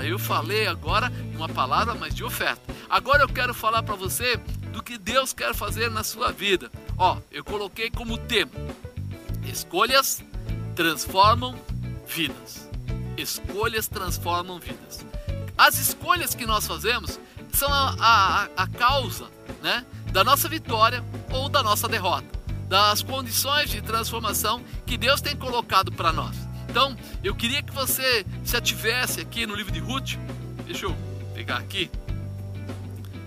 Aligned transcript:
Eu 0.00 0.18
falei 0.18 0.66
agora 0.66 1.12
uma 1.34 1.48
palavra, 1.48 1.94
mas 1.94 2.14
de 2.14 2.24
oferta. 2.24 2.62
Agora 2.88 3.22
eu 3.22 3.28
quero 3.28 3.52
falar 3.52 3.82
para 3.82 3.94
você 3.94 4.36
do 4.72 4.82
que 4.82 4.96
Deus 4.96 5.32
quer 5.32 5.54
fazer 5.54 5.90
na 5.90 6.02
sua 6.02 6.32
vida. 6.32 6.70
Ó, 6.96 7.18
eu 7.30 7.44
coloquei 7.44 7.90
como 7.90 8.16
tema: 8.16 8.50
escolhas 9.44 10.22
transformam 10.74 11.54
vidas. 12.06 12.68
Escolhas 13.16 13.88
transformam 13.88 14.58
vidas. 14.58 15.04
As 15.56 15.78
escolhas 15.78 16.34
que 16.34 16.46
nós 16.46 16.66
fazemos 16.66 17.20
são 17.52 17.72
a, 17.72 17.94
a, 18.00 18.48
a 18.56 18.66
causa 18.66 19.26
né, 19.62 19.84
da 20.10 20.24
nossa 20.24 20.48
vitória 20.48 21.04
ou 21.30 21.48
da 21.48 21.62
nossa 21.62 21.88
derrota, 21.88 22.26
das 22.68 23.02
condições 23.02 23.70
de 23.70 23.80
transformação 23.80 24.62
que 24.86 24.96
Deus 24.96 25.20
tem 25.20 25.36
colocado 25.36 25.92
para 25.92 26.12
nós. 26.12 26.36
Então, 26.72 26.96
eu 27.22 27.34
queria 27.34 27.62
que 27.62 27.70
você 27.70 28.24
se 28.42 28.56
ativesse 28.56 29.20
aqui 29.20 29.44
no 29.44 29.54
livro 29.54 29.70
de 29.70 29.78
Ruth. 29.78 30.14
Deixa 30.64 30.86
eu 30.86 30.96
pegar 31.34 31.58
aqui 31.58 31.90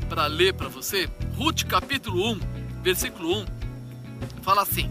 para 0.10 0.26
ler 0.26 0.56
para 0.56 0.68
você. 0.68 1.08
Ruth, 1.38 1.64
capítulo 1.66 2.32
1, 2.32 2.40
versículo 2.82 3.42
1, 3.42 3.46
fala 4.42 4.64
assim: 4.64 4.90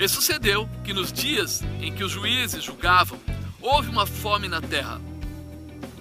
E 0.00 0.08
sucedeu 0.08 0.68
que 0.82 0.92
nos 0.92 1.12
dias 1.12 1.62
em 1.80 1.94
que 1.94 2.02
os 2.02 2.10
juízes 2.10 2.64
julgavam, 2.64 3.20
houve 3.60 3.88
uma 3.88 4.04
fome 4.04 4.48
na 4.48 4.60
terra. 4.60 5.00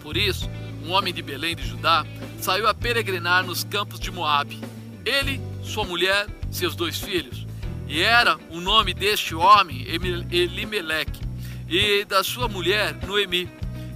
Por 0.01 0.17
isso, 0.17 0.49
um 0.83 0.89
homem 0.89 1.13
de 1.13 1.21
Belém 1.21 1.55
de 1.55 1.67
Judá 1.67 2.03
saiu 2.41 2.67
a 2.67 2.73
peregrinar 2.73 3.45
nos 3.45 3.63
campos 3.63 3.99
de 3.99 4.09
Moabe. 4.09 4.59
Ele, 5.05 5.39
sua 5.63 5.85
mulher, 5.85 6.25
seus 6.49 6.75
dois 6.75 6.99
filhos. 6.99 7.45
E 7.87 8.01
era 8.01 8.39
o 8.49 8.59
nome 8.59 8.91
deste 8.91 9.35
homem 9.35 9.85
Elimeleque 10.31 11.25
e 11.67 12.05
da 12.05 12.23
sua 12.23 12.47
mulher 12.47 12.95
Noemi, 13.05 13.49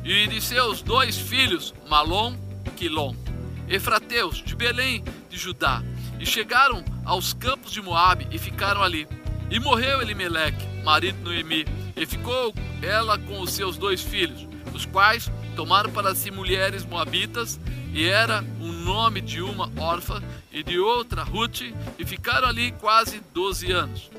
e 0.04 0.28
de 0.28 0.42
seus 0.42 0.82
dois 0.82 1.18
filhos 1.18 1.74
Malom 1.88 2.36
e 2.66 2.70
Quilom, 2.72 3.16
efrateus 3.68 4.38
de 4.38 4.56
Belém 4.56 5.04
de 5.30 5.38
Judá, 5.38 5.84
e 6.20 6.26
chegaram 6.26 6.84
aos 7.06 7.34
campos 7.34 7.72
de 7.72 7.82
Moabe 7.82 8.28
e 8.32 8.38
ficaram 8.38 8.82
ali. 8.82 9.08
E 9.52 9.60
morreu 9.60 10.02
Elimeleque, 10.02 10.66
marido 10.84 11.18
de 11.18 11.24
Noemi, 11.24 11.66
e 11.96 12.06
ficou 12.06 12.54
ela 12.82 13.18
com 13.18 13.40
os 13.42 13.52
seus 13.52 13.78
dois 13.78 14.02
filhos, 14.02 14.48
os 14.74 14.86
quais 14.86 15.32
tomaram 15.56 15.92
para 15.92 16.14
si 16.16 16.32
mulheres 16.32 16.86
moabitas, 16.86 17.60
e 17.92 18.08
era 18.08 18.46
o 18.60 18.68
nome 18.68 19.22
de 19.22 19.42
uma 19.42 19.72
órfã 19.78 20.22
e 20.52 20.62
de 20.64 20.80
outra 20.80 21.24
Ruth, 21.24 21.62
e 21.98 22.06
ficaram 22.06 22.48
ali 22.48 22.72
quase 22.74 23.22
12 23.34 23.72
anos. 23.72 24.10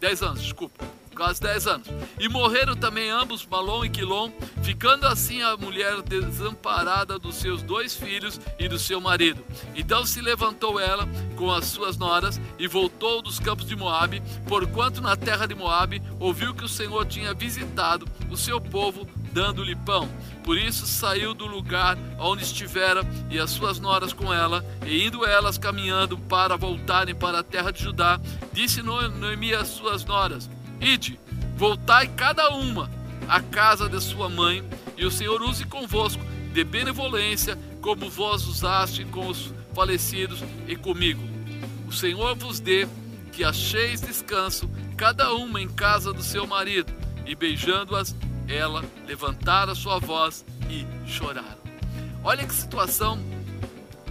10 0.00 0.22
anos, 0.22 0.42
desculpa 0.42 0.84
quase 1.14 1.40
10 1.40 1.66
anos. 1.66 1.88
E 2.18 2.28
morreram 2.28 2.76
também 2.76 3.10
ambos, 3.10 3.46
Malom 3.46 3.84
e 3.84 3.88
Quilom, 3.88 4.30
ficando 4.62 5.06
assim 5.06 5.42
a 5.42 5.56
mulher 5.56 6.02
desamparada 6.02 7.18
dos 7.18 7.36
seus 7.36 7.62
dois 7.62 7.94
filhos 7.94 8.40
e 8.58 8.68
do 8.68 8.78
seu 8.78 9.00
marido. 9.00 9.44
Então 9.74 10.04
se 10.04 10.20
levantou 10.20 10.78
ela 10.80 11.08
com 11.36 11.50
as 11.50 11.66
suas 11.66 11.96
noras 11.96 12.40
e 12.58 12.66
voltou 12.66 13.22
dos 13.22 13.38
campos 13.38 13.66
de 13.66 13.76
Moabe, 13.76 14.22
porquanto 14.46 15.00
na 15.00 15.16
terra 15.16 15.46
de 15.46 15.54
Moabe 15.54 16.02
ouviu 16.18 16.54
que 16.54 16.64
o 16.64 16.68
Senhor 16.68 17.06
tinha 17.06 17.34
visitado 17.34 18.06
o 18.30 18.36
seu 18.36 18.60
povo 18.60 19.06
dando-lhe 19.34 19.74
pão. 19.74 20.08
Por 20.44 20.56
isso 20.56 20.86
saiu 20.86 21.34
do 21.34 21.44
lugar 21.46 21.98
onde 22.18 22.44
estivera 22.44 23.02
e 23.28 23.38
as 23.38 23.50
suas 23.50 23.80
noras 23.80 24.12
com 24.12 24.32
ela, 24.32 24.64
e 24.86 25.04
indo 25.04 25.26
elas 25.26 25.58
caminhando 25.58 26.16
para 26.16 26.56
voltarem 26.56 27.14
para 27.14 27.40
a 27.40 27.42
terra 27.42 27.72
de 27.72 27.82
Judá, 27.82 28.20
disse 28.52 28.80
Noemi 28.80 29.52
às 29.52 29.68
suas 29.68 30.04
noras: 30.04 30.48
Ide, 30.84 31.18
voltai 31.56 32.08
cada 32.08 32.50
uma 32.50 32.90
à 33.26 33.40
casa 33.40 33.88
de 33.88 33.98
sua 34.02 34.28
mãe, 34.28 34.62
e 34.98 35.06
o 35.06 35.10
Senhor 35.10 35.40
use 35.40 35.64
convosco 35.64 36.22
de 36.52 36.62
benevolência, 36.62 37.58
como 37.80 38.10
vós 38.10 38.46
usaste 38.46 39.02
com 39.06 39.26
os 39.26 39.50
falecidos 39.74 40.44
e 40.68 40.76
comigo. 40.76 41.22
O 41.88 41.92
Senhor 41.92 42.36
vos 42.36 42.60
dê 42.60 42.86
que 43.32 43.42
acheis 43.42 44.02
descanso, 44.02 44.70
cada 44.94 45.32
uma 45.32 45.58
em 45.58 45.68
casa 45.68 46.12
do 46.12 46.22
seu 46.22 46.46
marido. 46.46 46.92
E 47.24 47.34
beijando-as, 47.34 48.14
ela 48.46 48.84
levantara 49.06 49.74
sua 49.74 49.98
voz 49.98 50.44
e 50.68 50.86
choraram. 51.10 51.64
Olha 52.22 52.46
que 52.46 52.52
situação 52.52 53.18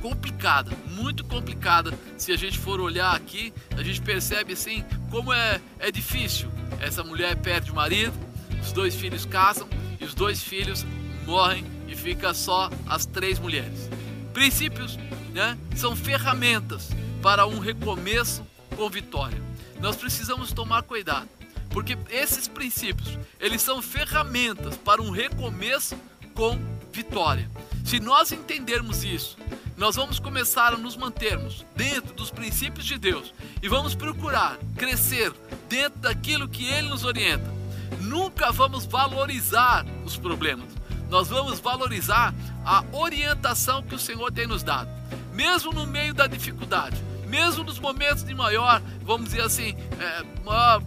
complicada, 0.01 0.71
muito 0.87 1.23
complicada. 1.23 1.93
Se 2.17 2.31
a 2.31 2.35
gente 2.35 2.57
for 2.57 2.81
olhar 2.81 3.15
aqui, 3.15 3.53
a 3.77 3.83
gente 3.83 4.01
percebe 4.01 4.53
assim 4.53 4.83
como 5.11 5.31
é, 5.31 5.61
é 5.77 5.91
difícil 5.91 6.49
essa 6.79 7.03
mulher 7.03 7.35
perde 7.37 7.71
o 7.71 7.75
marido, 7.75 8.13
os 8.61 8.71
dois 8.71 8.95
filhos 8.95 9.25
casam 9.25 9.67
e 9.99 10.05
os 10.05 10.13
dois 10.13 10.41
filhos 10.41 10.85
morrem 11.25 11.65
e 11.87 11.95
fica 11.95 12.33
só 12.33 12.69
as 12.87 13.05
três 13.05 13.39
mulheres. 13.39 13.89
Princípios 14.33 14.97
né, 15.33 15.57
são 15.75 15.95
ferramentas 15.95 16.89
para 17.21 17.45
um 17.45 17.59
recomeço 17.59 18.45
com 18.75 18.89
vitória. 18.89 19.41
Nós 19.79 19.95
precisamos 19.95 20.51
tomar 20.51 20.83
cuidado, 20.83 21.27
porque 21.69 21.97
esses 22.09 22.47
princípios, 22.47 23.17
eles 23.39 23.61
são 23.61 23.81
ferramentas 23.81 24.77
para 24.77 25.01
um 25.01 25.09
recomeço 25.09 25.95
com 26.33 26.57
vitória. 26.91 27.49
Se 27.83 27.99
nós 27.99 28.31
entendermos 28.31 29.03
isso, 29.03 29.37
nós 29.77 29.95
vamos 29.95 30.19
começar 30.19 30.73
a 30.73 30.77
nos 30.77 30.95
mantermos 30.95 31.65
dentro 31.75 32.13
dos 32.13 32.29
princípios 32.29 32.85
de 32.85 32.97
Deus 32.97 33.33
e 33.61 33.67
vamos 33.67 33.95
procurar 33.95 34.57
crescer 34.77 35.33
dentro 35.67 35.99
daquilo 35.99 36.47
que 36.47 36.65
Ele 36.65 36.89
nos 36.89 37.03
orienta. 37.03 37.51
Nunca 37.99 38.51
vamos 38.51 38.85
valorizar 38.85 39.85
os 40.05 40.17
problemas, 40.17 40.67
nós 41.09 41.27
vamos 41.27 41.59
valorizar 41.59 42.33
a 42.65 42.83
orientação 42.91 43.81
que 43.83 43.95
o 43.95 43.99
Senhor 43.99 44.31
tem 44.31 44.47
nos 44.47 44.63
dado, 44.63 44.89
mesmo 45.33 45.71
no 45.71 45.85
meio 45.87 46.13
da 46.13 46.27
dificuldade, 46.27 47.01
mesmo 47.27 47.63
nos 47.63 47.79
momentos 47.79 48.23
de 48.23 48.33
maior, 48.33 48.81
vamos 49.01 49.29
dizer 49.29 49.41
assim, 49.41 49.75
é, 49.99 50.23
maior 50.43 50.81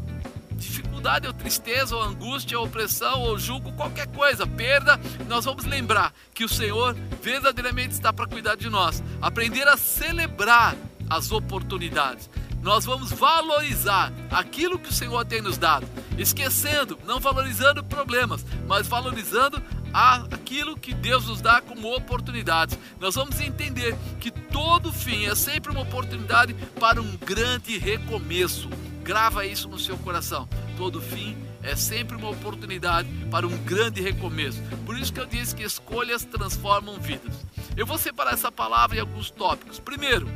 dificuldade 0.53 0.96
ou 1.29 1.33
tristeza 1.33 1.95
ou 1.95 2.03
angústia 2.03 2.59
ou 2.59 2.67
opressão 2.67 3.21
ou 3.21 3.39
julgo, 3.39 3.73
qualquer 3.73 4.09
coisa, 4.09 4.45
perda, 4.45 4.99
nós 5.29 5.45
vamos 5.45 5.65
lembrar 5.65 6.13
que 6.35 6.45
o 6.45 6.49
Senhor 6.49 6.97
verdadeiramente 7.23 7.93
está 7.93 8.13
para 8.13 8.27
cuidar 8.27 8.57
de 8.57 8.69
nós. 8.69 9.03
Aprender 9.23 9.69
a 9.69 9.77
celebrar 9.77 10.75
as 11.09 11.31
oportunidades. 11.31 12.29
Nós 12.61 12.85
vamos 12.85 13.13
valorizar 13.13 14.13
aquilo 14.29 14.81
que 14.81 14.89
o 14.89 14.93
Senhor 14.93 15.25
tem 15.25 15.41
nos 15.41 15.57
dado, 15.57 15.87
esquecendo, 16.19 16.99
não 17.07 17.21
valorizando 17.21 17.85
problemas, 17.85 18.45
mas 18.67 18.89
valorizando 18.89 19.63
aquilo 19.93 20.77
que 20.77 20.93
Deus 20.93 21.27
nos 21.27 21.41
dá 21.41 21.61
como 21.61 21.95
oportunidades. 21.95 22.77
Nós 22.99 23.15
vamos 23.15 23.41
entender 23.41 23.97
que 24.19 24.33
todo 24.33 24.93
fim 24.93 25.27
é 25.27 25.37
sempre 25.37 25.71
uma 25.71 25.83
oportunidade 25.83 26.55
para 26.81 27.01
um 27.01 27.17
grande 27.17 27.79
recomeço. 27.79 28.69
Grava 29.07 29.47
isso 29.47 29.69
no 29.69 29.79
seu 29.79 29.97
coração. 29.99 30.49
Todo 30.77 31.01
fim 31.01 31.37
é 31.63 31.77
sempre 31.77 32.17
uma 32.17 32.29
oportunidade 32.29 33.09
para 33.31 33.47
um 33.47 33.57
grande 33.59 34.01
recomeço. 34.01 34.61
Por 34.85 34.99
isso 34.99 35.13
que 35.13 35.21
eu 35.21 35.27
disse 35.27 35.55
que 35.55 35.63
escolhas 35.63 36.25
transformam 36.25 36.99
vidas. 36.99 37.33
Eu 37.77 37.87
vou 37.87 37.99
separar 37.99 38.33
essa 38.33 38.51
palavra 38.51 38.97
em 38.97 39.01
alguns 39.01 39.31
tópicos. 39.31 39.79
Primeiro, 39.79 40.29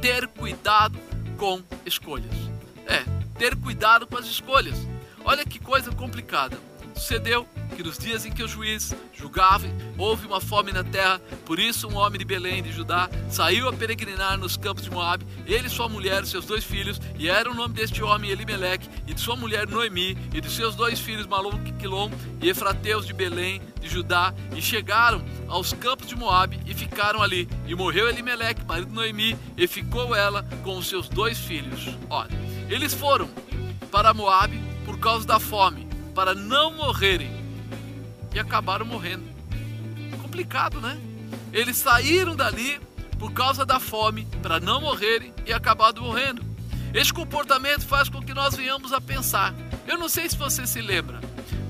ter 0.00 0.28
cuidado 0.28 0.96
com 1.36 1.60
escolhas. 1.84 2.30
É, 2.86 3.02
ter 3.36 3.56
cuidado 3.56 4.06
com 4.06 4.16
as 4.16 4.26
escolhas. 4.26 4.76
Olha 5.24 5.44
que 5.44 5.58
coisa 5.58 5.90
complicada. 5.90 6.56
Sucedeu 6.96 7.46
que 7.76 7.82
nos 7.82 7.98
dias 7.98 8.24
em 8.24 8.32
que 8.32 8.42
os 8.42 8.50
juízes 8.50 8.96
julgavam, 9.12 9.70
houve 9.98 10.26
uma 10.26 10.40
fome 10.40 10.72
na 10.72 10.82
terra, 10.82 11.20
por 11.44 11.58
isso 11.58 11.86
um 11.86 11.96
homem 11.96 12.18
de 12.18 12.24
Belém, 12.24 12.62
de 12.62 12.72
Judá, 12.72 13.10
saiu 13.28 13.68
a 13.68 13.72
peregrinar 13.72 14.38
nos 14.38 14.56
campos 14.56 14.84
de 14.84 14.90
Moabe, 14.90 15.26
ele, 15.46 15.68
sua 15.68 15.88
mulher, 15.88 16.24
seus 16.24 16.46
dois 16.46 16.64
filhos, 16.64 16.98
e 17.18 17.28
era 17.28 17.50
o 17.50 17.54
nome 17.54 17.74
deste 17.74 18.02
homem 18.02 18.30
Elimeleque, 18.30 18.88
e 19.06 19.12
de 19.12 19.20
sua 19.20 19.36
mulher 19.36 19.68
Noemi, 19.68 20.16
e 20.32 20.40
de 20.40 20.50
seus 20.50 20.74
dois 20.74 20.98
filhos 20.98 21.26
Malom 21.26 21.62
Quilom, 21.78 22.10
e 22.40 22.48
Efrateus 22.48 23.06
de 23.06 23.12
Belém, 23.12 23.60
de 23.80 23.88
Judá, 23.88 24.34
e 24.54 24.62
chegaram 24.62 25.22
aos 25.46 25.74
campos 25.74 26.06
de 26.06 26.16
Moabe 26.16 26.58
e 26.66 26.74
ficaram 26.74 27.22
ali. 27.22 27.48
E 27.66 27.74
morreu 27.74 28.08
Elimeleque, 28.08 28.64
marido 28.64 28.88
de 28.88 28.94
Noemi, 28.94 29.36
e 29.56 29.66
ficou 29.66 30.14
ela 30.14 30.42
com 30.64 30.78
os 30.78 30.88
seus 30.88 31.08
dois 31.08 31.38
filhos. 31.38 31.94
Olha, 32.08 32.30
eles 32.68 32.94
foram 32.94 33.28
para 33.90 34.14
Moabe 34.14 34.60
por 34.84 34.98
causa 34.98 35.26
da 35.26 35.38
fome, 35.38 35.86
para 36.16 36.34
não 36.34 36.72
morrerem 36.72 37.30
e 38.34 38.38
acabaram 38.38 38.86
morrendo. 38.86 39.24
Complicado, 40.22 40.80
né? 40.80 40.98
Eles 41.52 41.76
saíram 41.76 42.34
dali 42.34 42.80
por 43.18 43.32
causa 43.32 43.66
da 43.66 43.78
fome 43.78 44.26
para 44.40 44.58
não 44.58 44.80
morrerem 44.80 45.34
e 45.44 45.52
acabaram 45.52 46.02
morrendo. 46.02 46.42
Este 46.94 47.12
comportamento 47.12 47.86
faz 47.86 48.08
com 48.08 48.22
que 48.22 48.32
nós 48.32 48.56
venhamos 48.56 48.94
a 48.94 49.00
pensar. 49.00 49.54
Eu 49.86 49.98
não 49.98 50.08
sei 50.08 50.26
se 50.26 50.38
você 50.38 50.66
se 50.66 50.80
lembra, 50.80 51.20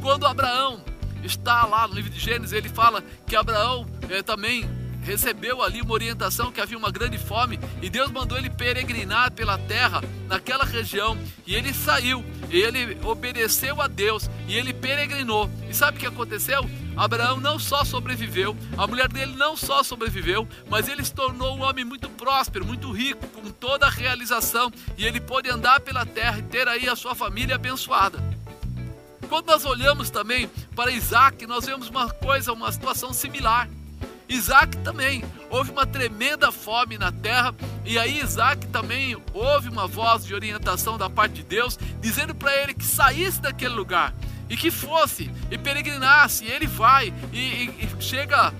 quando 0.00 0.25
Abraão 0.25 0.81
está 1.25 1.66
lá 1.66 1.88
no 1.88 1.94
livro 1.94 2.10
de 2.10 2.20
Gênesis, 2.20 2.52
ele 2.52 2.69
fala 2.69 3.02
que 3.26 3.34
Abraão 3.34 3.84
é, 4.08 4.22
também 4.22 4.64
recebeu 5.06 5.62
ali 5.62 5.80
uma 5.80 5.94
orientação 5.94 6.50
que 6.50 6.60
havia 6.60 6.76
uma 6.76 6.90
grande 6.90 7.16
fome 7.16 7.60
e 7.80 7.88
Deus 7.88 8.10
mandou 8.10 8.36
ele 8.36 8.50
peregrinar 8.50 9.30
pela 9.30 9.56
terra 9.56 10.02
naquela 10.26 10.64
região 10.64 11.16
e 11.46 11.54
ele 11.54 11.72
saiu, 11.72 12.24
e 12.50 12.60
ele 12.60 12.98
obedeceu 13.04 13.80
a 13.80 13.86
Deus 13.86 14.28
e 14.48 14.56
ele 14.56 14.74
peregrinou. 14.74 15.48
E 15.70 15.74
sabe 15.74 15.96
o 15.96 16.00
que 16.00 16.06
aconteceu? 16.06 16.68
Abraão 16.96 17.38
não 17.38 17.56
só 17.56 17.84
sobreviveu, 17.84 18.56
a 18.76 18.86
mulher 18.86 19.08
dele 19.08 19.34
não 19.36 19.56
só 19.56 19.84
sobreviveu, 19.84 20.48
mas 20.68 20.88
ele 20.88 21.04
se 21.04 21.14
tornou 21.14 21.56
um 21.56 21.62
homem 21.62 21.84
muito 21.84 22.08
próspero, 22.08 22.66
muito 22.66 22.90
rico, 22.90 23.28
com 23.28 23.48
toda 23.50 23.86
a 23.86 23.90
realização, 23.90 24.72
e 24.96 25.06
ele 25.06 25.20
pôde 25.20 25.48
andar 25.48 25.78
pela 25.80 26.04
terra 26.04 26.38
e 26.38 26.42
ter 26.42 26.66
aí 26.66 26.88
a 26.88 26.96
sua 26.96 27.14
família 27.14 27.54
abençoada. 27.54 28.18
Quando 29.28 29.46
nós 29.46 29.64
olhamos 29.64 30.08
também 30.08 30.48
para 30.74 30.90
Isaac, 30.90 31.46
nós 31.46 31.66
vemos 31.66 31.88
uma 31.88 32.08
coisa, 32.10 32.52
uma 32.52 32.72
situação 32.72 33.12
similar. 33.12 33.68
Isaac 34.28 34.76
também 34.78 35.25
houve 35.50 35.70
uma 35.70 35.87
tremenda 35.87 36.50
fome 36.50 36.99
na 36.99 37.12
terra, 37.12 37.55
e 37.84 37.99
aí 37.99 38.20
Isaac 38.20 38.67
também 38.69 39.17
houve 39.32 39.69
uma 39.69 39.87
voz 39.87 40.25
de 40.25 40.34
orientação 40.34 40.99
da 40.99 41.08
parte 41.08 41.34
de 41.34 41.43
Deus, 41.44 41.78
dizendo 42.00 42.34
para 42.34 42.55
ele 42.56 42.75
que 42.75 42.84
saísse 42.84 43.40
daquele 43.40 43.75
lugar 43.75 44.12
e 44.49 44.56
que 44.56 44.70
fosse 44.70 45.31
e 45.50 45.56
peregrinasse. 45.56 46.44
E 46.44 46.50
ele 46.50 46.67
vai 46.67 47.12
e, 47.32 47.38
e, 47.38 47.88
e 47.99 48.02
chega 48.02 48.52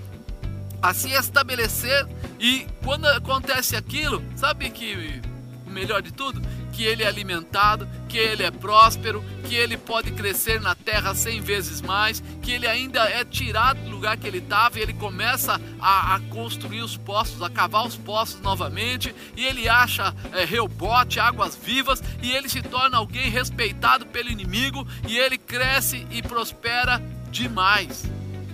a 0.81 0.93
se 0.93 1.09
estabelecer. 1.11 2.07
E 2.39 2.67
quando 2.83 3.05
acontece 3.07 3.75
aquilo, 3.75 4.23
sabe 4.35 4.69
que 4.69 5.21
o 5.65 5.69
melhor 5.69 6.01
de 6.01 6.11
tudo? 6.11 6.41
Que 6.77 6.83
ele 6.83 7.01
é 7.01 7.07
alimentado, 7.07 7.89
que 8.07 8.19
ele 8.19 8.43
é 8.43 8.51
próspero, 8.51 9.25
que 9.45 9.55
ele 9.55 9.75
pode 9.75 10.11
crescer 10.11 10.61
na 10.61 10.75
terra 10.75 11.15
cem 11.15 11.41
vezes 11.41 11.81
mais, 11.81 12.21
que 12.39 12.51
ele 12.51 12.67
ainda 12.67 12.99
é 13.09 13.25
tirado 13.25 13.79
do 13.81 13.89
lugar 13.89 14.15
que 14.15 14.27
ele 14.27 14.37
estava 14.37 14.77
e 14.77 14.83
ele 14.83 14.93
começa 14.93 15.59
a, 15.81 16.13
a, 16.13 16.19
construir 16.29 16.83
os 16.83 16.95
poços, 16.95 17.41
a 17.41 17.49
cavar 17.49 17.83
os 17.83 17.97
poços 17.97 18.39
novamente, 18.41 19.15
e 19.35 19.43
ele 19.43 19.67
acha 19.67 20.13
é, 20.31 20.45
reubote, 20.45 21.19
águas 21.19 21.55
vivas, 21.55 22.03
e 22.21 22.31
ele 22.31 22.47
se 22.47 22.61
torna 22.61 22.97
alguém 22.97 23.31
respeitado 23.31 24.05
pelo 24.05 24.29
inimigo, 24.29 24.87
e 25.07 25.17
ele 25.17 25.39
cresce 25.39 26.05
e 26.11 26.21
prospera 26.21 27.01
demais. 27.31 28.05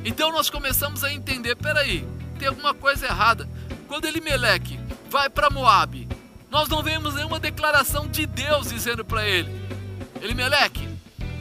Então 0.05 0.31
nós 0.31 0.49
começamos 0.49 1.03
a 1.03 1.11
entender, 1.11 1.57
peraí, 1.57 2.07
tem 2.39 2.47
alguma 2.47 2.73
coisa 2.73 3.05
errada. 3.05 3.49
Quando 3.85 4.05
Elimeleque 4.05 4.79
vai 5.09 5.29
para 5.29 5.49
Moabe, 5.49 6.07
nós 6.53 6.69
não 6.69 6.83
vemos 6.83 7.15
nenhuma 7.15 7.39
declaração 7.39 8.07
de 8.07 8.27
Deus 8.27 8.69
dizendo 8.69 9.03
para 9.03 9.27
ele: 9.27 9.49
Elimeleque, 10.21 10.87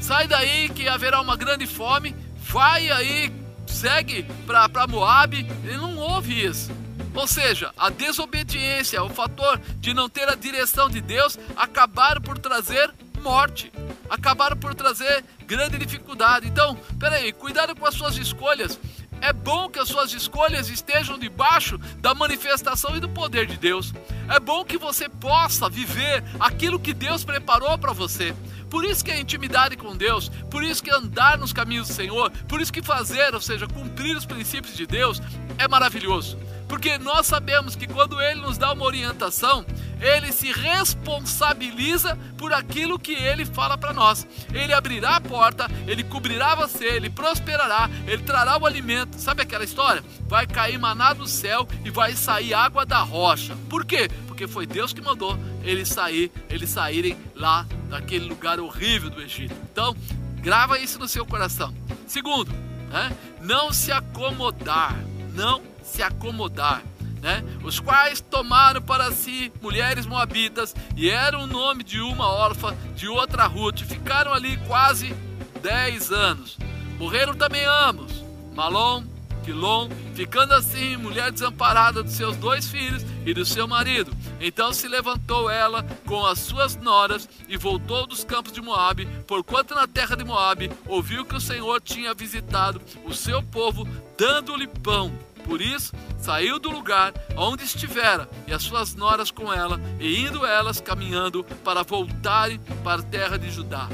sai 0.00 0.26
daí 0.26 0.70
que 0.70 0.88
haverá 0.88 1.20
uma 1.20 1.37
grande 1.37 1.67
fome, 1.67 2.17
vai 2.38 2.91
aí, 2.91 3.31
segue 3.67 4.26
para 4.47 4.87
Moabe. 4.87 5.47
Ele 5.64 5.76
não 5.76 5.99
ouve 5.99 6.47
isso. 6.47 6.73
Ou 7.14 7.26
seja, 7.26 7.70
a 7.76 7.91
desobediência, 7.91 9.05
o 9.05 9.11
fator 9.11 9.61
de 9.76 9.93
não 9.93 10.09
ter 10.09 10.26
a 10.31 10.35
direção 10.35 10.88
de 10.88 11.03
Deus, 11.03 11.38
acabaram 11.55 12.23
por 12.23 12.38
trazer 12.38 12.91
morte, 13.23 13.70
acabaram 14.09 14.56
por 14.56 14.75
trazer 14.75 15.23
grande 15.47 15.76
dificuldade. 15.76 16.49
Então, 16.49 16.75
peraí, 16.99 17.35
cuidado 17.35 17.76
com 17.76 17.85
as 17.85 17.94
suas 17.94 18.17
escolhas. 18.17 18.81
É 19.23 19.33
bom 19.33 19.71
que 19.71 19.79
as 19.79 19.87
suas 19.87 20.13
escolhas 20.13 20.69
estejam 20.69 21.17
debaixo 21.17 21.79
da 21.99 22.13
manifestação 22.13 22.97
e 22.97 23.01
do 23.01 23.09
poder 23.09 23.47
de 23.47 23.57
Deus. 23.57 23.95
É 24.29 24.41
bom 24.41 24.65
que 24.65 24.77
você 24.77 25.09
possa 25.09 25.71
viver 25.71 26.25
aquilo 26.41 26.81
que 26.81 26.93
Deus 26.93 27.23
preparou 27.23 27.79
para 27.79 27.93
você. 27.93 28.35
Por 28.69 28.85
isso 28.85 29.05
que 29.05 29.13
a 29.13 29.21
intimidade 29.21 29.77
com 29.77 29.97
Deus, 29.97 30.29
por 30.51 30.65
isso 30.65 30.83
que 30.83 30.91
andar 30.91 31.39
nos 31.39 31.53
caminhos 31.53 31.87
do 31.87 31.95
Senhor, 31.95 32.33
por 32.49 32.61
isso 32.61 32.73
que 32.73 32.83
fazer, 32.83 33.33
ou 33.33 33.41
seja, 33.41 33.69
cumprir 33.69 34.17
os 34.17 34.27
princípios 34.27 34.77
de 34.77 34.89
Deus 34.89 35.23
é 35.57 35.69
maravilhoso. 35.69 36.37
Porque 36.73 36.97
nós 36.97 37.27
sabemos 37.27 37.77
que 37.77 37.87
quando 37.87 38.19
Ele 38.19 38.41
nos 38.41 38.57
dá 38.57 38.73
uma 38.73 38.87
orientação, 38.87 39.63
ele 40.01 40.33
se 40.33 40.51
responsabiliza 40.51 42.19
por 42.39 42.51
aquilo 42.51 42.99
que 42.99 43.13
ele 43.13 43.45
fala 43.45 43.77
para 43.77 43.93
nós. 43.93 44.27
Ele 44.55 44.73
abrirá 44.73 45.17
a 45.17 45.21
porta, 45.21 45.71
ele 45.87 46.03
cobrirá 46.03 46.55
você, 46.55 46.87
ele 46.87 47.11
prosperará, 47.11 47.91
ele 48.07 48.23
trará 48.23 48.57
o 48.57 48.65
alimento. 48.65 49.21
Sabe 49.21 49.43
aquela 49.43 49.65
história? 49.65 50.03
Vai 50.27 50.47
cair 50.47 50.79
maná 50.79 51.13
do 51.13 51.27
céu 51.27 51.69
e 51.85 51.91
vai 51.91 52.17
sair 52.17 52.55
água 52.55 52.87
da 52.87 53.01
rocha. 53.01 53.55
Por 53.69 53.85
quê? 53.85 54.09
Porque 54.27 54.49
foi 54.49 54.67
Deus 54.67 54.95
que 54.95 55.03
mandou 55.03 55.39
eles 55.63 55.91
sair, 55.91 56.33
eles 56.49 56.71
saírem 56.71 57.19
lá 57.37 57.67
daquele 57.91 58.25
lugar 58.25 58.59
horrível 58.59 59.11
do 59.11 59.21
Egito. 59.21 59.55
Então, 59.71 59.95
grava 60.37 60.79
isso 60.79 60.99
no 60.99 61.07
seu 61.07 61.27
coração. 61.27 61.73
Segundo, 62.07 62.51
né? 62.89 63.15
não 63.43 63.75
se 63.75 63.93
acomodar, 63.93 64.97
não 65.35 65.72
se 65.93 66.03
acomodar 66.03 66.83
né? 67.21 67.44
os 67.62 67.79
quais 67.79 68.21
tomaram 68.21 68.83
para 68.83 69.12
si 69.12 69.53
mulheres 69.62 70.06
moabitas 70.06 70.75
e 70.97 71.09
eram 71.09 71.44
o 71.44 71.47
nome 71.47 71.85
de 71.85 72.00
uma 72.00 72.27
órfã, 72.27 72.75
de 72.97 73.06
outra 73.06 73.47
Ruth, 73.47 73.81
ficaram 73.81 74.33
ali 74.33 74.56
quase 74.67 75.15
dez 75.62 76.11
anos. 76.11 76.59
Morreram 76.99 77.35
também 77.35 77.65
ambos, 77.65 78.25
Malom, 78.55 79.05
Quilom, 79.44 79.89
ficando 80.15 80.55
assim 80.55 80.97
mulher 80.97 81.31
desamparada 81.31 82.03
dos 82.03 82.12
seus 82.12 82.37
dois 82.37 82.67
filhos 82.69 83.05
e 83.25 83.33
do 83.33 83.45
seu 83.45 83.69
marido. 83.69 84.12
Então 84.41 84.73
se 84.73 84.88
levantou 84.88 85.49
ela 85.49 85.85
com 86.06 86.25
as 86.27 86.41
suas 86.41 86.77
noras 86.77 87.29
e 87.49 87.56
voltou 87.56 88.06
dos 88.06 88.25
campos 88.25 88.53
de 88.53 88.61
Moabe, 88.61 89.06
porquanto 89.27 89.75
na 89.75 89.87
terra 89.87 90.17
de 90.17 90.25
Moabe 90.25 90.71
ouviu 90.87 91.25
que 91.25 91.37
o 91.37 91.41
Senhor 91.41 91.81
tinha 91.81 92.15
visitado 92.15 92.81
o 93.05 93.15
seu 93.15 93.43
povo, 93.43 93.87
dando-lhe 94.19 94.67
pão. 94.67 95.12
Por 95.44 95.61
isso, 95.61 95.93
saiu 96.19 96.59
do 96.59 96.71
lugar 96.71 97.12
onde 97.37 97.65
estivera 97.65 98.29
e 98.47 98.53
as 98.53 98.62
suas 98.62 98.94
noras 98.94 99.31
com 99.31 99.53
ela, 99.53 99.81
e 99.99 100.21
indo 100.21 100.47
elas 100.47 100.81
caminhando 100.81 101.44
para 101.65 101.83
voltarem 101.83 102.59
para 102.83 103.00
a 103.00 103.05
terra 103.05 103.39
de 103.39 103.50
Judá. 103.50 103.89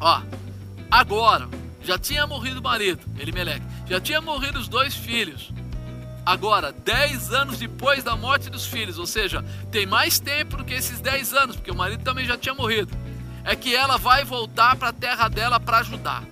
Ó, 0.00 0.22
agora 0.90 1.48
já 1.82 1.98
tinha 1.98 2.26
morrido 2.26 2.60
o 2.60 2.62
marido, 2.62 3.00
Elimeleque, 3.18 3.66
já 3.86 4.00
tinha 4.00 4.20
morrido 4.20 4.58
os 4.58 4.68
dois 4.68 4.94
filhos. 4.94 5.52
Agora, 6.24 6.72
dez 6.72 7.32
anos 7.34 7.58
depois 7.58 8.02
da 8.02 8.16
morte 8.16 8.48
dos 8.48 8.64
filhos, 8.64 8.98
ou 8.98 9.06
seja, 9.06 9.44
tem 9.70 9.84
mais 9.84 10.18
tempo 10.18 10.56
do 10.56 10.64
que 10.64 10.72
esses 10.72 10.98
dez 10.98 11.34
anos, 11.34 11.56
porque 11.56 11.70
o 11.70 11.76
marido 11.76 12.02
também 12.02 12.24
já 12.24 12.38
tinha 12.38 12.54
morrido. 12.54 12.96
É 13.44 13.54
que 13.54 13.76
ela 13.76 13.98
vai 13.98 14.24
voltar 14.24 14.74
para 14.76 14.88
a 14.88 14.92
terra 14.92 15.28
dela 15.28 15.60
para 15.60 15.78
ajudar 15.78 16.24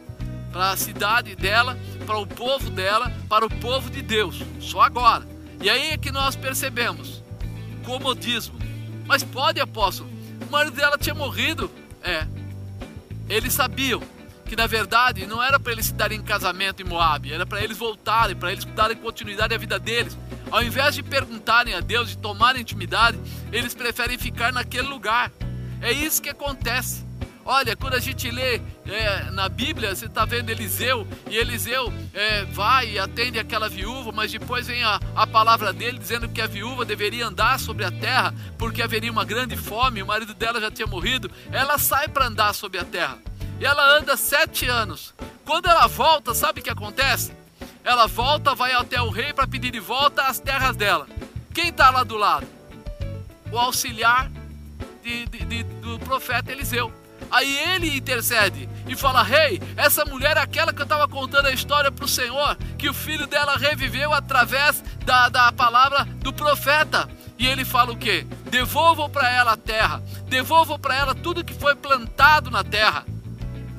para 0.53 0.71
a 0.71 0.77
cidade 0.77 1.35
dela, 1.35 1.79
para 2.07 2.19
o 2.19 2.27
povo 2.27 2.71
dela, 2.71 3.11
para 3.29 3.47
o 3.47 3.51
povo 3.51 3.91
de 3.91 4.03
Deus. 4.03 4.43
Só 4.61 4.83
agora. 4.83 5.27
E 5.61 5.71
aí 5.71 5.91
é 5.91 5.97
que 5.97 6.13
nós 6.13 6.37
percebemos 6.37 7.23
comodismo. 7.85 8.59
Mas 9.07 9.23
pode, 9.23 9.61
apóstolo, 9.61 10.11
o 10.47 10.51
marido 10.51 10.77
dela 10.77 10.99
tinha 10.99 11.15
morrido. 11.15 11.71
É. 12.03 12.27
Eles 13.29 13.53
sabiam 13.53 14.03
que 14.45 14.57
na 14.57 14.67
verdade 14.67 15.27
não 15.27 15.43
era 15.43 15.59
para 15.59 15.73
eles 15.73 15.87
se 15.87 15.95
darem 15.95 16.19
em 16.19 16.23
casamento 16.23 16.83
em 16.83 16.85
Moab, 16.85 17.33
era 17.33 17.47
para 17.47 17.63
eles 17.63 17.79
voltarem, 17.79 18.37
para 18.37 18.53
eles 18.53 18.65
darem 18.67 18.97
continuidade 18.97 19.55
à 19.55 19.59
vida 19.59 19.79
deles. 19.79 20.17
Ao 20.51 20.63
invés 20.63 20.95
de 20.95 21.03
perguntarem 21.03 21.73
a 21.73 21.81
Deus 21.81 22.13
e 22.13 22.19
tomarem 22.19 22.61
intimidade, 22.61 23.19
eles 23.51 23.75
preferem 23.75 24.19
ficar 24.19 24.53
naquele 24.53 24.89
lugar. 24.89 25.33
É 25.81 25.91
isso 25.91 26.21
que 26.21 26.29
acontece. 26.29 27.03
Olha, 27.55 27.77
quando 27.77 27.93
a 27.93 28.01
gente 28.01 28.31
lê 28.31 28.63
é, 28.87 29.31
na 29.31 29.47
Bíblia, 29.47 29.95
você 29.95 30.07
está 30.07 30.25
vendo 30.25 30.49
Eliseu, 30.49 31.07
e 31.29 31.37
Eliseu 31.37 31.93
é, 32.15 32.47
vai 32.47 32.93
e 32.93 32.99
atende 32.99 33.39
aquela 33.39 33.69
viúva, 33.69 34.11
mas 34.11 34.33
depois 34.33 34.69
vem 34.69 34.83
a, 34.83 34.99
a 35.15 35.27
palavra 35.27 35.71
dele 35.71 35.99
dizendo 35.99 36.31
que 36.31 36.41
a 36.41 36.47
viúva 36.47 36.83
deveria 36.87 37.27
andar 37.27 37.61
sobre 37.61 37.85
a 37.85 37.91
terra, 37.91 38.35
porque 38.57 38.81
haveria 38.81 39.13
uma 39.13 39.27
grande 39.27 39.55
fome, 39.55 40.03
o 40.03 40.07
marido 40.07 40.33
dela 40.33 40.63
já 40.63 40.71
tinha 40.71 40.87
morrido. 40.87 41.31
Ela 41.53 41.77
sai 41.77 42.09
para 42.09 42.25
andar 42.25 42.55
sobre 42.55 42.79
a 42.79 42.87
terra, 42.87 43.19
e 43.61 43.67
ela 43.67 43.99
anda 43.99 44.17
sete 44.17 44.67
anos. 44.67 45.13
Quando 45.45 45.69
ela 45.69 45.87
volta, 45.87 46.33
sabe 46.33 46.61
o 46.61 46.65
que 46.65 46.71
acontece? 46.71 47.35
Ela 47.85 48.07
volta, 48.07 48.55
vai 48.55 48.73
até 48.73 48.99
o 49.03 49.11
rei 49.11 49.35
para 49.35 49.47
pedir 49.47 49.71
de 49.71 49.81
volta 49.81 50.23
as 50.23 50.41
terras 50.41 50.75
dela. 50.75 51.07
Quem 51.53 51.69
está 51.69 51.91
lá 51.91 52.03
do 52.03 52.17
lado? 52.17 52.47
O 53.53 53.59
auxiliar 53.59 54.31
de, 55.03 55.27
de, 55.27 55.45
de, 55.45 55.63
do 55.65 55.99
profeta 55.99 56.51
Eliseu. 56.51 57.02
Aí 57.33 57.59
ele 57.71 57.97
intercede 57.97 58.69
e 58.87 58.95
fala: 58.95 59.23
Rei, 59.23 59.55
hey, 59.55 59.63
essa 59.75 60.05
mulher 60.05 60.37
é 60.37 60.41
aquela 60.41 60.71
que 60.71 60.81
eu 60.81 60.85
estava 60.85 61.09
contando 61.09 61.47
a 61.47 61.53
história 61.53 61.91
para 61.91 62.05
o 62.05 62.09
Senhor, 62.09 62.57
que 62.77 62.91
o 62.91 62.95
filho 62.95 63.27
dela 63.27 63.57
reviveu 63.57 64.13
através 64.13 64.85
da, 65.07 65.31
da 65.31 65.51
palavra 65.51 66.05
do 66.21 66.31
profeta. 66.31 67.09
E 67.39 67.47
ele 67.47 67.65
fala 67.65 67.93
o 67.93 67.97
que? 67.97 68.23
Devolvam 68.51 69.09
para 69.09 69.29
ela 69.31 69.53
a 69.53 69.57
terra, 69.57 70.03
devolvam 70.29 70.79
para 70.79 70.95
ela 70.95 71.15
tudo 71.15 71.43
que 71.43 71.55
foi 71.55 71.75
plantado 71.75 72.51
na 72.51 72.63
terra. 72.63 73.07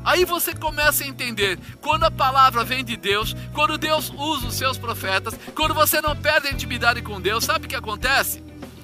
Aí 0.03 0.25
você 0.25 0.53
começa 0.53 1.03
a 1.03 1.07
entender 1.07 1.57
quando 1.79 2.03
a 2.03 2.11
palavra 2.11 2.63
vem 2.63 2.83
de 2.83 2.97
Deus, 2.97 3.35
quando 3.53 3.77
Deus 3.77 4.11
usa 4.17 4.47
os 4.47 4.55
seus 4.55 4.77
profetas, 4.77 5.39
quando 5.55 5.73
você 5.73 6.01
não 6.01 6.15
perde 6.15 6.47
a 6.47 6.51
intimidade 6.51 7.01
com 7.01 7.21
Deus, 7.21 7.45
sabe 7.45 7.67
o 7.67 7.69
que 7.69 7.75
acontece? 7.75 8.43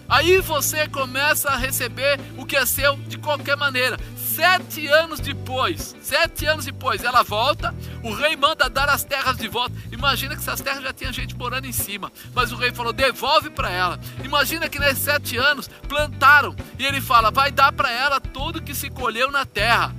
Aí 0.10 0.42
você 0.42 0.88
começa 0.88 1.50
a 1.50 1.56
receber 1.56 2.20
o 2.36 2.44
que 2.44 2.58
é 2.58 2.66
seu 2.66 2.98
de 3.08 3.18
qualquer 3.18 3.56
maneira. 3.56 3.98
Sete 4.18 4.88
anos 4.88 5.20
depois, 5.20 5.96
sete 6.02 6.46
anos 6.46 6.66
depois, 6.66 7.04
ela 7.04 7.24
volta, 7.24 7.76
o 8.02 8.14
rei 8.14 8.36
manda 8.36 8.70
dar 8.70 8.90
as 8.90 9.04
terras 9.04 9.38
de 9.38 9.48
volta. 9.48 9.76
Imagina 9.92 10.36
que 10.36 10.42
essas 10.42 10.62
terras 10.62 10.82
já 10.82 10.94
tinha 10.94 11.14
gente 11.14 11.36
morando 11.36 11.68
em 11.68 11.72
cima, 11.72 12.12
mas 12.34 12.52
o 12.52 12.56
rei 12.56 12.72
falou: 12.72 12.92
devolve 12.92 13.50
para 13.50 13.70
ela. 13.70 14.00
Imagina 14.24 14.68
que 14.68 14.80
nesses 14.80 15.04
sete 15.04 15.38
anos 15.38 15.70
plantaram 15.88 16.56
e 16.80 16.86
ele 16.86 17.02
fala: 17.02 17.30
vai 17.30 17.52
dar 17.52 17.72
para 17.72 17.92
ela 17.92 18.20
tudo 18.20 18.62
que 18.62 18.74
se 18.74 18.90
colheu 18.90 19.30
na 19.30 19.46
terra. 19.46 19.94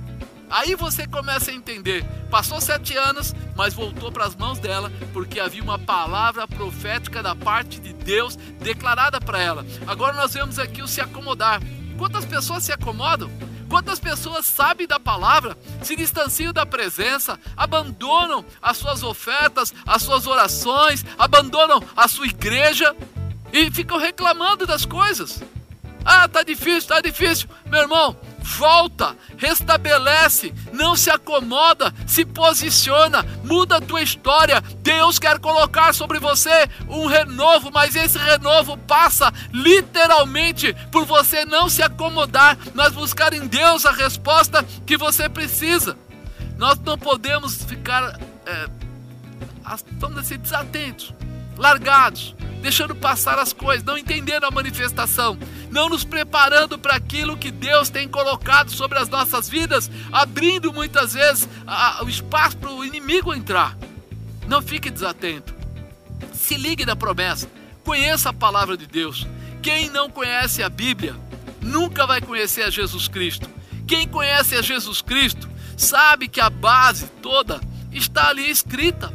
Aí 0.51 0.75
você 0.75 1.07
começa 1.07 1.49
a 1.49 1.53
entender. 1.53 2.05
Passou 2.29 2.59
sete 2.59 2.95
anos, 2.95 3.33
mas 3.55 3.73
voltou 3.73 4.11
para 4.11 4.25
as 4.25 4.35
mãos 4.35 4.59
dela, 4.59 4.91
porque 5.13 5.39
havia 5.39 5.63
uma 5.63 5.79
palavra 5.79 6.47
profética 6.47 7.23
da 7.23 7.33
parte 7.33 7.79
de 7.79 7.93
Deus 7.93 8.35
declarada 8.35 9.19
para 9.21 9.41
ela. 9.41 9.65
Agora 9.87 10.13
nós 10.13 10.33
vemos 10.33 10.59
aqui 10.59 10.81
o 10.81 10.87
se 10.87 10.99
acomodar. 10.99 11.61
Quantas 11.97 12.25
pessoas 12.25 12.63
se 12.63 12.73
acomodam? 12.73 13.31
Quantas 13.69 14.01
pessoas 14.01 14.45
sabem 14.45 14.85
da 14.85 14.99
palavra, 14.99 15.57
se 15.81 15.95
distanciam 15.95 16.51
da 16.51 16.65
presença, 16.65 17.39
abandonam 17.55 18.43
as 18.61 18.75
suas 18.75 19.01
ofertas, 19.01 19.73
as 19.87 20.01
suas 20.01 20.27
orações, 20.27 21.05
abandonam 21.17 21.81
a 21.95 22.05
sua 22.09 22.27
igreja 22.27 22.93
e 23.53 23.71
ficam 23.71 23.97
reclamando 23.97 24.67
das 24.67 24.83
coisas? 24.83 25.41
Ah, 26.03 26.27
tá 26.27 26.43
difícil, 26.43 26.89
tá 26.89 26.99
difícil. 26.99 27.47
Meu 27.65 27.81
irmão, 27.83 28.17
volta, 28.41 29.15
restabelece, 29.37 30.53
não 30.73 30.95
se 30.95 31.09
acomoda, 31.09 31.93
se 32.05 32.25
posiciona, 32.25 33.23
muda 33.43 33.77
a 33.77 33.81
tua 33.81 34.01
história. 34.01 34.61
Deus 34.79 35.19
quer 35.19 35.39
colocar 35.39 35.93
sobre 35.93 36.19
você 36.19 36.67
um 36.87 37.05
renovo, 37.05 37.71
mas 37.71 37.95
esse 37.95 38.17
renovo 38.17 38.77
passa 38.77 39.31
literalmente 39.53 40.73
por 40.91 41.05
você 41.05 41.45
não 41.45 41.69
se 41.69 41.81
acomodar, 41.81 42.57
mas 42.73 42.93
buscar 42.93 43.33
em 43.33 43.47
Deus 43.47 43.85
a 43.85 43.91
resposta 43.91 44.65
que 44.85 44.97
você 44.97 45.29
precisa. 45.29 45.97
Nós 46.57 46.77
não 46.79 46.97
podemos 46.97 47.63
ficar, 47.63 48.19
é, 48.45 48.67
dizer, 50.21 50.37
desatentos, 50.37 51.13
largados 51.61 52.35
deixando 52.61 52.95
passar 52.95 53.39
as 53.39 53.51
coisas, 53.51 53.83
não 53.83 53.97
entendendo 53.97 54.43
a 54.43 54.51
manifestação, 54.51 55.37
não 55.71 55.89
nos 55.89 56.03
preparando 56.03 56.77
para 56.77 56.95
aquilo 56.95 57.35
que 57.35 57.49
Deus 57.49 57.89
tem 57.89 58.07
colocado 58.07 58.69
sobre 58.69 58.99
as 58.99 59.09
nossas 59.09 59.49
vidas, 59.49 59.89
abrindo 60.11 60.71
muitas 60.71 61.13
vezes 61.13 61.49
o 62.03 62.07
espaço 62.07 62.57
para 62.57 62.71
o 62.71 62.85
inimigo 62.85 63.33
entrar. 63.33 63.75
Não 64.47 64.61
fique 64.61 64.91
desatento. 64.91 65.55
Se 66.33 66.55
ligue 66.55 66.85
na 66.85 66.95
promessa. 66.95 67.49
Conheça 67.83 68.29
a 68.29 68.33
palavra 68.33 68.77
de 68.77 68.85
Deus. 68.85 69.27
Quem 69.63 69.89
não 69.89 70.07
conhece 70.07 70.61
a 70.61 70.69
Bíblia 70.69 71.15
nunca 71.59 72.05
vai 72.05 72.21
conhecer 72.21 72.61
a 72.61 72.69
Jesus 72.69 73.07
Cristo. 73.07 73.49
Quem 73.87 74.07
conhece 74.07 74.55
a 74.55 74.61
Jesus 74.61 75.01
Cristo 75.01 75.49
sabe 75.75 76.27
que 76.27 76.39
a 76.39 76.49
base 76.49 77.07
toda 77.23 77.59
está 77.91 78.29
ali 78.29 78.49
escrita. 78.51 79.11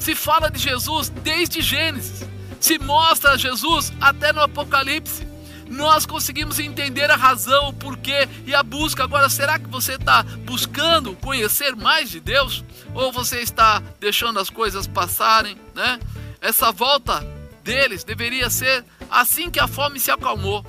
Se 0.00 0.14
fala 0.14 0.50
de 0.50 0.58
Jesus 0.58 1.10
desde 1.10 1.60
Gênesis 1.60 2.24
se 2.60 2.78
mostra 2.78 3.38
Jesus 3.38 3.92
até 4.00 4.32
no 4.32 4.42
Apocalipse. 4.42 5.26
Nós 5.66 6.04
conseguimos 6.04 6.58
entender 6.58 7.10
a 7.10 7.16
razão, 7.16 7.68
o 7.68 7.72
porquê 7.72 8.28
e 8.44 8.54
a 8.54 8.62
busca. 8.62 9.04
Agora, 9.04 9.28
será 9.28 9.58
que 9.58 9.68
você 9.68 9.94
está 9.94 10.22
buscando 10.44 11.14
conhecer 11.16 11.74
mais 11.74 12.10
de 12.10 12.20
Deus? 12.20 12.64
Ou 12.92 13.12
você 13.12 13.40
está 13.40 13.80
deixando 13.98 14.38
as 14.40 14.50
coisas 14.50 14.86
passarem? 14.86 15.56
Né? 15.74 15.98
Essa 16.40 16.72
volta 16.72 17.24
deles 17.62 18.04
deveria 18.04 18.50
ser 18.50 18.84
assim 19.08 19.48
que 19.48 19.60
a 19.60 19.68
fome 19.68 20.00
se 20.00 20.10
acalmou. 20.10 20.66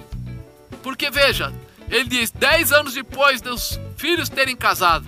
Porque 0.83 1.09
veja, 1.09 1.51
ele 1.89 2.05
diz: 2.05 2.31
dez 2.31 2.71
anos 2.71 2.93
depois 2.93 3.41
dos 3.41 3.79
filhos 3.97 4.29
terem 4.29 4.55
casado. 4.55 5.07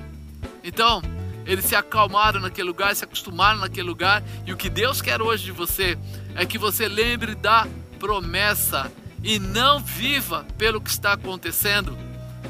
Então, 0.63 1.01
eles 1.45 1.65
se 1.65 1.75
acalmaram 1.75 2.39
naquele 2.39 2.67
lugar, 2.67 2.95
se 2.95 3.03
acostumaram 3.03 3.59
naquele 3.59 3.87
lugar. 3.87 4.23
E 4.45 4.53
o 4.53 4.57
que 4.57 4.69
Deus 4.69 5.01
quer 5.01 5.21
hoje 5.21 5.45
de 5.45 5.51
você 5.51 5.97
é 6.35 6.45
que 6.45 6.57
você 6.57 6.87
lembre 6.87 7.35
da 7.35 7.67
promessa 7.99 8.91
e 9.23 9.39
não 9.39 9.79
viva 9.79 10.45
pelo 10.57 10.81
que 10.81 10.89
está 10.89 11.13
acontecendo 11.13 11.97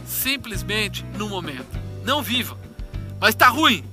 simplesmente 0.06 1.04
no 1.18 1.30
momento. 1.30 1.80
Não 2.04 2.22
viva. 2.22 2.58
Mas 3.20 3.30
está 3.30 3.48
ruim. 3.48 3.84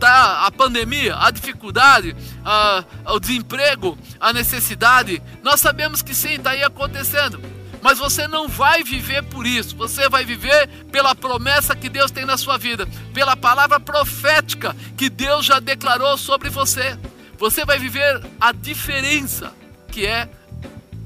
Tá 0.00 0.46
a 0.46 0.50
pandemia, 0.50 1.16
a 1.16 1.30
dificuldade, 1.30 2.16
a, 2.44 2.84
o 3.06 3.20
desemprego, 3.20 3.96
a 4.18 4.32
necessidade. 4.32 5.22
Nós 5.44 5.60
sabemos 5.60 6.02
que 6.02 6.12
sim, 6.12 6.34
está 6.34 6.50
aí 6.50 6.64
acontecendo 6.64 7.40
mas 7.82 7.98
você 7.98 8.28
não 8.28 8.48
vai 8.48 8.84
viver 8.84 9.22
por 9.24 9.44
isso. 9.44 9.76
Você 9.76 10.08
vai 10.08 10.24
viver 10.24 10.68
pela 10.90 11.14
promessa 11.14 11.74
que 11.74 11.88
Deus 11.88 12.10
tem 12.10 12.24
na 12.24 12.36
sua 12.36 12.56
vida, 12.56 12.86
pela 13.12 13.36
palavra 13.36 13.80
profética 13.80 14.74
que 14.96 15.10
Deus 15.10 15.44
já 15.44 15.58
declarou 15.58 16.16
sobre 16.16 16.48
você. 16.48 16.96
Você 17.38 17.64
vai 17.64 17.78
viver 17.78 18.24
a 18.40 18.52
diferença 18.52 19.52
que 19.90 20.06
é 20.06 20.30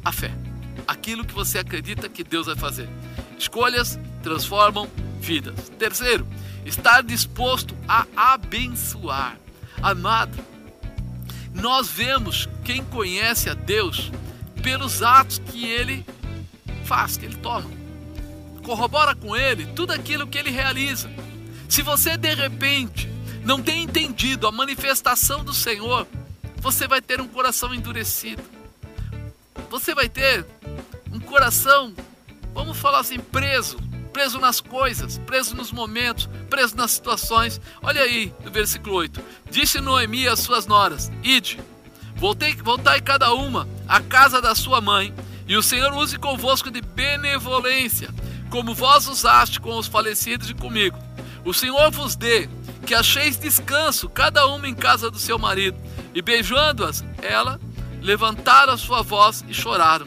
a 0.05 0.13
fé. 0.13 0.31
Aquilo 0.87 1.25
que 1.25 1.33
você 1.33 1.59
acredita 1.59 2.11
que 2.11 2.23
Deus 2.23 2.47
vai 2.47 2.57
fazer. 2.57 2.89
Escolhas 3.39 3.99
transformam 4.23 4.89
vidas. 5.19 5.71
Terceiro, 5.79 6.29
estar 6.65 7.03
disposto 7.03 7.75
a 7.89 8.07
abençoar. 8.15 9.39
Amado, 9.83 10.39
nós 11.55 11.89
vemos 11.89 12.49
quem 12.65 12.85
conhece 12.85 13.49
a 13.49 13.55
Deus 13.55 14.13
pelos 14.63 15.03
atos 15.03 15.39
que 15.39 15.65
ele 15.65 16.05
faz, 16.87 17.17
que 17.17 17.27
ele 17.27 17.37
toma. 17.37 17.71
Corrobora 18.63 19.15
com 19.15 19.37
ele 19.37 19.67
tudo 19.67 19.93
aquilo 19.93 20.27
que 20.27 20.39
ele 20.39 20.51
realiza. 20.51 21.11
Se 21.69 21.83
você 21.83 22.17
de 22.17 22.35
repente 22.35 23.09
não 23.45 23.61
tem 23.61 23.83
entendido 23.83 24.47
a 24.47 24.53
manifestação 24.53 25.45
do 25.45 25.53
Senhor, 25.53 26.07
você 26.57 26.87
vai 26.87 27.01
ter 27.01 27.21
um 27.21 27.29
coração 27.29 27.75
endurecido. 27.75 28.43
Você 29.71 29.95
vai 29.95 30.09
ter 30.09 30.47
um 31.13 31.21
coração, 31.21 31.93
vamos 32.55 32.77
falar 32.77 33.01
assim, 33.01 33.19
preso, 33.19 33.79
preso 34.13 34.39
nas 34.39 34.61
coisas, 34.61 35.19
preso 35.19 35.55
nos 35.55 35.71
momentos, 35.73 36.29
preso 36.49 36.77
nas 36.77 36.93
situações. 36.93 37.61
Olha 37.83 38.03
aí 38.03 38.33
no 38.45 38.51
versículo 38.51 38.97
8: 38.97 39.23
Disse 39.51 39.81
Noemi 39.81 40.27
às 40.27 40.41
suas 40.41 40.67
noras: 40.67 41.11
Ide, 41.23 41.61
voltei, 42.17 42.55
voltai 42.55 43.01
cada 43.01 43.33
uma 43.35 43.69
à 43.87 44.01
casa 44.01 44.41
da 44.41 44.55
sua 44.55 44.81
mãe 44.81 45.13
e 45.49 45.57
o 45.57 45.63
Senhor 45.63 45.93
use 45.95 46.19
convosco 46.19 46.71
de 46.71 46.81
benevolência, 46.81 48.09
como 48.51 48.75
vós 48.75 49.07
usaste 49.07 49.61
com 49.61 49.77
os 49.77 49.87
falecidos 49.87 50.51
e 50.51 50.55
comigo. 50.55 50.99
O 51.45 51.55
Senhor 51.55 51.91
vos 51.91 52.17
dê 52.17 52.49
que 52.85 52.95
acheis 52.95 53.37
descanso, 53.37 54.09
cada 54.09 54.47
uma 54.47 54.69
em 54.69 54.75
casa 54.75 55.11
do 55.11 55.19
seu 55.19 55.39
marido. 55.39 55.77
E 56.15 56.23
beijando-as, 56.23 57.05
ela 57.23 57.61
levantaram 58.01 58.73
a 58.73 58.79
sua 58.79 59.03
voz 59.03 59.45
e 59.49 59.55
choraram. 59.55 60.07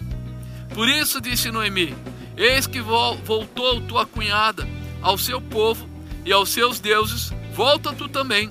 Por 0.73 0.87
isso 0.89 1.21
disse 1.21 1.51
Noemi: 1.51 1.95
Eis 2.35 2.67
que 2.67 2.81
voltou 2.81 3.81
tua 3.81 4.05
cunhada 4.05 4.67
ao 5.01 5.17
seu 5.17 5.41
povo 5.41 5.87
e 6.25 6.31
aos 6.33 6.49
seus 6.49 6.79
deuses, 6.79 7.31
volta 7.53 7.93
tu 7.93 8.07
também, 8.07 8.49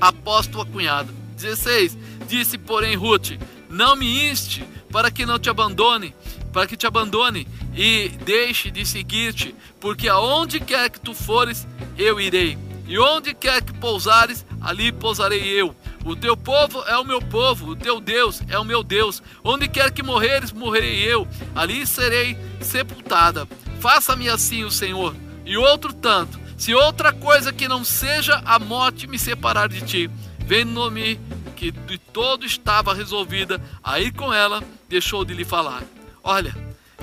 após 0.00 0.46
tua 0.46 0.64
cunhada. 0.64 1.12
16. 1.36 1.96
Disse, 2.26 2.58
porém, 2.58 2.96
Ruth: 2.96 3.32
Não 3.68 3.96
me 3.96 4.30
inste 4.30 4.64
para 4.90 5.10
que 5.10 5.26
não 5.26 5.38
te 5.38 5.50
abandone, 5.50 6.14
para 6.52 6.66
que 6.66 6.76
te 6.76 6.86
abandone 6.86 7.46
e 7.74 8.08
deixe 8.24 8.70
de 8.70 8.84
seguir-te, 8.84 9.54
porque 9.80 10.08
aonde 10.08 10.60
quer 10.60 10.90
que 10.90 11.00
tu 11.00 11.14
fores, 11.14 11.66
eu 11.96 12.20
irei, 12.20 12.58
e 12.86 12.98
onde 12.98 13.34
quer 13.34 13.62
que 13.62 13.72
pousares, 13.74 14.44
ali 14.60 14.90
pousarei 14.90 15.42
eu. 15.42 15.74
O 16.04 16.16
teu 16.16 16.36
povo 16.36 16.82
é 16.84 16.96
o 16.96 17.04
meu 17.04 17.20
povo, 17.20 17.72
o 17.72 17.76
teu 17.76 18.00
Deus 18.00 18.40
é 18.48 18.58
o 18.58 18.64
meu 18.64 18.82
Deus. 18.82 19.22
Onde 19.44 19.68
quer 19.68 19.90
que 19.90 20.02
morreres, 20.02 20.52
morrerei 20.52 21.02
eu, 21.02 21.28
ali 21.54 21.86
serei 21.86 22.36
sepultada. 22.60 23.46
Faça-me 23.78 24.28
assim 24.28 24.64
o 24.64 24.70
Senhor, 24.70 25.14
e 25.44 25.56
outro 25.56 25.92
tanto, 25.92 26.40
se 26.56 26.74
outra 26.74 27.12
coisa 27.12 27.52
que 27.52 27.68
não 27.68 27.84
seja 27.84 28.42
a 28.44 28.58
morte 28.58 29.06
me 29.06 29.18
separar 29.18 29.68
de 29.68 29.82
ti. 29.82 30.10
Vendo-me 30.38 31.20
que 31.58 31.72
de 31.72 31.98
todo 31.98 32.46
estava 32.46 32.94
resolvida 32.94 33.60
a 33.82 33.98
ir 33.98 34.12
com 34.12 34.32
ela, 34.32 34.62
deixou 34.88 35.24
de 35.24 35.34
lhe 35.34 35.44
falar. 35.44 35.82
Olha, 36.22 36.54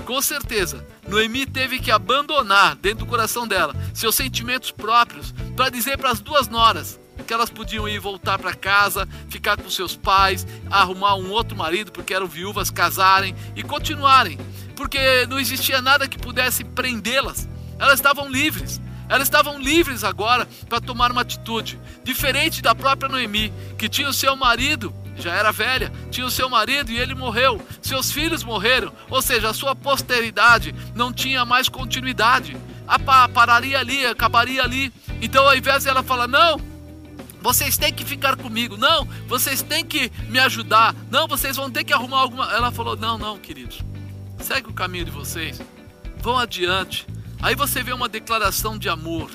com 0.06 0.18
certeza, 0.22 0.82
Noemi 1.06 1.44
teve 1.44 1.78
que 1.78 1.90
abandonar 1.90 2.74
dentro 2.74 3.00
do 3.04 3.06
coração 3.06 3.46
dela 3.46 3.76
seus 3.92 4.14
sentimentos 4.14 4.70
próprios 4.70 5.32
para 5.54 5.68
dizer 5.68 5.98
para 5.98 6.10
as 6.10 6.20
duas 6.20 6.48
noras 6.48 6.98
que 7.26 7.34
elas 7.34 7.50
podiam 7.50 7.88
ir 7.88 7.98
voltar 7.98 8.38
para 8.38 8.54
casa, 8.54 9.06
ficar 9.28 9.56
com 9.56 9.68
seus 9.68 9.96
pais, 9.96 10.46
arrumar 10.70 11.16
um 11.16 11.30
outro 11.30 11.56
marido 11.56 11.92
porque 11.92 12.14
eram 12.14 12.26
viúvas, 12.26 12.70
casarem 12.70 13.34
e 13.54 13.62
continuarem, 13.62 14.38
porque 14.76 15.26
não 15.26 15.38
existia 15.38 15.82
nada 15.82 16.08
que 16.08 16.18
pudesse 16.18 16.62
prendê-las. 16.62 17.48
Elas 17.78 17.94
estavam 17.94 18.30
livres. 18.30 18.80
Elas 19.08 19.28
estavam 19.28 19.58
livres 19.58 20.02
agora 20.02 20.48
para 20.68 20.80
tomar 20.80 21.12
uma 21.12 21.20
atitude, 21.20 21.78
diferente 22.02 22.60
da 22.60 22.74
própria 22.74 23.08
Noemi, 23.08 23.52
que 23.78 23.88
tinha 23.88 24.08
o 24.08 24.12
seu 24.12 24.34
marido, 24.34 24.92
já 25.16 25.32
era 25.32 25.52
velha, 25.52 25.92
tinha 26.10 26.26
o 26.26 26.30
seu 26.30 26.48
marido 26.50 26.90
e 26.90 26.98
ele 26.98 27.14
morreu, 27.14 27.64
seus 27.80 28.10
filhos 28.10 28.42
morreram, 28.42 28.92
ou 29.08 29.22
seja, 29.22 29.48
a 29.48 29.54
sua 29.54 29.74
posteridade 29.74 30.74
não 30.94 31.12
tinha 31.12 31.44
mais 31.44 31.68
continuidade, 31.68 32.56
pararia 33.32 33.78
ali, 33.78 34.04
acabaria 34.04 34.62
ali. 34.62 34.92
Então, 35.22 35.46
ao 35.46 35.56
invés 35.56 35.84
de 35.84 35.88
ela 35.88 36.02
falar, 36.02 36.26
não, 36.26 36.60
vocês 37.40 37.78
têm 37.78 37.92
que 37.92 38.04
ficar 38.04 38.36
comigo, 38.36 38.76
não, 38.76 39.06
vocês 39.26 39.62
têm 39.62 39.84
que 39.84 40.10
me 40.28 40.38
ajudar, 40.40 40.94
não, 41.10 41.28
vocês 41.28 41.56
vão 41.56 41.70
ter 41.70 41.84
que 41.84 41.92
arrumar 41.92 42.18
alguma. 42.18 42.52
Ela 42.52 42.70
falou, 42.70 42.96
não, 42.96 43.16
não, 43.16 43.38
queridos, 43.38 43.80
segue 44.40 44.68
o 44.68 44.74
caminho 44.74 45.04
de 45.04 45.10
vocês, 45.10 45.62
vão 46.18 46.36
adiante, 46.36 47.06
Aí 47.40 47.54
você 47.54 47.82
vê 47.82 47.92
uma 47.92 48.08
declaração 48.08 48.78
de 48.78 48.88
amor. 48.88 49.30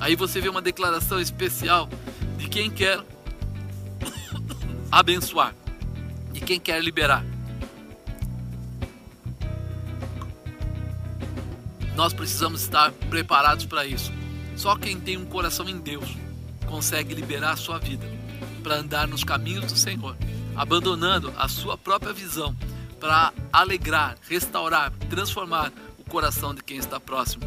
Aí 0.00 0.14
você 0.14 0.40
vê 0.40 0.48
uma 0.48 0.62
declaração 0.62 1.20
especial 1.20 1.88
de 2.36 2.48
quem 2.48 2.70
quer 2.70 3.00
abençoar, 4.90 5.54
de 6.32 6.40
quem 6.40 6.60
quer 6.60 6.82
liberar. 6.82 7.24
Nós 11.96 12.12
precisamos 12.12 12.62
estar 12.62 12.92
preparados 13.10 13.66
para 13.66 13.84
isso. 13.84 14.12
Só 14.56 14.76
quem 14.76 15.00
tem 15.00 15.16
um 15.16 15.26
coração 15.26 15.68
em 15.68 15.78
Deus 15.78 16.16
consegue 16.66 17.14
liberar 17.14 17.52
a 17.52 17.56
sua 17.56 17.78
vida 17.78 18.06
para 18.62 18.76
andar 18.76 19.08
nos 19.08 19.24
caminhos 19.24 19.72
do 19.72 19.76
Senhor, 19.76 20.16
abandonando 20.54 21.32
a 21.36 21.48
sua 21.48 21.76
própria 21.78 22.12
visão 22.12 22.54
para 23.00 23.32
alegrar, 23.52 24.16
restaurar, 24.28 24.92
transformar 25.08 25.72
coração 26.08 26.54
de 26.54 26.62
quem 26.62 26.78
está 26.78 26.98
próximo. 26.98 27.44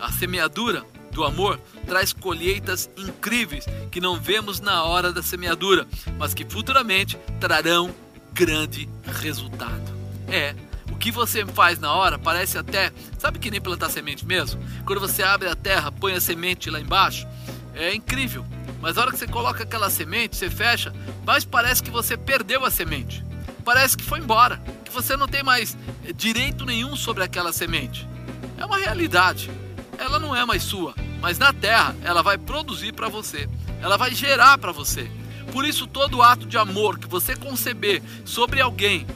A 0.00 0.12
semeadura 0.12 0.84
do 1.12 1.24
amor 1.24 1.58
traz 1.86 2.12
colheitas 2.12 2.90
incríveis 2.96 3.64
que 3.90 4.00
não 4.00 4.20
vemos 4.20 4.60
na 4.60 4.84
hora 4.84 5.12
da 5.12 5.22
semeadura, 5.22 5.86
mas 6.18 6.34
que 6.34 6.44
futuramente 6.44 7.16
trarão 7.40 7.94
grande 8.32 8.88
resultado. 9.04 9.94
É, 10.28 10.54
o 10.90 10.96
que 10.96 11.10
você 11.10 11.46
faz 11.46 11.78
na 11.78 11.94
hora 11.94 12.18
parece 12.18 12.58
até, 12.58 12.92
sabe 13.18 13.38
que 13.38 13.50
nem 13.50 13.60
plantar 13.60 13.90
semente 13.90 14.26
mesmo? 14.26 14.60
Quando 14.84 15.00
você 15.00 15.22
abre 15.22 15.48
a 15.48 15.54
terra, 15.54 15.92
põe 15.92 16.12
a 16.12 16.20
semente 16.20 16.68
lá 16.68 16.80
embaixo, 16.80 17.26
é 17.74 17.94
incrível. 17.94 18.44
Mas 18.80 18.98
a 18.98 19.02
hora 19.02 19.12
que 19.12 19.18
você 19.18 19.26
coloca 19.26 19.62
aquela 19.62 19.88
semente, 19.88 20.36
você 20.36 20.50
fecha, 20.50 20.92
mas 21.24 21.44
parece 21.44 21.82
que 21.82 21.90
você 21.90 22.16
perdeu 22.16 22.64
a 22.64 22.70
semente. 22.70 23.24
Parece 23.64 23.96
que 23.96 24.04
foi 24.04 24.18
embora 24.20 24.60
você 24.94 25.16
não 25.16 25.26
tem 25.26 25.42
mais 25.42 25.76
direito 26.14 26.64
nenhum 26.64 26.94
sobre 26.94 27.24
aquela 27.24 27.52
semente. 27.52 28.08
É 28.56 28.64
uma 28.64 28.78
realidade. 28.78 29.50
Ela 29.98 30.20
não 30.20 30.34
é 30.34 30.44
mais 30.44 30.62
sua, 30.62 30.94
mas 31.20 31.38
na 31.38 31.52
terra 31.52 31.94
ela 32.02 32.22
vai 32.22 32.38
produzir 32.38 32.92
para 32.92 33.08
você. 33.08 33.48
Ela 33.82 33.96
vai 33.96 34.14
gerar 34.14 34.56
para 34.56 34.72
você. 34.72 35.10
Por 35.52 35.64
isso 35.64 35.86
todo 35.86 36.22
ato 36.22 36.46
de 36.46 36.56
amor 36.56 36.98
que 36.98 37.08
você 37.08 37.36
conceber 37.36 38.00
sobre 38.24 38.60
alguém, 38.60 39.06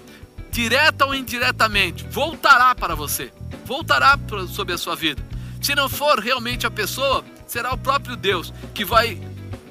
direta 0.51 1.07
ou 1.07 1.15
indiretamente, 1.15 2.07
voltará 2.11 2.75
para 2.75 2.95
você. 2.95 3.33
Voltará 3.65 4.19
sobre 4.49 4.75
a 4.75 4.79
sua 4.79 4.97
vida. 4.97 5.23
Se 5.61 5.75
não 5.75 5.89
for 5.89 6.19
realmente 6.19 6.67
a 6.67 6.71
pessoa, 6.71 7.25
será 7.47 7.73
o 7.73 7.79
próprio 7.79 8.17
Deus 8.17 8.53
que 8.75 8.85
vai, 8.85 9.21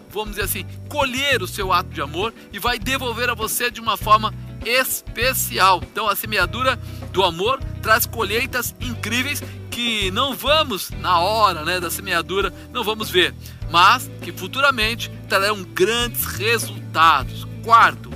vamos 0.09 0.31
dizer 0.31 0.43
assim, 0.43 0.65
colher 0.89 1.41
o 1.41 1.47
seu 1.47 1.71
ato 1.71 1.89
de 1.89 2.01
amor 2.01 2.33
e 2.51 2.59
vai 2.59 2.79
devolver 2.79 3.29
a 3.29 3.33
você 3.33 3.69
de 3.69 3.79
uma 3.79 3.97
forma 3.97 4.33
especial. 4.65 5.81
Então 5.83 6.07
a 6.07 6.15
semeadura 6.15 6.79
do 7.11 7.23
amor 7.23 7.59
traz 7.81 8.05
colheitas 8.05 8.75
incríveis 8.79 9.41
que 9.71 10.09
não 10.11 10.35
vamos 10.35 10.89
na 10.89 11.19
hora, 11.19 11.63
né, 11.63 11.79
da 11.79 11.91
semeadura, 11.91 12.51
não 12.73 12.83
vamos 12.83 13.11
ver, 13.11 13.33
mas 13.69 14.09
que 14.23 14.31
futuramente 14.31 15.11
trarão 15.29 15.63
grandes 15.63 16.25
resultados. 16.25 17.45
Quarto, 17.63 18.09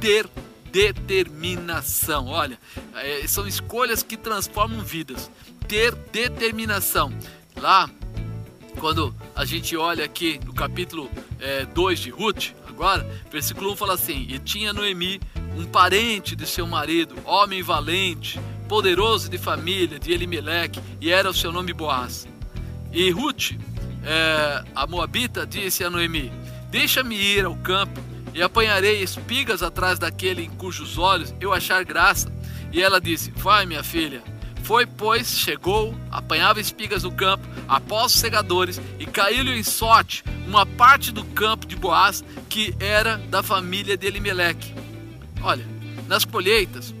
ter 0.00 0.26
determinação. 0.72 2.26
Olha, 2.28 2.58
é, 2.94 3.26
são 3.26 3.46
escolhas 3.46 4.02
que 4.02 4.16
transformam 4.16 4.80
vidas. 4.80 5.30
Ter 5.68 5.94
determinação. 5.94 7.12
Lá, 7.56 7.90
quando 8.80 9.14
a 9.36 9.44
gente 9.44 9.76
olha 9.76 10.04
aqui 10.04 10.40
no 10.44 10.54
capítulo 10.54 11.10
2 11.74 11.98
é, 11.98 12.02
de 12.02 12.10
Ruth, 12.10 12.52
agora, 12.82 13.08
versículo 13.30 13.72
1 13.72 13.76
fala 13.76 13.94
assim: 13.94 14.26
E 14.28 14.40
tinha 14.40 14.72
Noemi 14.72 15.20
um 15.56 15.64
parente 15.64 16.34
de 16.34 16.44
seu 16.44 16.66
marido, 16.66 17.14
homem 17.24 17.62
valente, 17.62 18.40
poderoso 18.68 19.28
de 19.28 19.38
família, 19.38 20.00
de 20.00 20.10
Elimeleque, 20.10 20.80
e 21.00 21.10
era 21.10 21.30
o 21.30 21.34
seu 21.34 21.52
nome 21.52 21.72
Boaz. 21.72 22.26
E 22.92 23.08
Ruth, 23.10 23.52
é, 24.04 24.64
a 24.74 24.84
Moabita, 24.88 25.46
disse 25.46 25.84
a 25.84 25.90
Noemi: 25.90 26.32
Deixa-me 26.70 27.14
ir 27.14 27.44
ao 27.44 27.54
campo 27.54 28.00
e 28.34 28.42
apanharei 28.42 29.00
espigas 29.00 29.62
atrás 29.62 30.00
daquele 30.00 30.42
em 30.42 30.50
cujos 30.50 30.98
olhos 30.98 31.32
eu 31.40 31.52
achar 31.52 31.84
graça. 31.84 32.32
E 32.72 32.82
ela 32.82 33.00
disse: 33.00 33.30
Vai, 33.30 33.64
minha 33.64 33.84
filha. 33.84 34.31
Foi, 34.62 34.86
pois, 34.86 35.28
chegou, 35.36 35.94
apanhava 36.10 36.60
espigas 36.60 37.02
no 37.02 37.12
campo, 37.12 37.46
após 37.68 38.14
os 38.14 38.20
segadores, 38.20 38.80
e 38.98 39.06
caiu-lhe 39.06 39.58
em 39.58 39.62
sorte 39.62 40.22
uma 40.46 40.64
parte 40.64 41.10
do 41.10 41.24
campo 41.24 41.66
de 41.66 41.76
Boaz, 41.76 42.24
que 42.48 42.74
era 42.78 43.16
da 43.16 43.42
família 43.42 43.96
de 43.96 44.06
Elimeleque. 44.06 44.74
Olha, 45.42 45.66
nas 46.06 46.24
colheitas 46.24 46.94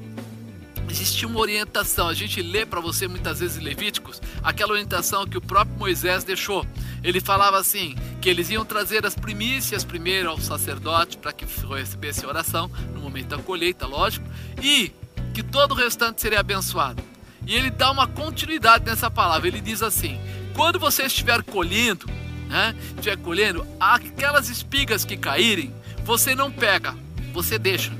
existia 0.90 1.26
uma 1.26 1.40
orientação. 1.40 2.08
A 2.08 2.14
gente 2.14 2.42
lê 2.42 2.66
para 2.66 2.80
você 2.80 3.08
muitas 3.08 3.40
vezes 3.40 3.62
Levíticos 3.62 4.20
aquela 4.42 4.72
orientação 4.72 5.26
que 5.26 5.38
o 5.38 5.40
próprio 5.40 5.78
Moisés 5.78 6.24
deixou. 6.24 6.66
Ele 7.02 7.20
falava 7.20 7.58
assim: 7.58 7.94
que 8.20 8.28
eles 8.28 8.50
iam 8.50 8.64
trazer 8.64 9.06
as 9.06 9.14
primícias 9.14 9.84
primeiro 9.84 10.30
ao 10.30 10.40
sacerdote 10.40 11.16
para 11.16 11.32
que 11.32 11.46
recebesse 11.68 12.26
oração 12.26 12.70
no 12.94 13.00
momento 13.00 13.28
da 13.28 13.38
colheita, 13.38 13.86
lógico, 13.86 14.26
e 14.62 14.92
que 15.32 15.42
todo 15.42 15.72
o 15.72 15.74
restante 15.74 16.20
seria 16.20 16.40
abençoado. 16.40 17.11
E 17.46 17.54
ele 17.54 17.70
dá 17.70 17.90
uma 17.90 18.06
continuidade 18.06 18.84
nessa 18.84 19.10
palavra. 19.10 19.48
Ele 19.48 19.60
diz 19.60 19.82
assim: 19.82 20.20
quando 20.54 20.78
você 20.78 21.04
estiver 21.04 21.42
colhendo, 21.42 22.06
né, 22.48 22.74
estiver 22.94 23.16
colhendo, 23.18 23.66
aquelas 23.80 24.48
espigas 24.48 25.04
que 25.04 25.16
caírem, 25.16 25.74
você 26.04 26.34
não 26.34 26.50
pega, 26.50 26.94
você 27.32 27.58
deixa. 27.58 27.92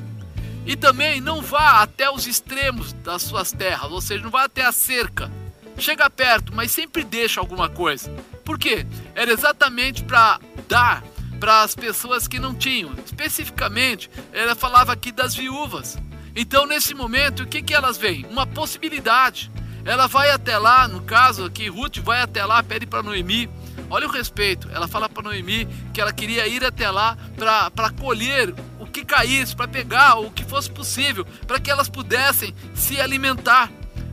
E 0.64 0.76
também 0.76 1.20
não 1.20 1.42
vá 1.42 1.82
até 1.82 2.10
os 2.10 2.26
extremos 2.26 2.92
das 2.92 3.22
suas 3.22 3.50
terras, 3.50 3.90
ou 3.90 4.00
seja, 4.00 4.22
não 4.22 4.30
vá 4.30 4.44
até 4.44 4.64
a 4.64 4.72
cerca. 4.72 5.30
Chega 5.76 6.08
perto, 6.08 6.54
mas 6.54 6.70
sempre 6.70 7.02
deixa 7.02 7.40
alguma 7.40 7.68
coisa. 7.68 8.10
Por 8.44 8.58
quê? 8.58 8.86
Era 9.14 9.32
exatamente 9.32 10.04
para 10.04 10.38
dar 10.68 11.02
para 11.40 11.62
as 11.62 11.74
pessoas 11.74 12.28
que 12.28 12.38
não 12.38 12.54
tinham. 12.54 12.92
Especificamente, 13.04 14.08
ela 14.32 14.54
falava 14.54 14.92
aqui 14.92 15.10
das 15.10 15.34
viúvas. 15.34 15.98
Então, 16.34 16.66
nesse 16.66 16.94
momento, 16.94 17.42
o 17.42 17.46
que, 17.46 17.62
que 17.62 17.74
elas 17.74 17.96
veem? 17.96 18.26
Uma 18.26 18.46
possibilidade. 18.46 19.50
Ela 19.84 20.06
vai 20.06 20.30
até 20.30 20.56
lá, 20.56 20.86
no 20.86 21.02
caso 21.02 21.44
aqui, 21.44 21.68
Ruth 21.68 21.98
vai 21.98 22.22
até 22.22 22.44
lá, 22.44 22.62
pede 22.62 22.86
para 22.86 23.02
Noemi. 23.02 23.50
Olha 23.90 24.06
o 24.06 24.10
respeito. 24.10 24.68
Ela 24.72 24.86
fala 24.86 25.08
para 25.08 25.24
Noemi 25.24 25.66
que 25.92 26.00
ela 26.00 26.12
queria 26.12 26.46
ir 26.46 26.64
até 26.64 26.90
lá 26.90 27.16
para 27.36 27.90
colher 27.90 28.54
que 28.92 29.04
caísse, 29.04 29.56
para 29.56 29.66
pegar 29.66 30.20
o 30.20 30.30
que 30.30 30.44
fosse 30.44 30.70
possível, 30.70 31.26
para 31.46 31.58
que 31.58 31.70
elas 31.70 31.88
pudessem 31.88 32.54
se 32.74 33.00
alimentar. 33.00 33.70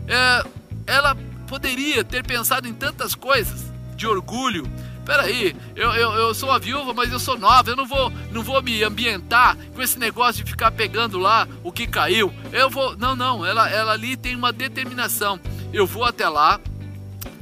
É, 0.07 0.43
ela 0.87 1.15
poderia 1.47 2.03
ter 2.03 2.25
pensado 2.25 2.67
em 2.67 2.73
tantas 2.73 3.13
coisas 3.13 3.71
de 3.95 4.07
orgulho. 4.07 4.63
Peraí, 5.09 5.55
eu, 5.75 5.91
eu, 5.93 6.11
eu 6.11 6.35
sou 6.35 6.49
uma 6.49 6.59
viúva, 6.59 6.93
mas 6.93 7.11
eu 7.11 7.17
sou 7.17 7.35
nova, 7.35 7.67
eu 7.67 7.75
não 7.75 7.87
vou, 7.87 8.13
não 8.31 8.43
vou 8.43 8.61
me 8.61 8.83
ambientar 8.83 9.57
com 9.73 9.81
esse 9.81 9.97
negócio 9.97 10.43
de 10.43 10.51
ficar 10.51 10.69
pegando 10.69 11.17
lá 11.17 11.47
o 11.63 11.71
que 11.71 11.87
caiu. 11.87 12.31
Eu 12.51 12.69
vou. 12.69 12.95
Não, 12.95 13.15
não, 13.15 13.43
ela, 13.43 13.67
ela 13.67 13.93
ali 13.93 14.15
tem 14.15 14.35
uma 14.35 14.53
determinação. 14.53 15.39
Eu 15.73 15.87
vou 15.87 16.05
até 16.05 16.29
lá, 16.29 16.59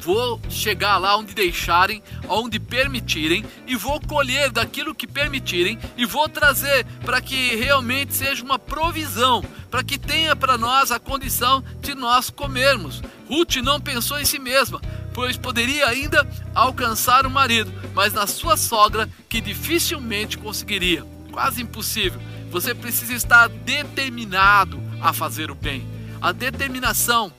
vou 0.07 0.39
chegar 0.49 0.97
lá 0.97 1.17
onde 1.17 1.35
deixarem, 1.35 2.01
onde 2.29 2.61
permitirem, 2.61 3.43
e 3.67 3.75
vou 3.75 3.99
colher 3.99 4.49
daquilo 4.49 4.95
que 4.95 5.05
permitirem, 5.05 5.77
e 5.97 6.05
vou 6.05 6.29
trazer 6.29 6.85
para 7.03 7.19
que 7.19 7.53
realmente 7.57 8.15
seja 8.15 8.41
uma 8.41 8.57
provisão, 8.57 9.43
para 9.69 9.83
que 9.83 9.97
tenha 9.97 10.33
para 10.33 10.57
nós 10.57 10.93
a 10.93 10.99
condição 10.99 11.61
de 11.81 11.93
nós 11.93 12.29
comermos. 12.29 13.01
Ruth 13.27 13.57
não 13.57 13.81
pensou 13.81 14.17
em 14.17 14.23
si 14.23 14.39
mesma, 14.39 14.79
pois 15.13 15.35
poderia 15.35 15.85
ainda 15.87 16.25
alcançar 16.55 17.25
o 17.25 17.29
marido, 17.29 17.69
mas 17.93 18.13
na 18.13 18.25
sua 18.25 18.55
sogra, 18.55 19.09
que 19.27 19.41
dificilmente 19.41 20.37
conseguiria. 20.37 21.05
Quase 21.33 21.61
impossível. 21.61 22.21
Você 22.49 22.73
precisa 22.73 23.13
estar 23.13 23.49
determinado 23.49 24.81
a 25.01 25.11
fazer 25.11 25.51
o 25.51 25.55
bem. 25.55 25.85
A 26.21 26.31
determinação 26.31 27.29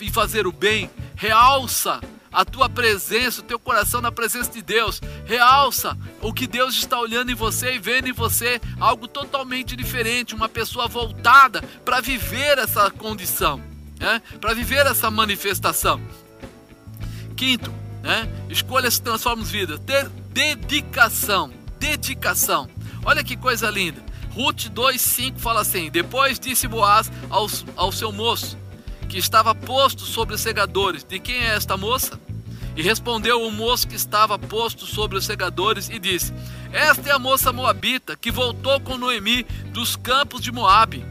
em 0.00 0.10
fazer 0.10 0.44
o 0.44 0.52
bem 0.52 0.90
realça 1.14 2.00
a 2.36 2.44
tua 2.44 2.68
presença, 2.68 3.40
o 3.40 3.44
teu 3.44 3.58
coração 3.58 4.02
na 4.02 4.12
presença 4.12 4.52
de 4.52 4.60
Deus. 4.60 5.00
Realça 5.24 5.96
o 6.20 6.34
que 6.34 6.46
Deus 6.46 6.76
está 6.76 7.00
olhando 7.00 7.32
em 7.32 7.34
você 7.34 7.76
e 7.76 7.78
vendo 7.78 8.08
em 8.08 8.12
você 8.12 8.60
algo 8.78 9.08
totalmente 9.08 9.74
diferente, 9.74 10.34
uma 10.34 10.46
pessoa 10.46 10.86
voltada 10.86 11.62
para 11.82 12.02
viver 12.02 12.58
essa 12.58 12.90
condição. 12.90 13.58
né? 13.98 14.20
para 14.38 14.52
viver 14.52 14.86
essa 14.86 15.10
manifestação. 15.10 15.98
Quinto, 17.34 17.72
né? 18.02 18.28
escolhas 18.50 18.98
que 18.98 19.04
transformam 19.04 19.42
vidas. 19.42 19.80
Ter 19.86 20.06
dedicação. 20.30 21.50
Dedicação. 21.78 22.68
Olha 23.02 23.24
que 23.24 23.34
coisa 23.34 23.70
linda. 23.70 24.04
Ruth 24.32 24.66
2,5 24.74 25.38
fala 25.38 25.62
assim: 25.62 25.90
Depois 25.90 26.38
disse 26.38 26.68
Boaz 26.68 27.10
ao, 27.30 27.46
ao 27.74 27.90
seu 27.90 28.12
moço, 28.12 28.58
que 29.08 29.16
estava 29.16 29.54
posto 29.54 30.02
sobre 30.02 30.34
os 30.34 30.42
segadores: 30.42 31.02
De 31.02 31.18
quem 31.18 31.36
é 31.36 31.54
esta 31.54 31.78
moça? 31.78 32.25
E 32.76 32.82
respondeu 32.82 33.40
o 33.42 33.50
moço 33.50 33.88
que 33.88 33.96
estava 33.96 34.38
posto 34.38 34.84
sobre 34.84 35.16
os 35.16 35.24
segadores 35.24 35.88
e 35.88 35.98
disse: 35.98 36.32
Esta 36.70 37.08
é 37.08 37.12
a 37.12 37.18
moça 37.18 37.50
moabita 37.50 38.14
que 38.14 38.30
voltou 38.30 38.78
com 38.80 38.98
Noemi 38.98 39.44
dos 39.72 39.96
campos 39.96 40.42
de 40.42 40.52
Moabe. 40.52 41.02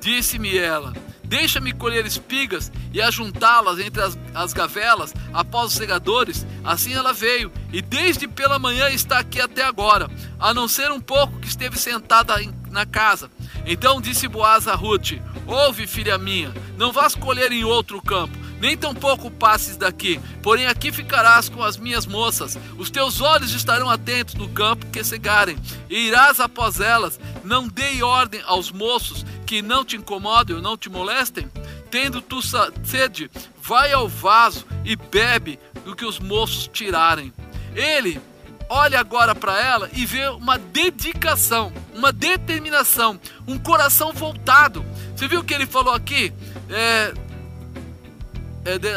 Disse-me 0.00 0.58
ela: 0.58 0.92
Deixa-me 1.22 1.72
colher 1.72 2.04
espigas 2.04 2.72
e 2.92 3.00
ajuntá-las 3.00 3.78
entre 3.78 4.02
as, 4.02 4.18
as 4.34 4.52
gavelas 4.52 5.14
após 5.32 5.68
os 5.68 5.74
segadores. 5.74 6.44
Assim 6.64 6.92
ela 6.92 7.12
veio, 7.12 7.52
e 7.72 7.80
desde 7.80 8.26
pela 8.26 8.58
manhã 8.58 8.90
está 8.90 9.20
aqui 9.20 9.40
até 9.40 9.62
agora, 9.62 10.10
a 10.40 10.52
não 10.52 10.66
ser 10.66 10.90
um 10.90 11.00
pouco 11.00 11.38
que 11.38 11.46
esteve 11.46 11.78
sentada 11.78 12.42
em, 12.42 12.52
na 12.68 12.84
casa. 12.84 13.30
Então 13.64 14.00
disse 14.00 14.26
Boaz 14.26 14.66
a 14.66 14.74
Ruth: 14.74 15.12
Ouve, 15.46 15.86
filha 15.86 16.18
minha, 16.18 16.52
não 16.76 16.90
vás 16.90 17.14
colher 17.14 17.52
em 17.52 17.62
outro 17.62 18.02
campo 18.02 18.41
nem 18.62 18.76
tampouco 18.76 19.28
passes 19.28 19.76
daqui, 19.76 20.20
porém 20.40 20.68
aqui 20.68 20.92
ficarás 20.92 21.48
com 21.48 21.64
as 21.64 21.76
minhas 21.76 22.06
moças. 22.06 22.56
Os 22.78 22.90
teus 22.90 23.20
olhos 23.20 23.52
estarão 23.52 23.90
atentos 23.90 24.36
no 24.36 24.48
campo 24.48 24.86
que 24.86 25.02
cegarem, 25.02 25.58
e 25.90 26.06
irás 26.06 26.38
após 26.38 26.78
elas. 26.78 27.18
Não 27.42 27.66
dei 27.66 28.04
ordem 28.04 28.40
aos 28.46 28.70
moços 28.70 29.26
que 29.44 29.62
não 29.62 29.84
te 29.84 29.96
incomodem 29.96 30.54
ou 30.54 30.62
não 30.62 30.76
te 30.76 30.88
molestem. 30.88 31.50
Tendo 31.90 32.22
tu 32.22 32.38
sede, 32.40 33.28
vai 33.60 33.92
ao 33.92 34.08
vaso 34.08 34.64
e 34.84 34.94
bebe 34.94 35.58
do 35.84 35.96
que 35.96 36.04
os 36.04 36.20
moços 36.20 36.70
tirarem. 36.72 37.32
Ele 37.74 38.20
olha 38.68 39.00
agora 39.00 39.34
para 39.34 39.60
ela 39.60 39.90
e 39.92 40.06
vê 40.06 40.28
uma 40.28 40.56
dedicação, 40.56 41.72
uma 41.92 42.12
determinação, 42.12 43.18
um 43.44 43.58
coração 43.58 44.12
voltado. 44.12 44.84
Você 45.16 45.26
viu 45.26 45.40
o 45.40 45.44
que 45.44 45.52
ele 45.52 45.66
falou 45.66 45.92
aqui? 45.92 46.32
É, 46.70 47.12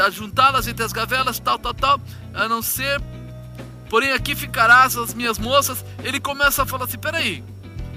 ajuntá-las 0.06 0.68
entre 0.68 0.84
as 0.84 0.94
gavelas, 0.94 1.40
tal, 1.40 1.58
tal, 1.58 1.74
tal, 1.74 2.02
a 2.34 2.48
não 2.48 2.62
ser. 2.62 3.02
Porém, 3.90 4.12
aqui 4.12 4.36
ficarás 4.36 4.96
as 4.98 5.14
minhas 5.14 5.38
moças. 5.38 5.84
Ele 6.04 6.20
começa 6.20 6.64
a 6.64 6.66
falar 6.66 6.86
assim: 6.86 6.98
peraí, 6.98 7.44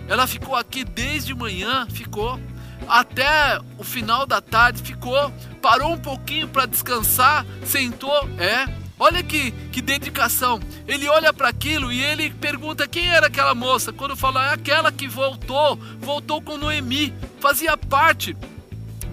ela 0.07 0.27
ficou 0.27 0.57
aqui 0.57 0.85
desde 0.85 1.35
manhã, 1.35 1.87
ficou, 1.91 2.41
até 2.89 3.61
o 3.77 3.85
final 3.85 4.27
da 4.27 4.41
tarde, 4.41 4.83
ficou, 4.83 5.33
parou 5.61 5.93
um 5.93 5.99
pouquinho 5.99 6.49
para 6.49 6.67
descansar, 6.67 7.45
sentou, 7.65 8.29
é. 8.39 8.67
Olha 9.01 9.23
que, 9.23 9.53
que 9.71 9.81
dedicação. 9.81 10.59
Ele 10.87 11.09
olha 11.09 11.33
para 11.33 11.49
aquilo 11.49 11.93
e 11.93 12.03
ele 12.03 12.31
pergunta 12.31 12.89
quem 12.89 13.09
era 13.09 13.29
aquela 13.29 13.55
moça. 13.55 13.93
Quando 13.93 14.17
fala, 14.17 14.51
é 14.51 14.55
aquela 14.55 14.91
que 14.91 15.07
voltou, 15.07 15.77
voltou 16.01 16.43
com 16.43 16.59
Noemi, 16.59 17.15
fazia 17.39 17.77
parte 17.77 18.37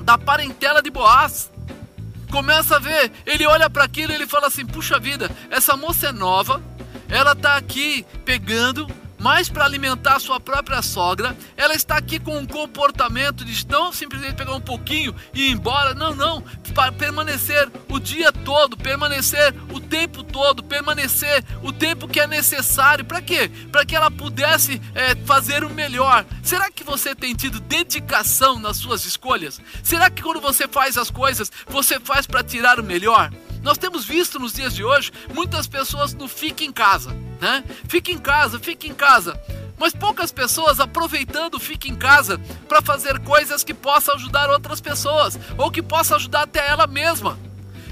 da 0.01 0.17
parentela 0.17 0.81
de 0.81 0.89
Boaz 0.89 1.51
começa 2.35 2.75
a 2.75 2.79
ver, 2.79 3.13
ele 3.25 3.47
olha 3.47 3.69
para 3.69 3.85
aquilo 3.85 4.11
e 4.11 4.15
ele 4.15 4.27
fala 4.27 4.47
assim: 4.47 4.65
puxa 4.65 4.99
vida, 4.99 5.31
essa 5.49 5.77
moça 5.77 6.07
é 6.07 6.11
nova, 6.11 6.61
ela 7.07 7.31
está 7.31 7.55
aqui 7.55 8.05
pegando, 8.25 8.85
mais 9.25 9.49
para 9.49 9.65
alimentar 9.65 10.19
sua 10.19 10.39
própria 10.39 10.83
sogra. 10.83 11.35
Ela 11.57 11.73
está 11.73 11.97
aqui 11.97 12.19
com 12.19 12.37
um 12.37 12.45
comportamento 12.45 13.43
de 13.43 13.65
não 13.67 13.91
simplesmente 13.91 14.35
pegar 14.35 14.53
um 14.53 14.61
pouquinho 14.61 15.15
e 15.33 15.47
ir 15.47 15.51
embora. 15.53 15.95
Não, 15.95 16.13
não. 16.13 16.43
Para 16.75 16.91
permanecer 16.91 17.67
o 17.89 17.99
dia 17.99 18.31
todo, 18.31 18.77
permanecer 18.77 19.55
o 19.73 19.79
tempo 19.79 20.21
todo, 20.21 20.61
permanecer 20.61 21.43
o 21.63 21.73
tempo 21.73 22.07
que 22.07 22.19
é 22.19 22.27
necessário. 22.27 23.03
Para 23.03 23.19
quê? 23.19 23.49
Para 23.71 23.83
que 23.83 23.95
ela 23.95 24.11
pudesse 24.11 24.79
é, 24.93 25.15
fazer 25.25 25.63
o 25.63 25.71
melhor. 25.71 26.23
Será 26.43 26.69
que 26.69 26.83
você 26.83 27.15
tem 27.15 27.33
tido 27.33 27.59
dedicação 27.59 28.59
nas 28.59 28.77
suas 28.77 29.05
escolhas? 29.05 29.59
Será 29.81 30.07
que 30.07 30.21
quando 30.21 30.39
você 30.39 30.67
faz 30.67 30.99
as 30.99 31.09
coisas, 31.09 31.51
você 31.65 31.99
faz 31.99 32.27
para 32.27 32.43
tirar 32.43 32.79
o 32.79 32.83
melhor? 32.83 33.31
Nós 33.65 33.79
temos 33.79 34.05
visto 34.05 34.37
nos 34.37 34.53
dias 34.53 34.75
de 34.75 34.83
hoje 34.83 35.11
muitas 35.33 35.65
pessoas 35.65 36.13
no 36.13 36.27
fique 36.27 36.63
em 36.63 36.71
casa, 36.71 37.09
né? 37.41 37.63
Fique 37.89 38.11
em 38.11 38.17
casa, 38.19 38.59
fique 38.59 38.87
em 38.87 38.93
casa. 38.93 39.41
Mas 39.75 39.91
poucas 39.91 40.31
pessoas 40.31 40.79
aproveitando 40.79 41.55
o 41.55 41.59
fique 41.59 41.89
em 41.89 41.95
casa 41.95 42.39
para 42.69 42.79
fazer 42.79 43.17
coisas 43.21 43.63
que 43.63 43.73
possam 43.73 44.13
ajudar 44.13 44.51
outras 44.51 44.79
pessoas 44.79 45.39
ou 45.57 45.71
que 45.71 45.81
possam 45.81 46.17
ajudar 46.17 46.43
até 46.43 46.69
ela 46.69 46.85
mesma. 46.85 47.39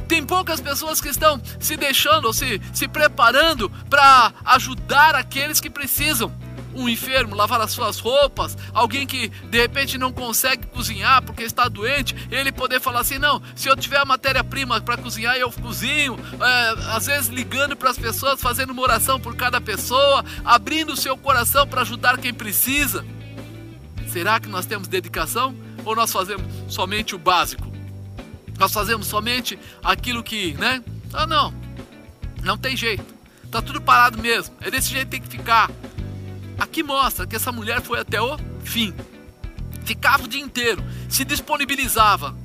Tem 0.07 0.23
poucas 0.23 0.61
pessoas 0.61 1.01
que 1.01 1.09
estão 1.09 1.41
se 1.59 1.75
deixando 1.75 2.25
ou 2.25 2.33
se, 2.33 2.61
se 2.71 2.87
preparando 2.87 3.67
para 3.89 4.31
ajudar 4.45 5.15
aqueles 5.15 5.59
que 5.59 5.71
precisam 5.71 6.31
um 6.75 6.89
enfermo 6.89 7.35
lavar 7.35 7.61
as 7.61 7.71
suas 7.71 7.99
roupas, 7.99 8.57
alguém 8.73 9.05
que 9.05 9.29
de 9.29 9.57
repente 9.59 9.97
não 9.97 10.11
consegue 10.11 10.67
cozinhar 10.67 11.21
porque 11.23 11.43
está 11.43 11.67
doente, 11.67 12.15
ele 12.31 12.51
poder 12.51 12.79
falar 12.79 13.01
assim: 13.01 13.17
não, 13.17 13.41
se 13.55 13.67
eu 13.67 13.75
tiver 13.75 13.97
a 13.97 14.05
matéria-prima 14.05 14.81
para 14.81 14.97
cozinhar, 14.97 15.35
eu 15.35 15.51
cozinho. 15.51 16.17
É, 16.39 16.95
às 16.95 17.05
vezes 17.05 17.27
ligando 17.29 17.75
para 17.75 17.89
as 17.89 17.97
pessoas, 17.97 18.41
fazendo 18.41 18.71
uma 18.71 18.81
oração 18.81 19.19
por 19.19 19.35
cada 19.35 19.59
pessoa, 19.61 20.23
abrindo 20.43 20.93
o 20.93 20.97
seu 20.97 21.17
coração 21.17 21.67
para 21.67 21.81
ajudar 21.81 22.17
quem 22.17 22.33
precisa. 22.33 23.05
Será 24.07 24.39
que 24.39 24.47
nós 24.47 24.65
temos 24.65 24.87
dedicação 24.87 25.55
ou 25.83 25.95
nós 25.95 26.11
fazemos 26.11 26.45
somente 26.67 27.15
o 27.15 27.17
básico? 27.17 27.71
Nós 28.59 28.71
fazemos 28.71 29.07
somente 29.07 29.57
aquilo 29.83 30.23
que, 30.23 30.53
né? 30.53 30.83
Ah, 31.11 31.25
não, 31.25 31.53
não 32.43 32.57
tem 32.57 32.77
jeito. 32.77 33.13
Tá 33.49 33.61
tudo 33.61 33.81
parado 33.81 34.17
mesmo. 34.19 34.55
É 34.61 34.71
desse 34.71 34.89
jeito 34.89 35.05
que 35.05 35.11
tem 35.11 35.21
que 35.21 35.27
ficar. 35.27 35.69
Aqui 36.57 36.83
mostra 36.83 37.25
que 37.27 37.35
essa 37.35 37.51
mulher 37.51 37.81
foi 37.81 37.99
até 37.99 38.21
o 38.21 38.37
fim. 38.63 38.93
Ficava 39.85 40.23
o 40.23 40.27
dia 40.27 40.41
inteiro, 40.41 40.83
se 41.09 41.25
disponibilizava. 41.25 42.35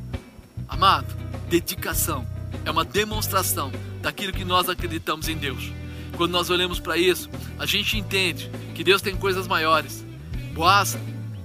Amado, 0.68 1.14
dedicação 1.49 2.27
é 2.64 2.71
uma 2.71 2.85
demonstração 2.85 3.71
daquilo 4.01 4.33
que 4.33 4.44
nós 4.44 4.68
acreditamos 4.68 5.29
em 5.29 5.37
Deus. 5.37 5.73
Quando 6.16 6.33
nós 6.33 6.51
olhamos 6.51 6.81
para 6.81 6.97
isso, 6.97 7.31
a 7.59 7.64
gente 7.64 7.97
entende 7.97 8.51
que 8.75 8.83
Deus 8.83 9.01
tem 9.01 9.16
coisas 9.16 9.47
maiores. 9.47 10.05
Boaz 10.53 10.99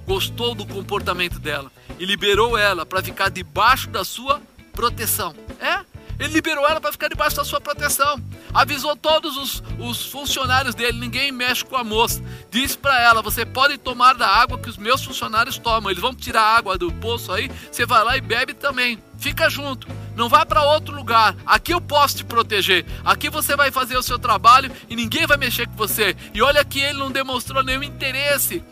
gostou 0.06 0.54
do 0.54 0.66
comportamento 0.66 1.38
dela 1.38 1.70
e 1.98 2.04
liberou 2.04 2.58
ela 2.58 2.84
para 2.84 3.02
ficar 3.02 3.30
debaixo 3.30 3.88
da 3.88 4.04
sua 4.04 4.42
proteção. 4.72 5.34
É, 5.60 5.84
ele 6.18 6.32
liberou 6.32 6.66
ela 6.66 6.80
para 6.80 6.92
ficar 6.92 7.08
debaixo 7.08 7.36
da 7.36 7.44
sua 7.44 7.60
proteção. 7.60 8.22
Avisou 8.52 8.96
todos 8.96 9.36
os, 9.36 9.62
os 9.78 10.06
funcionários 10.06 10.74
dele: 10.74 10.98
ninguém 10.98 11.32
mexe 11.32 11.64
com 11.64 11.76
a 11.76 11.84
moça. 11.84 12.22
Disse 12.50 12.78
para 12.78 13.00
ela: 13.00 13.22
você 13.22 13.44
pode 13.44 13.78
tomar 13.78 14.14
da 14.14 14.28
água 14.28 14.58
que 14.58 14.68
os 14.68 14.76
meus 14.76 15.04
funcionários 15.04 15.58
tomam. 15.58 15.90
Eles 15.90 16.02
vão 16.02 16.14
tirar 16.14 16.42
a 16.42 16.56
água 16.56 16.78
do 16.78 16.92
poço 16.92 17.32
aí. 17.32 17.50
Você 17.70 17.84
vai 17.84 18.04
lá 18.04 18.16
e 18.16 18.20
bebe 18.20 18.54
também. 18.54 19.02
Fica 19.18 19.48
junto. 19.48 19.86
Não 20.14 20.28
vá 20.28 20.46
para 20.46 20.62
outro 20.62 20.94
lugar. 20.94 21.34
Aqui 21.44 21.72
eu 21.72 21.80
posso 21.80 22.18
te 22.18 22.24
proteger. 22.24 22.84
Aqui 23.04 23.28
você 23.28 23.56
vai 23.56 23.70
fazer 23.70 23.96
o 23.96 24.02
seu 24.02 24.18
trabalho 24.18 24.70
e 24.88 24.94
ninguém 24.94 25.26
vai 25.26 25.36
mexer 25.36 25.66
com 25.66 25.74
você. 25.74 26.16
E 26.32 26.40
olha 26.40 26.64
que 26.64 26.80
ele 26.80 26.98
não 26.98 27.10
demonstrou 27.10 27.62
nenhum 27.62 27.82
interesse 27.82 28.62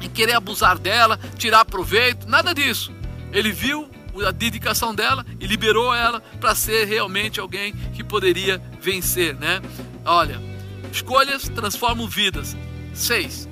em 0.00 0.08
querer 0.08 0.34
abusar 0.34 0.78
dela, 0.78 1.18
tirar 1.36 1.64
proveito, 1.64 2.28
nada 2.28 2.54
disso. 2.54 2.92
Ele 3.32 3.50
viu 3.50 3.90
a 4.26 4.30
dedicação 4.30 4.94
dela 4.94 5.24
e 5.40 5.46
liberou 5.46 5.94
ela 5.94 6.20
para 6.40 6.54
ser 6.54 6.84
realmente 6.86 7.40
alguém 7.40 7.72
que 7.94 8.02
poderia 8.02 8.60
vencer, 8.80 9.34
né? 9.34 9.60
Olha, 10.04 10.40
escolhas 10.92 11.48
transformam 11.48 12.08
vidas. 12.08 12.56
Seis, 12.94 13.48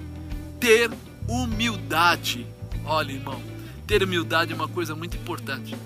ter 0.58 0.90
humildade. 1.28 2.46
Olha, 2.84 3.12
irmão, 3.12 3.40
ter 3.86 4.02
humildade 4.02 4.52
é 4.52 4.54
uma 4.54 4.68
coisa 4.68 4.94
muito 4.94 5.16
importante. 5.16 5.76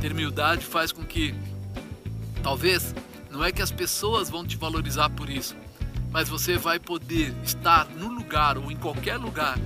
Ter 0.00 0.12
humildade 0.12 0.64
faz 0.64 0.92
com 0.92 1.04
que, 1.04 1.34
talvez, 2.42 2.94
não 3.30 3.44
é 3.44 3.52
que 3.52 3.62
as 3.62 3.70
pessoas 3.70 4.28
vão 4.28 4.46
te 4.46 4.56
valorizar 4.56 5.10
por 5.10 5.28
isso, 5.28 5.56
mas 6.10 6.28
você 6.28 6.56
vai 6.56 6.78
poder 6.78 7.34
estar 7.44 7.86
no 7.86 8.08
lugar 8.08 8.58
ou 8.58 8.70
em 8.70 8.76
qualquer 8.76 9.16
lugar 9.16 9.58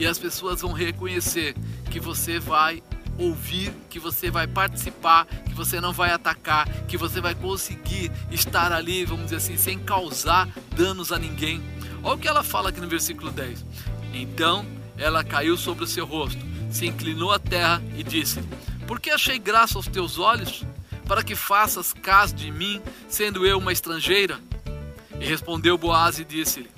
e 0.00 0.06
as 0.06 0.18
pessoas 0.18 0.62
vão 0.62 0.72
reconhecer 0.72 1.54
que 1.90 2.00
você 2.00 2.38
vai 2.38 2.82
ouvir, 3.20 3.72
que 3.88 3.98
você 3.98 4.30
vai 4.30 4.46
participar, 4.46 5.26
que 5.26 5.54
você 5.54 5.80
não 5.80 5.92
vai 5.92 6.10
atacar, 6.10 6.66
que 6.88 6.96
você 6.96 7.20
vai 7.20 7.34
conseguir 7.34 8.10
estar 8.30 8.72
ali, 8.72 9.04
vamos 9.04 9.24
dizer 9.24 9.36
assim, 9.36 9.56
sem 9.56 9.78
causar 9.78 10.48
danos 10.74 11.12
a 11.12 11.18
ninguém. 11.18 11.62
Olha 12.02 12.14
o 12.14 12.18
que 12.18 12.26
ela 12.26 12.42
fala 12.42 12.70
aqui 12.70 12.80
no 12.80 12.88
versículo 12.88 13.30
10. 13.30 13.64
Então 14.14 14.66
ela 14.96 15.22
caiu 15.22 15.56
sobre 15.56 15.84
o 15.84 15.86
seu 15.86 16.06
rosto, 16.06 16.40
se 16.70 16.86
inclinou 16.86 17.30
à 17.32 17.38
terra 17.38 17.82
e 17.96 18.02
disse: 18.02 18.42
Por 18.86 18.98
que 18.98 19.10
achei 19.10 19.38
graça 19.38 19.76
aos 19.76 19.86
teus 19.86 20.18
olhos? 20.18 20.64
Para 21.06 21.22
que 21.22 21.34
faças 21.34 21.92
caso 21.92 22.34
de 22.34 22.50
mim, 22.50 22.80
sendo 23.08 23.44
eu 23.44 23.58
uma 23.58 23.72
estrangeira? 23.72 24.38
E 25.20 25.26
respondeu 25.26 25.76
Boaz 25.76 26.18
e 26.18 26.24
disse-lhe: 26.24 26.70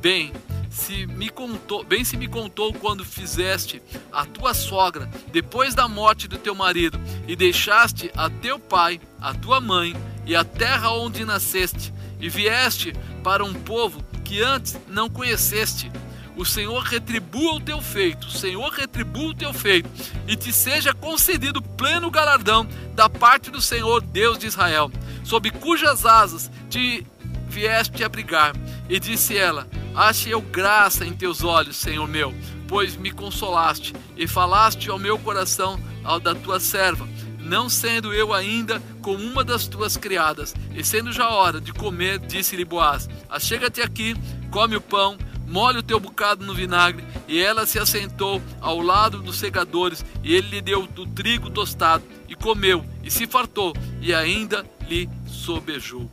Bem, 0.00 0.32
se 0.78 1.06
me 1.06 1.28
contou, 1.28 1.82
bem 1.82 2.04
se 2.04 2.16
me 2.16 2.28
contou 2.28 2.72
quando 2.72 3.04
fizeste 3.04 3.82
a 4.12 4.24
tua 4.24 4.54
sogra 4.54 5.10
depois 5.32 5.74
da 5.74 5.88
morte 5.88 6.28
do 6.28 6.38
teu 6.38 6.54
marido 6.54 7.00
e 7.26 7.34
deixaste 7.34 8.10
a 8.16 8.30
teu 8.30 8.60
pai, 8.60 9.00
a 9.20 9.34
tua 9.34 9.60
mãe 9.60 9.94
e 10.24 10.36
a 10.36 10.44
terra 10.44 10.92
onde 10.92 11.24
nasceste 11.24 11.92
e 12.20 12.28
vieste 12.28 12.94
para 13.24 13.44
um 13.44 13.52
povo 13.52 14.02
que 14.24 14.40
antes 14.40 14.78
não 14.86 15.10
conheceste. 15.10 15.90
O 16.36 16.44
Senhor 16.44 16.80
retribua 16.84 17.56
o 17.56 17.60
teu 17.60 17.82
feito, 17.82 18.28
o 18.28 18.30
Senhor 18.30 18.70
retribua 18.70 19.30
o 19.30 19.34
teu 19.34 19.52
feito, 19.52 19.90
e 20.28 20.36
te 20.36 20.52
seja 20.52 20.94
concedido 20.94 21.60
pleno 21.60 22.08
galardão 22.08 22.64
da 22.94 23.10
parte 23.10 23.50
do 23.50 23.60
Senhor 23.60 24.00
Deus 24.00 24.38
de 24.38 24.46
Israel, 24.46 24.92
sob 25.24 25.50
cujas 25.50 26.06
asas 26.06 26.48
te 26.70 27.04
vieste 27.48 28.04
abrigar. 28.04 28.52
E 28.88 28.98
disse 28.98 29.36
ela: 29.36 29.68
Ache 29.94 30.30
eu 30.30 30.40
graça 30.40 31.04
em 31.04 31.12
teus 31.12 31.44
olhos, 31.44 31.76
Senhor 31.76 32.06
meu, 32.06 32.34
pois 32.66 32.96
me 32.96 33.10
consolaste 33.10 33.94
e 34.16 34.26
falaste 34.26 34.90
ao 34.90 34.98
meu 34.98 35.18
coração 35.18 35.78
ao 36.04 36.18
da 36.18 36.34
tua 36.34 36.58
serva, 36.58 37.08
não 37.38 37.68
sendo 37.68 38.12
eu 38.14 38.32
ainda 38.32 38.80
como 39.02 39.22
uma 39.22 39.44
das 39.44 39.66
tuas 39.66 39.96
criadas. 39.96 40.54
E 40.74 40.84
sendo 40.84 41.12
já 41.12 41.28
hora 41.28 41.60
de 41.60 41.72
comer, 41.72 42.18
disse-lhe 42.18 42.64
Boaz: 42.64 43.08
Achega-te 43.28 43.80
aqui, 43.80 44.14
come 44.50 44.76
o 44.76 44.80
pão, 44.80 45.18
molhe 45.46 45.78
o 45.78 45.82
teu 45.82 45.98
bocado 45.98 46.44
no 46.44 46.54
vinagre. 46.54 47.04
E 47.26 47.40
ela 47.40 47.66
se 47.66 47.78
assentou 47.78 48.40
ao 48.60 48.80
lado 48.80 49.20
dos 49.20 49.36
segadores, 49.36 50.04
e 50.22 50.34
ele 50.34 50.48
lhe 50.48 50.60
deu 50.60 50.86
do 50.86 51.06
trigo 51.06 51.50
tostado, 51.50 52.04
e 52.28 52.34
comeu, 52.34 52.84
e 53.02 53.10
se 53.10 53.26
fartou, 53.26 53.74
e 54.00 54.14
ainda 54.14 54.64
lhe 54.88 55.08
sobejou. 55.26 56.10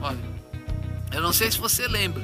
Olha, 0.00 0.31
eu 1.12 1.20
não 1.20 1.32
sei 1.32 1.50
se 1.50 1.58
você 1.58 1.86
lembra, 1.86 2.22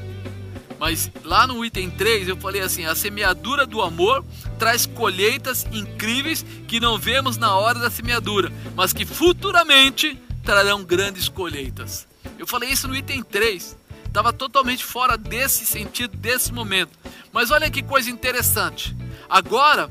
mas 0.79 1.11
lá 1.25 1.47
no 1.47 1.65
item 1.65 1.91
3 1.91 2.29
eu 2.29 2.37
falei 2.37 2.63
assim: 2.63 2.85
a 2.85 2.95
semeadura 2.95 3.67
do 3.67 3.83
amor 3.83 4.25
traz 4.59 4.87
colheitas 4.87 5.67
incríveis 5.73 6.45
que 6.67 6.81
não 6.81 6.99
vemos 6.99 7.37
na 7.37 7.57
hora 7.57 7.79
da 7.79 7.91
semeadura, 7.91 8.53
mas 8.75 8.93
que 8.93 9.05
futuramente 9.05 10.21
trarão 10.45 10.85
grandes 10.85 11.29
colheitas. 11.29 12.07
Eu 12.39 12.47
falei 12.47 12.71
isso 12.71 12.87
no 12.89 12.97
item 12.97 13.23
3. 13.23 13.77
Estava 14.07 14.33
totalmente 14.33 14.85
fora 14.85 15.19
desse 15.19 15.67
sentido, 15.67 16.17
desse 16.17 16.53
momento. 16.53 16.99
Mas 17.33 17.51
olha 17.51 17.71
que 17.71 17.83
coisa 17.83 18.11
interessante. 18.11 18.97
Agora, 19.29 19.89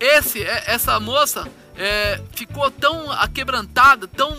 esse, 0.00 0.42
é, 0.42 0.64
essa 0.66 0.98
moça 0.98 1.46
é, 1.76 2.20
ficou 2.34 2.70
tão 2.70 3.12
aquebrantada, 3.12 4.08
tão 4.08 4.34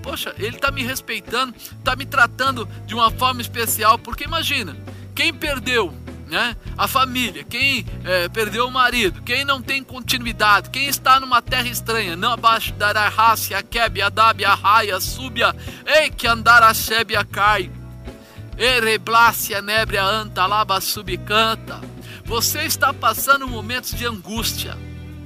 poxa, 0.00 0.34
ele 0.38 0.56
está 0.56 0.70
me 0.70 0.82
respeitando, 0.82 1.54
está 1.56 1.94
me 1.94 2.06
tratando 2.06 2.68
de 2.86 2.94
uma 2.94 3.10
forma 3.10 3.40
especial, 3.40 3.98
porque 3.98 4.24
imagina, 4.24 4.76
quem 5.14 5.32
perdeu 5.32 5.94
né? 6.30 6.56
A 6.78 6.86
família, 6.86 7.42
quem 7.42 7.84
é, 8.04 8.28
perdeu 8.28 8.68
o 8.68 8.70
marido, 8.70 9.20
quem 9.22 9.44
não 9.44 9.60
tem 9.60 9.82
continuidade, 9.82 10.70
quem 10.70 10.86
está 10.86 11.18
numa 11.18 11.42
terra 11.42 11.66
estranha, 11.66 12.14
não 12.14 12.32
abaixo 12.32 12.72
da 12.74 13.08
raça, 13.08 13.58
a 13.58 13.62
keb, 13.62 14.00
a 14.00 14.08
dab, 14.08 14.44
a 14.44 14.54
raia, 14.54 15.00
súbia, 15.00 15.54
ei 15.84 16.08
que 16.08 16.28
andar 16.28 16.62
a 16.62 16.72
shebe 16.72 17.16
a 17.16 17.24
cai, 17.24 17.68
ereblácia, 18.56 19.60
nebria, 19.60 20.04
anta, 20.04 20.46
laba, 20.46 20.80
subcanta. 20.80 21.80
Você 22.24 22.60
está 22.60 22.94
passando 22.94 23.48
momentos 23.48 23.90
de 23.90 24.06
angústia. 24.06 24.78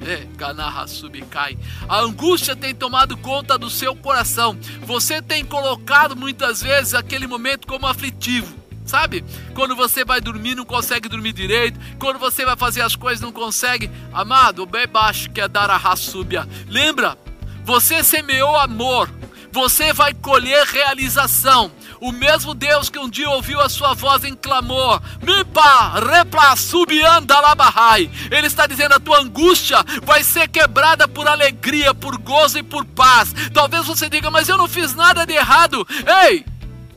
É, 0.04 0.26
Ganarra 0.36 0.86
subcai. 0.86 1.56
A 1.88 2.00
angústia 2.00 2.54
tem 2.54 2.74
tomado 2.74 3.16
conta 3.16 3.56
do 3.56 3.70
seu 3.70 3.96
coração. 3.96 4.58
Você 4.82 5.22
tem 5.22 5.44
colocado 5.44 6.14
muitas 6.14 6.62
vezes 6.62 6.94
aquele 6.94 7.26
momento 7.26 7.66
como 7.66 7.86
aflitivo. 7.86 8.54
Sabe? 8.84 9.24
Quando 9.54 9.74
você 9.74 10.04
vai 10.04 10.20
dormir, 10.20 10.54
não 10.54 10.66
consegue 10.66 11.08
dormir 11.08 11.32
direito. 11.32 11.80
Quando 11.98 12.18
você 12.18 12.44
vai 12.44 12.54
fazer 12.54 12.82
as 12.82 12.94
coisas, 12.94 13.22
não 13.22 13.32
consegue. 13.32 13.90
Amado, 14.12 14.66
bem 14.66 14.86
baixo 14.86 15.30
que 15.30 15.40
é 15.40 15.48
dar 15.48 15.70
a. 15.70 16.46
Lembra? 16.68 17.16
Você 17.64 18.04
semeou 18.04 18.56
amor. 18.56 19.10
Você 19.54 19.92
vai 19.92 20.12
colher 20.12 20.66
realização. 20.66 21.70
O 22.00 22.10
mesmo 22.10 22.56
Deus 22.56 22.90
que 22.90 22.98
um 22.98 23.08
dia 23.08 23.30
ouviu 23.30 23.60
a 23.60 23.68
sua 23.68 23.94
voz 23.94 24.24
em 24.24 24.34
clamor, 24.34 25.00
Mipa, 25.22 26.00
repla, 26.00 26.56
subianda. 26.56 27.36
Ele 28.32 28.48
está 28.48 28.66
dizendo: 28.66 28.94
a 28.96 29.00
tua 29.00 29.20
angústia 29.20 29.78
vai 30.02 30.24
ser 30.24 30.48
quebrada 30.48 31.06
por 31.06 31.28
alegria, 31.28 31.94
por 31.94 32.18
gozo 32.18 32.58
e 32.58 32.64
por 32.64 32.84
paz. 32.84 33.32
Talvez 33.52 33.86
você 33.86 34.10
diga, 34.10 34.28
mas 34.28 34.48
eu 34.48 34.58
não 34.58 34.66
fiz 34.66 34.92
nada 34.92 35.24
de 35.24 35.34
errado. 35.34 35.86
Ei! 36.24 36.44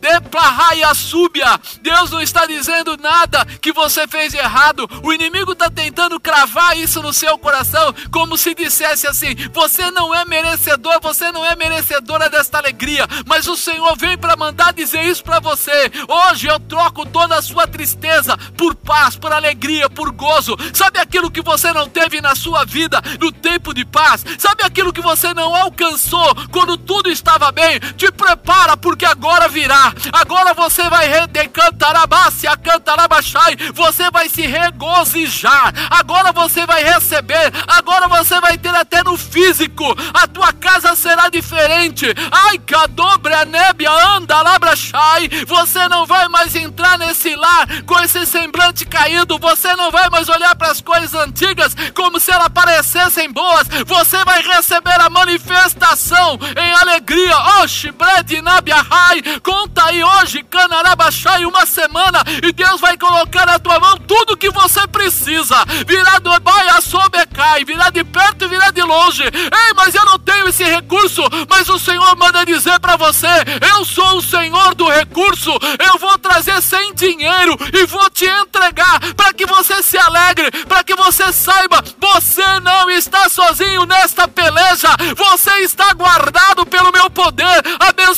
Deplahaya 0.07 0.93
súbia. 0.93 1.59
Deus 1.81 2.09
não 2.11 2.21
está 2.21 2.45
dizendo 2.45 2.95
nada 2.95 3.43
que 3.61 3.73
você 3.73 4.07
fez 4.07 4.33
errado. 4.33 4.89
O 5.03 5.11
inimigo 5.11 5.51
está 5.51 5.69
tentando 5.69 6.17
cravar 6.17 6.77
isso 6.77 7.01
no 7.01 7.11
seu 7.11 7.37
coração, 7.37 7.93
como 8.09 8.37
se 8.37 8.55
dissesse 8.55 9.05
assim: 9.05 9.35
você 9.53 9.91
não 9.91 10.15
é 10.15 10.23
merecedor, 10.23 11.01
você 11.01 11.29
não 11.29 11.43
é 11.43 11.57
merecedora 11.57 12.29
desta 12.29 12.57
alegria. 12.57 13.05
Mas 13.25 13.47
o 13.47 13.57
Senhor 13.57 13.97
vem 13.97 14.17
para 14.17 14.37
mandar 14.37 14.71
dizer 14.71 15.03
isso 15.03 15.21
para 15.21 15.41
você. 15.41 15.91
Hoje 16.07 16.47
eu 16.47 16.57
troco 16.57 17.05
toda 17.05 17.35
a 17.35 17.41
sua 17.41 17.67
tristeza 17.67 18.37
por 18.55 18.75
paz, 18.75 19.17
por 19.17 19.33
alegria, 19.33 19.89
por 19.89 20.11
gozo. 20.11 20.55
Sabe 20.73 20.99
aquilo 20.99 21.29
que 21.29 21.41
você 21.41 21.73
não 21.73 21.89
teve 21.89 22.21
na 22.21 22.33
sua 22.33 22.63
vida 22.63 23.01
no 23.19 23.29
tempo 23.29 23.73
de 23.73 23.83
paz? 23.83 24.23
Sabe 24.39 24.63
aquilo 24.63 24.93
que 24.93 25.01
você 25.01 25.33
não 25.33 25.53
alcançou 25.53 26.33
quando 26.49 26.77
tudo 26.77 27.09
estava 27.09 27.51
bem? 27.51 27.77
Te 27.97 28.09
prepara, 28.09 28.77
porque 28.77 29.05
agora 29.05 29.49
virá 29.49 29.96
agora 30.11 30.53
você 30.53 30.89
vai 30.89 31.07
redecantarabácia, 31.07 32.55
cantarabachai, 32.57 33.55
você 33.73 34.09
vai 34.11 34.29
se 34.29 34.41
regozijar, 34.41 35.73
agora 35.89 36.31
você 36.31 36.65
vai 36.65 36.83
receber, 36.83 37.51
agora 37.67 38.07
você 38.07 38.39
vai 38.41 38.57
ter 38.57 38.73
até 38.75 39.03
no 39.03 39.17
físico, 39.17 39.83
a 40.13 40.27
tua 40.27 40.51
casa 40.53 40.95
será 40.95 41.29
diferente, 41.29 42.05
ai, 42.31 42.57
cadobre 42.59 43.33
a 43.33 43.45
nébia, 43.45 43.91
anda, 44.15 44.41
labrachai, 44.41 45.29
você 45.45 45.87
não 45.87 46.05
vai 46.05 46.27
mais 46.27 46.55
entrar 46.55 46.97
nesse 46.97 47.35
lar 47.35 47.67
com 47.85 47.99
esse 47.99 48.25
semblante 48.25 48.85
caído, 48.85 49.37
você 49.39 49.75
não 49.75 49.91
vai 49.91 50.09
mais 50.09 50.29
olhar 50.29 50.55
para 50.55 50.71
as 50.71 50.81
coisas 50.81 51.13
antigas 51.13 51.75
como 51.93 52.19
se 52.19 52.31
elas 52.31 52.49
parecessem 52.49 53.31
boas, 53.31 53.67
você 53.85 54.23
vai 54.25 54.41
receber 54.41 54.99
a 55.01 55.09
manifestação 55.09 56.39
em 56.57 56.71
alegria, 56.73 57.37
oxe, 57.61 57.91
brede 57.91 58.41
nabiahai, 58.41 59.21
com 59.43 59.67
Tá 59.77 59.86
aí 59.87 60.03
hoje, 60.03 60.43
Canarabachai, 60.43 61.45
uma 61.45 61.65
semana, 61.65 62.21
e 62.43 62.51
Deus 62.51 62.79
vai 62.79 62.97
colocar 62.97 63.45
na 63.45 63.57
tua 63.57 63.79
mão 63.79 63.97
tudo 63.99 64.37
que 64.37 64.49
você 64.49 64.85
precisa. 64.87 65.55
Virá 65.85 66.19
do 66.19 66.37
baia 66.41 66.81
sobecai, 66.81 67.63
virá 67.63 67.89
de 67.89 68.03
perto 68.03 68.45
e 68.45 68.47
virá 68.47 68.69
de 68.69 68.81
longe. 68.81 69.23
Ei, 69.23 69.73
mas 69.75 69.95
eu 69.95 70.05
não 70.05 70.19
tenho 70.19 70.47
esse 70.47 70.63
recurso, 70.63 71.21
mas 71.49 71.69
o 71.69 71.79
Senhor 71.79 72.15
manda 72.17 72.45
dizer 72.45 72.79
para 72.79 72.97
você: 72.97 73.27
eu 73.73 73.85
sou 73.85 74.17
o 74.17 74.21
Senhor 74.21 74.75
do 74.75 74.89
recurso, 74.89 75.51
eu 75.85 75.97
vou 75.97 76.17
trazer 76.17 76.61
sem 76.61 76.93
dinheiro 76.93 77.57
e 77.73 77.85
vou 77.85 78.09
te 78.09 78.25
entregar 78.25 78.99
para 79.15 79.33
que 79.33 79.45
você 79.45 79.81
se 79.81 79.97
alegre, 79.97 80.51
para 80.65 80.83
que 80.83 80.95
você 80.95 81.31
saiba, 81.31 81.83
você 81.99 82.59
não 82.59 82.89
está 82.89 83.29
sozinho 83.29 83.85
nesta 83.85 84.27
peleja, 84.27 84.89
você 85.15 85.51
está 85.61 85.93
guardado 85.93 86.65
pelo 86.65 86.91
meu 86.91 87.09
poder, 87.09 87.63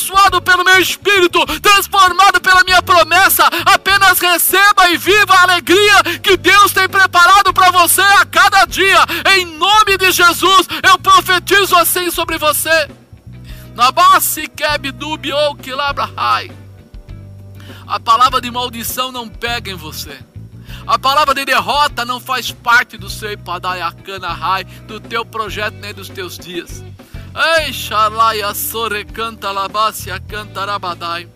abençoado 0.00 0.40
pelo 0.40 0.64
meu 0.64 0.80
espírito, 0.80 1.44
transformado 1.60 2.40
pela 2.40 2.64
minha 2.64 2.82
promessa. 2.82 3.44
Apenas 3.66 4.18
receba 4.18 4.88
e 4.88 4.96
viva 4.96 5.34
a 5.34 5.42
alegria 5.42 6.02
que 6.22 6.36
Deus 6.36 6.72
tem 6.72 6.88
preparado 6.88 7.52
para 7.52 7.70
você 7.70 8.00
a 8.00 8.24
cada 8.24 8.64
dia. 8.64 8.98
Em 9.36 9.44
nome 9.44 9.98
de 9.98 10.10
Jesus, 10.10 10.66
eu 10.82 10.98
profetizo 10.98 11.76
assim 11.76 12.10
sobre 12.10 12.38
você. 12.38 12.88
A 17.86 18.00
palavra 18.00 18.40
de 18.40 18.50
maldição 18.50 19.12
não 19.12 19.28
pega 19.28 19.70
em 19.70 19.74
você. 19.74 20.18
A 20.86 20.98
palavra 20.98 21.34
de 21.34 21.44
derrota 21.44 22.04
não 22.04 22.18
faz 22.18 22.50
parte 22.50 22.96
do 22.96 23.10
seu 23.10 23.32
Ipadayakana 23.32 24.28
do 24.86 24.98
teu 24.98 25.24
projeto 25.24 25.74
nem 25.74 25.92
dos 25.92 26.08
teus 26.08 26.38
dias. 26.38 26.82
Ei, 27.34 27.72
Shalaya 27.72 28.52
Sore 28.54 29.04
canta 29.04 29.52
Labasia 29.52 30.18
Cantarabadai 30.20 31.28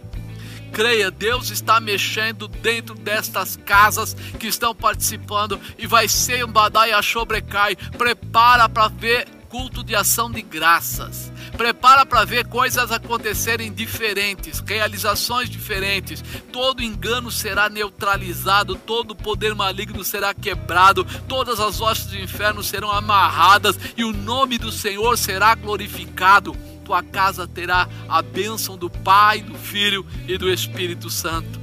creia, 0.74 1.08
Deus 1.08 1.50
está 1.50 1.78
mexendo 1.78 2.48
dentro 2.48 2.96
destas 2.96 3.54
casas 3.54 4.12
que 4.40 4.48
estão 4.48 4.74
participando 4.74 5.58
e 5.78 5.86
vai 5.86 6.08
ser 6.08 6.44
um 6.44 6.50
badai 6.50 6.90
a 6.90 7.00
sobrecai. 7.00 7.76
Prepara 7.76 8.68
para 8.68 8.88
ver 8.88 9.28
culto 9.48 9.84
de 9.84 9.94
ação 9.94 10.28
de 10.28 10.42
graças. 10.42 11.32
Prepara 11.56 12.04
para 12.04 12.24
ver 12.24 12.46
coisas 12.46 12.90
acontecerem 12.90 13.72
diferentes, 13.72 14.60
realizações 14.60 15.48
diferentes. 15.48 16.22
Todo 16.52 16.82
engano 16.82 17.30
será 17.30 17.68
neutralizado, 17.68 18.74
todo 18.74 19.14
poder 19.14 19.54
maligno 19.54 20.04
será 20.04 20.34
quebrado, 20.34 21.04
todas 21.28 21.60
as 21.60 21.80
hostes 21.80 22.06
do 22.06 22.18
inferno 22.18 22.62
serão 22.62 22.90
amarradas 22.90 23.78
e 23.96 24.04
o 24.04 24.12
nome 24.12 24.58
do 24.58 24.72
Senhor 24.72 25.16
será 25.16 25.54
glorificado 25.54 26.56
tua 26.84 27.02
casa 27.02 27.48
terá 27.48 27.88
a 28.06 28.20
bênção 28.20 28.76
do 28.76 28.90
Pai, 28.90 29.40
do 29.40 29.54
Filho 29.54 30.06
e 30.28 30.36
do 30.36 30.50
Espírito 30.50 31.08
Santo. 31.08 31.58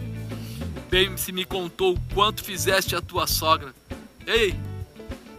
bem 0.89 1.15
se 1.15 1.32
me 1.32 1.45
contou 1.45 1.93
o 1.93 1.99
quanto 2.13 2.43
fizeste 2.43 2.95
a 2.95 3.01
tua 3.01 3.25
sogra. 3.27 3.73
Ei, 4.25 4.60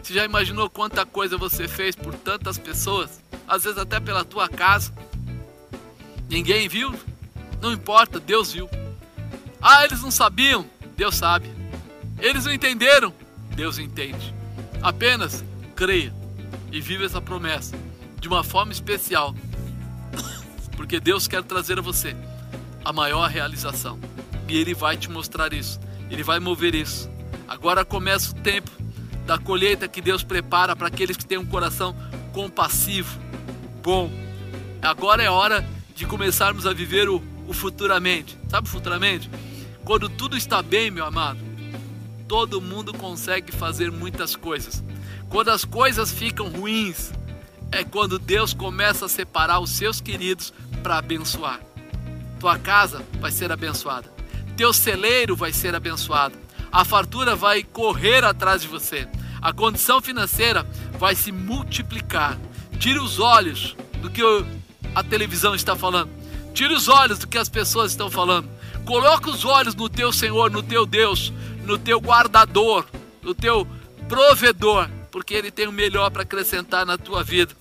você 0.03 0.15
já 0.15 0.25
imaginou 0.25 0.69
quanta 0.69 1.05
coisa 1.05 1.37
você 1.37 1.65
fez 1.65 1.95
por 1.95 2.13
tantas 2.13 2.57
pessoas? 2.57 3.21
Às 3.47 3.63
vezes 3.63 3.79
até 3.79 4.01
pela 4.01 4.25
tua 4.25 4.49
casa. 4.49 4.91
Ninguém 6.29 6.67
viu? 6.67 6.93
Não 7.61 7.71
importa, 7.71 8.19
Deus 8.19 8.51
viu. 8.51 8.69
Ah, 9.61 9.85
eles 9.85 10.01
não 10.01 10.11
sabiam? 10.11 10.65
Deus 10.97 11.15
sabe. 11.15 11.49
Eles 12.19 12.43
não 12.43 12.51
entenderam? 12.51 13.13
Deus 13.55 13.77
entende. 13.77 14.33
Apenas 14.81 15.41
creia 15.73 16.13
e 16.69 16.81
viva 16.81 17.05
essa 17.05 17.21
promessa 17.21 17.73
de 18.19 18.27
uma 18.27 18.43
forma 18.43 18.73
especial. 18.73 19.33
Porque 20.75 20.99
Deus 20.99 21.29
quer 21.29 21.43
trazer 21.43 21.79
a 21.79 21.81
você 21.81 22.13
a 22.83 22.91
maior 22.91 23.29
realização. 23.29 23.97
E 24.49 24.57
Ele 24.57 24.73
vai 24.73 24.97
te 24.97 25.09
mostrar 25.09 25.53
isso. 25.53 25.79
Ele 26.11 26.23
vai 26.23 26.41
mover 26.41 26.75
isso. 26.75 27.09
Agora 27.47 27.85
começa 27.85 28.31
o 28.31 28.41
tempo 28.41 28.82
da 29.25 29.37
colheita 29.37 29.87
que 29.87 30.01
Deus 30.01 30.23
prepara 30.23 30.75
para 30.75 30.87
aqueles 30.87 31.17
que 31.17 31.25
têm 31.25 31.37
um 31.37 31.45
coração 31.45 31.95
compassivo, 32.31 33.19
bom. 33.81 34.11
Agora 34.81 35.23
é 35.23 35.29
hora 35.29 35.65
de 35.95 36.05
começarmos 36.05 36.65
a 36.65 36.73
viver 36.73 37.07
o, 37.07 37.21
o 37.47 37.53
futuramente. 37.53 38.37
Sabe 38.49 38.67
futuramente? 38.67 39.29
Quando 39.85 40.09
tudo 40.09 40.35
está 40.35 40.61
bem, 40.61 40.91
meu 40.91 41.05
amado, 41.05 41.39
todo 42.27 42.61
mundo 42.61 42.93
consegue 42.93 43.51
fazer 43.51 43.91
muitas 43.91 44.35
coisas. 44.35 44.83
Quando 45.29 45.49
as 45.49 45.63
coisas 45.63 46.11
ficam 46.11 46.49
ruins, 46.49 47.11
é 47.71 47.83
quando 47.83 48.19
Deus 48.19 48.53
começa 48.53 49.05
a 49.05 49.09
separar 49.09 49.59
os 49.59 49.71
seus 49.71 50.01
queridos 50.01 50.53
para 50.81 50.97
abençoar. 50.97 51.59
Tua 52.39 52.59
casa 52.59 53.03
vai 53.19 53.31
ser 53.31 53.51
abençoada. 53.51 54.11
Teu 54.55 54.73
celeiro 54.73 55.35
vai 55.35 55.51
ser 55.51 55.73
abençoado 55.73 56.42
a 56.73 56.83
fartura 56.83 57.35
vai 57.35 57.61
correr 57.61 58.25
atrás 58.25 58.63
de 58.63 58.67
você, 58.67 59.07
a 59.39 59.53
condição 59.53 60.01
financeira 60.01 60.65
vai 60.97 61.13
se 61.13 61.31
multiplicar. 61.31 62.35
Tire 62.79 62.97
os 62.97 63.19
olhos 63.19 63.75
do 64.01 64.09
que 64.09 64.23
a 64.95 65.03
televisão 65.03 65.53
está 65.53 65.75
falando, 65.75 66.09
tire 66.51 66.73
os 66.73 66.87
olhos 66.87 67.19
do 67.19 67.27
que 67.27 67.37
as 67.37 67.47
pessoas 67.47 67.91
estão 67.91 68.09
falando. 68.09 68.49
Coloque 68.85 69.29
os 69.29 69.45
olhos 69.45 69.75
no 69.75 69.87
teu 69.87 70.11
Senhor, 70.11 70.49
no 70.49 70.63
teu 70.63 70.83
Deus, 70.83 71.31
no 71.63 71.77
teu 71.77 72.01
guardador, 72.01 72.85
no 73.21 73.35
teu 73.35 73.67
provedor, 74.09 74.89
porque 75.11 75.35
Ele 75.35 75.51
tem 75.51 75.67
o 75.67 75.71
melhor 75.71 76.09
para 76.09 76.23
acrescentar 76.23 76.87
na 76.87 76.97
tua 76.97 77.23
vida. 77.23 77.55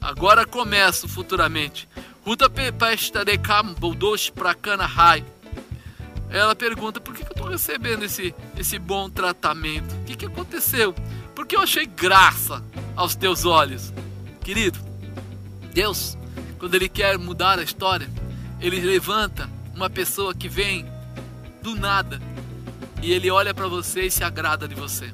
Agora 0.00 0.46
começa 0.46 1.06
futuramente. 1.06 1.86
Ruta 2.24 2.48
pestare 2.48 3.36
cambodosh 3.36 4.30
prakana 4.30 4.86
rai 4.86 5.22
ela 6.40 6.54
pergunta: 6.54 7.00
por 7.00 7.14
que 7.14 7.22
eu 7.22 7.28
estou 7.28 7.48
recebendo 7.48 8.04
esse, 8.04 8.34
esse 8.56 8.78
bom 8.78 9.08
tratamento? 9.08 9.94
O 9.94 10.04
que, 10.04 10.16
que 10.16 10.26
aconteceu? 10.26 10.94
Porque 11.34 11.56
eu 11.56 11.60
achei 11.60 11.86
graça 11.86 12.62
aos 12.94 13.14
teus 13.14 13.44
olhos. 13.44 13.92
Querido, 14.40 14.78
Deus, 15.72 16.16
quando 16.58 16.74
Ele 16.74 16.88
quer 16.88 17.18
mudar 17.18 17.58
a 17.58 17.62
história, 17.62 18.08
Ele 18.60 18.80
levanta 18.80 19.50
uma 19.74 19.90
pessoa 19.90 20.34
que 20.34 20.48
vem 20.48 20.86
do 21.62 21.74
nada 21.74 22.20
e 23.02 23.12
Ele 23.12 23.30
olha 23.30 23.52
para 23.52 23.68
você 23.68 24.06
e 24.06 24.10
se 24.10 24.24
agrada 24.24 24.66
de 24.66 24.74
você. 24.74 25.12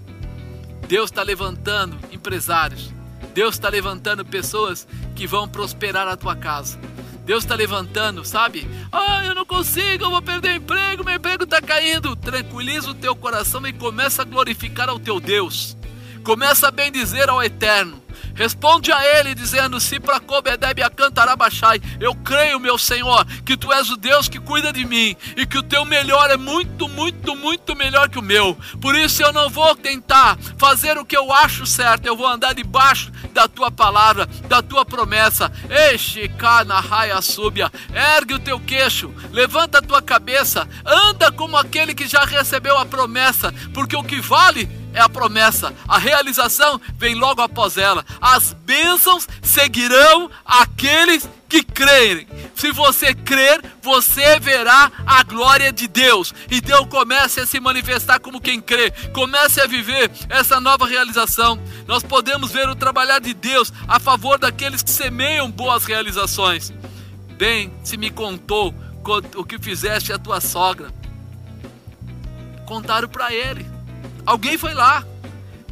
Deus 0.87 1.11
está 1.11 1.23
levantando 1.23 1.99
empresários. 2.13 2.93
Deus 3.35 3.55
está 3.55 3.69
levantando 3.69 4.25
pessoas 4.25 4.87
que 5.17 5.27
vão 5.27 5.49
prosperar 5.49 6.07
a 6.07 6.17
tua 6.17 6.37
casa. 6.37 6.79
Deus 7.25 7.45
está 7.45 7.55
levantando, 7.55 8.25
sabe? 8.25 8.69
Ah, 8.91 9.25
eu 9.25 9.35
não 9.35 9.47
consigo, 9.47 10.05
eu 10.05 10.11
vou 10.11 10.21
perder 10.21 10.57
emprego, 10.57 11.05
meu 11.05 11.15
emprego 11.15 11.45
está 11.45 11.61
caindo. 11.61 12.17
Tranquiliza 12.17 12.91
o 12.91 12.95
teu 12.95 13.15
coração 13.15 13.65
e 13.67 13.73
começa 13.73 14.23
a 14.23 14.25
glorificar 14.25 14.89
ao 14.89 14.99
teu 14.99 15.21
Deus. 15.21 15.77
Começa 16.25 16.69
a 16.69 16.71
bendizer 16.71 17.29
ao 17.29 17.43
Eterno. 17.43 18.02
Responde 18.35 18.93
a 18.93 19.05
ele 19.19 19.35
dizendo: 19.35 19.81
Se 19.81 20.01
para 20.01 20.21
Cobedebe 20.21 20.83
a 20.83 20.91
cantarabachai, 20.91 21.81
eu 22.01 22.15
creio, 22.15 22.61
meu 22.61 22.79
Senhor, 22.79 23.25
que 23.45 23.57
tu 23.57 23.73
és 23.73 23.91
o 23.91 23.97
Deus 23.97 24.29
que 24.29 24.41
cuida 24.41 24.73
de 24.73 24.85
mim 24.85 25.17
e 25.37 25.47
que 25.47 25.59
o 25.59 25.63
teu 25.63 25.85
melhor 25.85 26.31
é 26.31 26.37
muito, 26.37 26.89
muito, 26.89 27.37
muito 27.37 27.75
melhor 27.77 28.09
que 28.09 28.19
o 28.19 28.23
meu. 28.23 28.57
Por 28.81 28.97
isso 28.97 29.23
eu 29.23 29.33
não 29.33 29.49
vou 29.49 29.75
tentar 29.77 30.39
fazer 30.59 30.99
o 30.99 31.05
que 31.05 31.17
eu 31.17 31.33
acho 31.33 31.67
certo, 31.67 32.07
eu 32.07 32.17
vou 32.17 32.27
andar 32.27 32.55
debaixo 32.55 33.11
da 33.33 33.49
tua 33.49 33.71
palavra, 33.71 34.27
da 34.49 34.63
tua 34.63 34.85
promessa. 34.85 35.51
na 36.67 36.81
raia 36.81 37.21
súbia, 37.21 37.71
ergue 38.17 38.35
o 38.35 38.39
teu 38.39 38.59
queixo, 38.59 39.13
levanta 39.31 39.79
a 39.79 39.83
tua 39.83 40.03
cabeça, 40.03 40.69
anda 40.85 41.31
como 41.31 41.57
aquele 41.57 41.95
que 41.95 42.07
já 42.07 42.25
recebeu 42.25 42.77
a 42.79 42.87
promessa, 42.87 43.53
porque 43.73 43.97
o 43.97 44.05
que 44.05 44.21
vale 44.21 44.82
é 44.93 45.01
a 45.01 45.09
promessa, 45.09 45.73
a 45.89 45.99
realização 45.99 46.81
vem 46.97 47.15
logo 47.15 47.41
após 47.41 47.77
ela. 47.77 48.05
As 48.21 48.53
bênçãos 48.53 49.29
seguirão 49.43 50.31
aqueles 50.45 51.29
que 51.49 51.63
crerem. 51.63 52.27
Se 52.55 52.73
você 52.73 53.15
crer, 53.15 53.63
você 53.83 54.39
verá 54.41 54.91
a 55.07 55.23
glória 55.23 55.73
de 55.73 55.87
Deus. 55.87 56.33
Então 56.51 56.87
comece 56.87 57.41
a 57.41 57.47
se 57.47 57.61
manifestar 57.61 58.19
como 58.21 58.41
quem 58.41 58.61
crê. 58.61 58.91
Comece 59.13 59.61
a 59.61 59.67
viver 59.67 60.11
essa 60.31 60.61
nova 60.61 60.87
realização. 60.87 61.61
Nós 61.87 62.03
podemos 62.03 62.51
ver 62.51 62.69
o 62.69 62.75
trabalhar 62.75 63.19
de 63.19 63.35
Deus 63.35 63.73
a 63.87 64.01
favor 64.01 64.39
daqueles 64.39 64.83
que 64.83 64.91
semeiam 64.91 65.51
boas 65.51 65.85
realizações. 65.85 66.73
Bem, 67.37 67.73
se 67.85 67.97
me 67.97 68.11
contou 68.11 68.75
o 69.37 69.45
que 69.45 69.59
fizeste 69.59 70.13
a 70.13 70.19
tua 70.19 70.41
sogra. 70.41 70.91
Contaram 72.65 73.09
para 73.09 73.33
ele. 73.35 73.67
Alguém 74.27 74.57
foi 74.57 74.75
lá. 74.75 75.05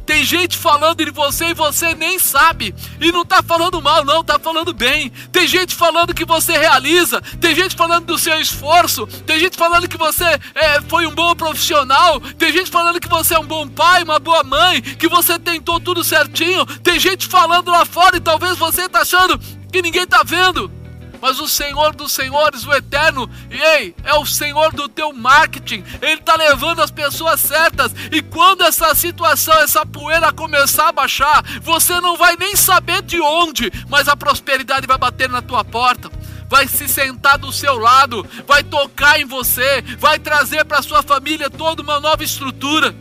Tem 0.05 0.23
gente 0.23 0.57
falando 0.57 1.05
de 1.05 1.11
você 1.11 1.45
e 1.45 1.53
você 1.53 1.93
nem 1.93 2.19
sabe. 2.19 2.73
E 2.99 3.11
não 3.11 3.21
está 3.21 3.41
falando 3.41 3.81
mal, 3.81 4.03
não, 4.03 4.21
está 4.21 4.37
falando 4.37 4.73
bem. 4.73 5.09
Tem 5.31 5.47
gente 5.47 5.75
falando 5.75 6.13
que 6.13 6.25
você 6.25 6.57
realiza. 6.57 7.21
Tem 7.39 7.55
gente 7.55 7.75
falando 7.75 8.07
do 8.07 8.17
seu 8.17 8.39
esforço. 8.41 9.07
Tem 9.25 9.39
gente 9.39 9.55
falando 9.55 9.87
que 9.87 9.97
você 9.97 10.25
é, 10.55 10.81
foi 10.87 11.05
um 11.05 11.15
bom 11.15 11.33
profissional. 11.35 12.19
Tem 12.19 12.51
gente 12.51 12.69
falando 12.69 12.99
que 12.99 13.07
você 13.07 13.35
é 13.35 13.39
um 13.39 13.45
bom 13.45 13.67
pai, 13.67 14.03
uma 14.03 14.19
boa 14.19 14.43
mãe. 14.43 14.81
Que 14.81 15.07
você 15.07 15.39
tentou 15.39 15.79
tudo 15.79 16.03
certinho. 16.03 16.65
Tem 16.65 16.99
gente 16.99 17.27
falando 17.27 17.71
lá 17.71 17.85
fora 17.85 18.17
e 18.17 18.21
talvez 18.21 18.57
você 18.57 18.81
está 18.81 19.01
achando 19.01 19.39
que 19.71 19.81
ninguém 19.81 20.03
está 20.03 20.23
vendo 20.23 20.80
mas 21.21 21.39
o 21.39 21.47
Senhor 21.47 21.95
dos 21.95 22.11
Senhores, 22.11 22.65
o 22.65 22.73
Eterno, 22.73 23.29
ei, 23.49 23.95
é 24.03 24.13
o 24.15 24.25
Senhor 24.25 24.73
do 24.73 24.89
teu 24.89 25.13
marketing. 25.13 25.83
Ele 26.01 26.19
está 26.19 26.35
levando 26.35 26.81
as 26.81 26.89
pessoas 26.89 27.39
certas. 27.39 27.93
E 28.11 28.21
quando 28.21 28.63
essa 28.63 28.93
situação, 28.95 29.53
essa 29.59 29.85
poeira 29.85 30.33
começar 30.33 30.89
a 30.89 30.91
baixar, 30.91 31.43
você 31.61 32.01
não 32.01 32.17
vai 32.17 32.35
nem 32.35 32.55
saber 32.55 33.01
de 33.03 33.21
onde, 33.21 33.71
mas 33.87 34.07
a 34.07 34.15
prosperidade 34.15 34.87
vai 34.87 34.97
bater 34.97 35.29
na 35.29 35.41
tua 35.41 35.63
porta 35.63 36.09
vai 36.51 36.67
se 36.67 36.85
sentar 36.85 37.37
do 37.37 37.49
seu 37.49 37.77
lado, 37.77 38.27
vai 38.45 38.61
tocar 38.61 39.17
em 39.17 39.23
você, 39.23 39.81
vai 39.97 40.19
trazer 40.19 40.65
para 40.65 40.81
sua 40.81 41.01
família 41.01 41.49
toda 41.49 41.81
uma 41.81 41.97
nova 41.97 42.25
estrutura. 42.25 42.93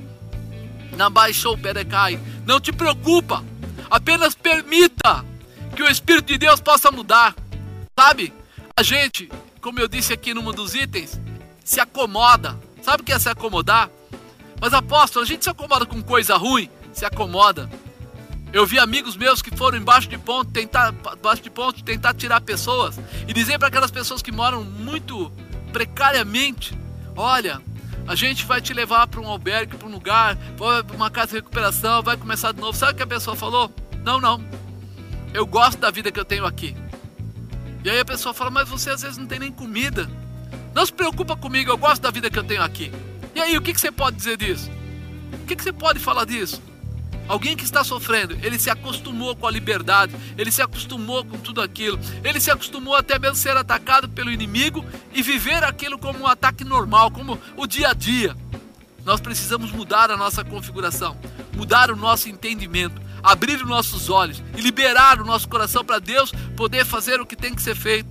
Não 0.96 1.11
baixou 1.11 1.59
Perecai, 1.59 2.20
não 2.46 2.61
te 2.61 2.70
preocupa, 2.70 3.44
apenas 3.90 4.37
permita 4.37 5.24
que 5.74 5.83
o 5.83 5.90
Espírito 5.90 6.26
de 6.26 6.38
Deus 6.38 6.61
possa 6.61 6.92
mudar. 6.92 7.35
Sabe? 8.00 8.32
A 8.74 8.82
gente, 8.82 9.30
como 9.60 9.78
eu 9.78 9.86
disse 9.86 10.10
aqui 10.10 10.32
num 10.32 10.50
dos 10.52 10.74
itens, 10.74 11.20
se 11.62 11.78
acomoda. 11.80 12.58
Sabe 12.80 13.02
o 13.02 13.04
que 13.04 13.12
é 13.12 13.18
se 13.18 13.28
acomodar? 13.28 13.90
Mas 14.58 14.72
apóstolo, 14.72 15.22
a 15.22 15.28
gente 15.28 15.44
se 15.44 15.50
acomoda 15.50 15.84
com 15.84 16.02
coisa 16.02 16.34
ruim, 16.38 16.70
se 16.94 17.04
acomoda. 17.04 17.68
Eu 18.54 18.64
vi 18.64 18.78
amigos 18.78 19.18
meus 19.18 19.42
que 19.42 19.54
foram 19.54 19.76
embaixo 19.76 20.08
de 20.08 20.16
ponto 20.16 20.50
tentar, 20.50 20.94
embaixo 21.14 21.42
de 21.42 21.50
ponto 21.50 21.84
tentar 21.84 22.14
tirar 22.14 22.40
pessoas 22.40 22.98
e 23.28 23.34
dizer 23.34 23.58
para 23.58 23.68
aquelas 23.68 23.90
pessoas 23.90 24.22
que 24.22 24.32
moram 24.32 24.64
muito 24.64 25.30
precariamente, 25.70 26.74
olha, 27.14 27.60
a 28.08 28.14
gente 28.14 28.46
vai 28.46 28.62
te 28.62 28.72
levar 28.72 29.08
para 29.08 29.20
um 29.20 29.28
albergue, 29.28 29.76
para 29.76 29.86
um 29.86 29.92
lugar, 29.92 30.38
para 30.56 30.96
uma 30.96 31.10
casa 31.10 31.32
de 31.32 31.34
recuperação, 31.34 32.02
vai 32.02 32.16
começar 32.16 32.52
de 32.52 32.62
novo. 32.62 32.72
Sabe 32.78 32.92
o 32.92 32.96
que 32.96 33.02
a 33.02 33.06
pessoa 33.06 33.36
falou? 33.36 33.70
Não, 34.02 34.18
não. 34.18 34.42
Eu 35.34 35.44
gosto 35.44 35.78
da 35.78 35.90
vida 35.90 36.10
que 36.10 36.18
eu 36.18 36.24
tenho 36.24 36.46
aqui. 36.46 36.74
E 37.85 37.91
aí 37.91 37.99
a 37.99 38.05
pessoa 38.05 38.35
fala, 38.35 38.51
mas 38.51 38.68
você 38.68 38.91
às 38.91 39.03
vezes 39.03 39.16
não 39.16 39.26
tem 39.26 39.39
nem 39.39 39.53
comida. 39.53 40.09
Não 40.74 40.85
se 40.85 40.93
preocupa 40.93 41.37
comigo, 41.37 41.70
eu 41.70 41.78
gosto 41.78 42.03
da 42.03 42.11
vida 42.11 42.31
que 42.31 42.39
eu 42.39 42.45
tenho 42.45 42.62
aqui. 42.62 42.93
E 43.35 43.41
aí, 43.41 43.57
o 43.57 43.62
que, 43.62 43.72
que 43.72 43.81
você 43.81 43.91
pode 43.91 44.16
dizer 44.16 44.37
disso? 44.37 44.70
O 45.43 45.47
que, 45.47 45.57
que 45.57 45.62
você 45.62 45.72
pode 45.72 45.99
falar 45.99 46.24
disso? 46.24 46.61
Alguém 47.28 47.57
que 47.57 47.62
está 47.62 47.85
sofrendo, 47.85 48.37
ele 48.43 48.59
se 48.59 48.68
acostumou 48.68 49.37
com 49.37 49.47
a 49.47 49.51
liberdade, 49.51 50.14
ele 50.37 50.51
se 50.51 50.61
acostumou 50.61 51.24
com 51.24 51.39
tudo 51.39 51.62
aquilo, 51.62 51.97
ele 52.24 52.41
se 52.41 52.51
acostumou 52.51 52.97
até 52.97 53.20
mesmo 53.20 53.37
ser 53.37 53.57
atacado 53.57 54.09
pelo 54.09 54.33
inimigo 54.33 54.85
e 55.12 55.22
viver 55.22 55.62
aquilo 55.62 55.97
como 55.97 56.18
um 56.18 56.26
ataque 56.26 56.64
normal, 56.64 57.11
como 57.12 57.39
o 57.57 57.68
dia 57.68 57.91
a 57.91 57.95
dia. 57.95 58.37
Nós 59.05 59.20
precisamos 59.20 59.70
mudar 59.70 60.11
a 60.11 60.16
nossa 60.16 60.45
configuração, 60.45 61.16
mudar 61.57 61.91
o 61.91 61.97
nosso 61.97 62.28
entendimento, 62.28 63.01
abrir 63.22 63.56
os 63.56 63.68
nossos 63.68 64.08
olhos 64.08 64.42
e 64.56 64.60
liberar 64.60 65.20
o 65.20 65.24
nosso 65.24 65.48
coração 65.48 65.84
para 65.84 65.98
Deus 65.98 66.32
poder 66.56 66.84
fazer 66.84 67.20
o 67.20 67.26
que 67.26 67.36
tem 67.36 67.54
que 67.54 67.62
ser 67.62 67.74
feito. 67.74 68.08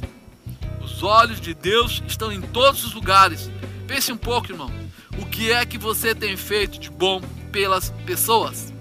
Os 0.81 1.03
olhos 1.03 1.39
de 1.39 1.53
Deus 1.53 2.01
estão 2.07 2.31
em 2.31 2.41
todos 2.41 2.83
os 2.83 2.93
lugares. 2.93 3.49
Pense 3.87 4.11
um 4.11 4.17
pouco, 4.17 4.51
irmão. 4.51 4.71
o 5.17 5.25
que 5.25 5.51
é 5.51 5.65
que 5.65 5.77
você 5.77 6.15
tem 6.15 6.37
feito 6.37 6.79
de 6.79 6.89
bom 6.89 7.21
pelas 7.51 7.89
pessoas. 8.05 8.73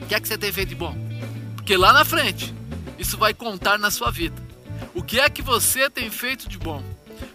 O 0.00 0.06
que 0.06 0.14
é 0.14 0.20
que 0.20 0.28
você 0.28 0.38
tem 0.38 0.52
feito 0.52 0.70
de 0.70 0.74
bom? 0.74 0.96
Porque 1.56 1.76
lá 1.76 1.92
na 1.92 2.04
frente, 2.04 2.54
isso 2.98 3.18
vai 3.18 3.34
contar 3.34 3.78
na 3.78 3.90
sua 3.90 4.10
vida. 4.10 4.40
O 4.94 5.02
que 5.02 5.20
é 5.20 5.28
que 5.28 5.42
você 5.42 5.90
tem 5.90 6.10
feito 6.10 6.48
de 6.48 6.58
bom? 6.58 6.82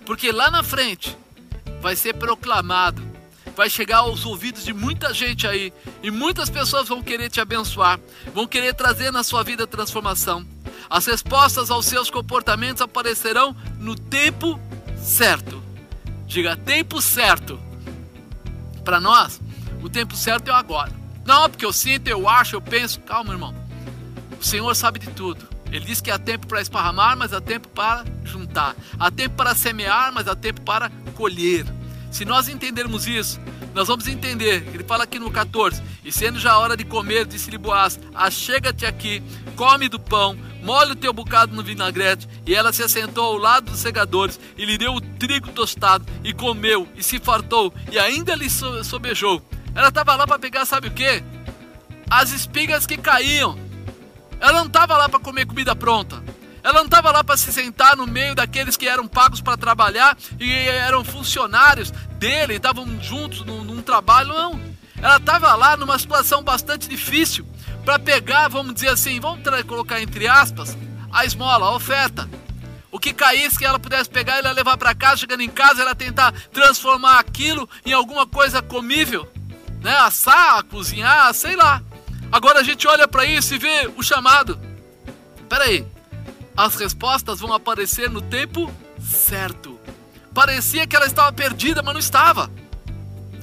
Porque 0.05 0.31
lá 0.31 0.49
na 0.49 0.63
frente 0.63 1.15
vai 1.81 1.95
ser 1.95 2.13
proclamado, 2.15 3.01
vai 3.55 3.69
chegar 3.69 3.97
aos 3.97 4.25
ouvidos 4.25 4.63
de 4.63 4.73
muita 4.73 5.13
gente 5.13 5.47
aí, 5.47 5.73
e 6.01 6.09
muitas 6.09 6.49
pessoas 6.49 6.87
vão 6.87 7.01
querer 7.01 7.29
te 7.29 7.39
abençoar, 7.39 7.99
vão 8.33 8.47
querer 8.47 8.73
trazer 8.73 9.11
na 9.11 9.23
sua 9.23 9.43
vida 9.43 9.67
transformação. 9.67 10.45
As 10.89 11.05
respostas 11.05 11.71
aos 11.71 11.85
seus 11.85 12.09
comportamentos 12.09 12.81
aparecerão 12.81 13.55
no 13.79 13.95
tempo 13.95 14.59
certo. 14.97 15.61
Diga 16.27 16.55
tempo 16.55 17.01
certo. 17.01 17.59
Para 18.83 18.99
nós, 18.99 19.39
o 19.81 19.89
tempo 19.89 20.15
certo 20.15 20.49
é 20.49 20.53
agora. 20.53 20.91
Não, 21.25 21.49
porque 21.49 21.65
eu 21.65 21.71
sinto, 21.71 22.07
eu 22.07 22.27
acho, 22.27 22.55
eu 22.55 22.61
penso. 22.61 22.99
Calma, 23.01 23.33
irmão. 23.33 23.55
O 24.39 24.43
Senhor 24.43 24.75
sabe 24.75 24.99
de 24.99 25.09
tudo. 25.11 25.47
Ele 25.71 25.85
diz 25.85 26.01
que 26.01 26.11
há 26.11 26.19
tempo 26.19 26.45
para 26.45 26.61
esparramar, 26.61 27.17
mas 27.17 27.33
há 27.33 27.41
tempo 27.41 27.67
para 27.69 28.05
juntar. 28.23 28.75
Há 28.99 29.09
tempo 29.09 29.35
para 29.35 29.55
semear, 29.55 30.11
mas 30.13 30.27
há 30.27 30.35
tempo 30.35 30.61
para 30.61 30.91
colher. 31.15 31.65
Se 32.13 32.25
nós 32.25 32.47
entendermos 32.47 33.07
isso, 33.07 33.41
nós 33.73 33.87
vamos 33.87 34.07
entender. 34.07 34.63
Ele 34.71 34.83
fala 34.83 35.03
aqui 35.03 35.17
no 35.17 35.31
14: 35.31 35.81
E 36.05 36.11
sendo 36.11 36.39
já 36.39 36.51
a 36.51 36.59
hora 36.59 36.77
de 36.77 36.85
comer, 36.85 37.25
disse-lhe 37.25 37.57
Boaz: 37.57 37.99
Achega-te 38.13 38.85
aqui, 38.85 39.23
come 39.55 39.89
do 39.89 39.99
pão, 39.99 40.37
molhe 40.61 40.91
o 40.91 40.95
teu 40.95 41.11
bocado 41.11 41.55
no 41.55 41.63
vinagrete. 41.63 42.29
E 42.45 42.53
ela 42.53 42.71
se 42.71 42.83
assentou 42.83 43.25
ao 43.25 43.37
lado 43.37 43.71
dos 43.71 43.79
segadores 43.79 44.39
e 44.55 44.63
lhe 44.63 44.77
deu 44.77 44.93
o 44.93 45.01
trigo 45.01 45.49
tostado 45.49 46.05
e 46.23 46.31
comeu 46.31 46.87
e 46.95 47.01
se 47.01 47.17
fartou 47.17 47.73
e 47.91 47.97
ainda 47.97 48.35
lhe 48.35 48.47
sobejou. 48.47 49.41
Ela 49.73 49.87
estava 49.87 50.15
lá 50.15 50.27
para 50.27 50.37
pegar, 50.37 50.65
sabe 50.65 50.89
o 50.89 50.91
que? 50.91 51.23
As 52.07 52.31
espigas 52.31 52.85
que 52.85 52.95
caíam. 52.95 53.57
Ela 54.39 54.59
não 54.59 54.67
estava 54.67 54.95
lá 54.97 55.09
para 55.09 55.19
comer 55.19 55.47
comida 55.47 55.75
pronta. 55.75 56.23
Ela 56.63 56.79
não 56.79 56.85
estava 56.85 57.11
lá 57.11 57.23
para 57.23 57.35
se 57.35 57.51
sentar 57.51 57.97
no 57.97 58.07
meio 58.07 58.33
daqueles 58.33 58.77
que 58.77 58.87
eram 58.87 59.05
pagos 59.05 59.41
para 59.41 59.57
trabalhar 59.57 60.17
e 60.39 60.49
eram 60.51 61.03
funcionários 61.03 61.91
dele, 62.17 62.55
estavam 62.55 62.87
juntos 63.01 63.45
num, 63.45 63.65
num 63.65 63.81
trabalho, 63.81 64.29
não. 64.29 64.59
Ela 65.01 65.17
estava 65.17 65.53
lá 65.55 65.75
numa 65.75 65.99
situação 65.99 66.41
bastante 66.41 66.87
difícil 66.87 67.45
para 67.83 67.99
pegar, 67.99 68.47
vamos 68.47 68.73
dizer 68.75 68.87
assim, 68.87 69.19
vamos 69.19 69.43
colocar 69.67 70.01
entre 70.01 70.25
aspas, 70.25 70.77
a 71.11 71.25
esmola, 71.25 71.65
a 71.65 71.75
oferta. 71.75 72.29
O 72.89 72.97
que 72.97 73.11
caísse 73.11 73.57
que 73.57 73.65
ela 73.65 73.79
pudesse 73.79 74.09
pegar, 74.09 74.37
ela 74.37 74.51
levar 74.51 74.77
para 74.77 74.95
casa, 74.95 75.17
chegando 75.17 75.41
em 75.41 75.49
casa, 75.49 75.81
ela 75.81 75.93
tentar 75.93 76.31
transformar 76.53 77.19
aquilo 77.19 77.67
em 77.85 77.91
alguma 77.91 78.25
coisa 78.25 78.61
comível, 78.61 79.29
né? 79.81 79.97
Assar, 79.97 80.63
cozinhar, 80.63 81.33
sei 81.33 81.57
lá. 81.57 81.81
Agora 82.31 82.59
a 82.59 82.63
gente 82.63 82.87
olha 82.87 83.07
para 83.07 83.25
isso 83.25 83.53
e 83.53 83.57
vê 83.57 83.91
o 83.97 84.03
chamado. 84.03 84.57
Peraí, 85.49 85.85
as 86.55 86.75
respostas 86.75 87.39
vão 87.39 87.53
aparecer 87.53 88.09
no 88.09 88.21
tempo 88.21 88.71
certo. 89.01 89.79
Parecia 90.33 90.87
que 90.87 90.95
ela 90.95 91.05
estava 91.05 91.31
perdida, 91.31 91.81
mas 91.81 91.93
não 91.93 91.99
estava. 91.99 92.49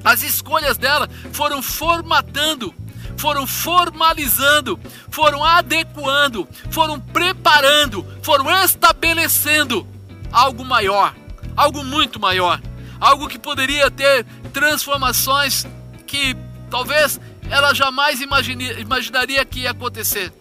As 0.04 0.22
escolhas 0.22 0.78
dela 0.78 1.08
foram 1.32 1.62
formatando, 1.62 2.74
foram 3.16 3.46
formalizando, 3.46 4.80
foram 5.11 5.44
adequando, 5.44 6.48
foram 6.70 6.98
preparando, 6.98 8.06
foram 8.22 8.50
estabelecendo 8.64 9.86
algo 10.32 10.64
maior, 10.64 11.14
algo 11.56 11.84
muito 11.84 12.18
maior, 12.18 12.61
algo 12.98 13.28
que 13.28 13.38
poderia 13.38 13.90
ter 13.90 14.24
transformações 14.52 15.66
que 16.06 16.36
talvez 16.70 17.20
ela 17.50 17.74
jamais 17.74 18.20
imaginaria 18.20 19.44
que 19.44 19.61
ia 19.61 19.72
acontecer. 19.72 20.32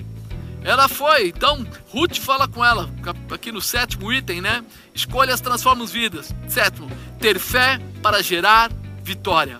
Ela 0.63 0.87
foi, 0.87 1.29
então 1.29 1.65
Ruth 1.89 2.17
fala 2.17 2.47
com 2.47 2.63
ela, 2.63 2.89
aqui 3.31 3.51
no 3.51 3.61
sétimo 3.61 4.11
item, 4.11 4.41
né? 4.41 4.63
Escolhas 4.93 5.39
transformam 5.39 5.87
vidas. 5.87 6.33
Sétimo, 6.47 6.89
ter 7.19 7.39
fé 7.39 7.79
para 8.01 8.21
gerar 8.21 8.71
vitória. 9.01 9.59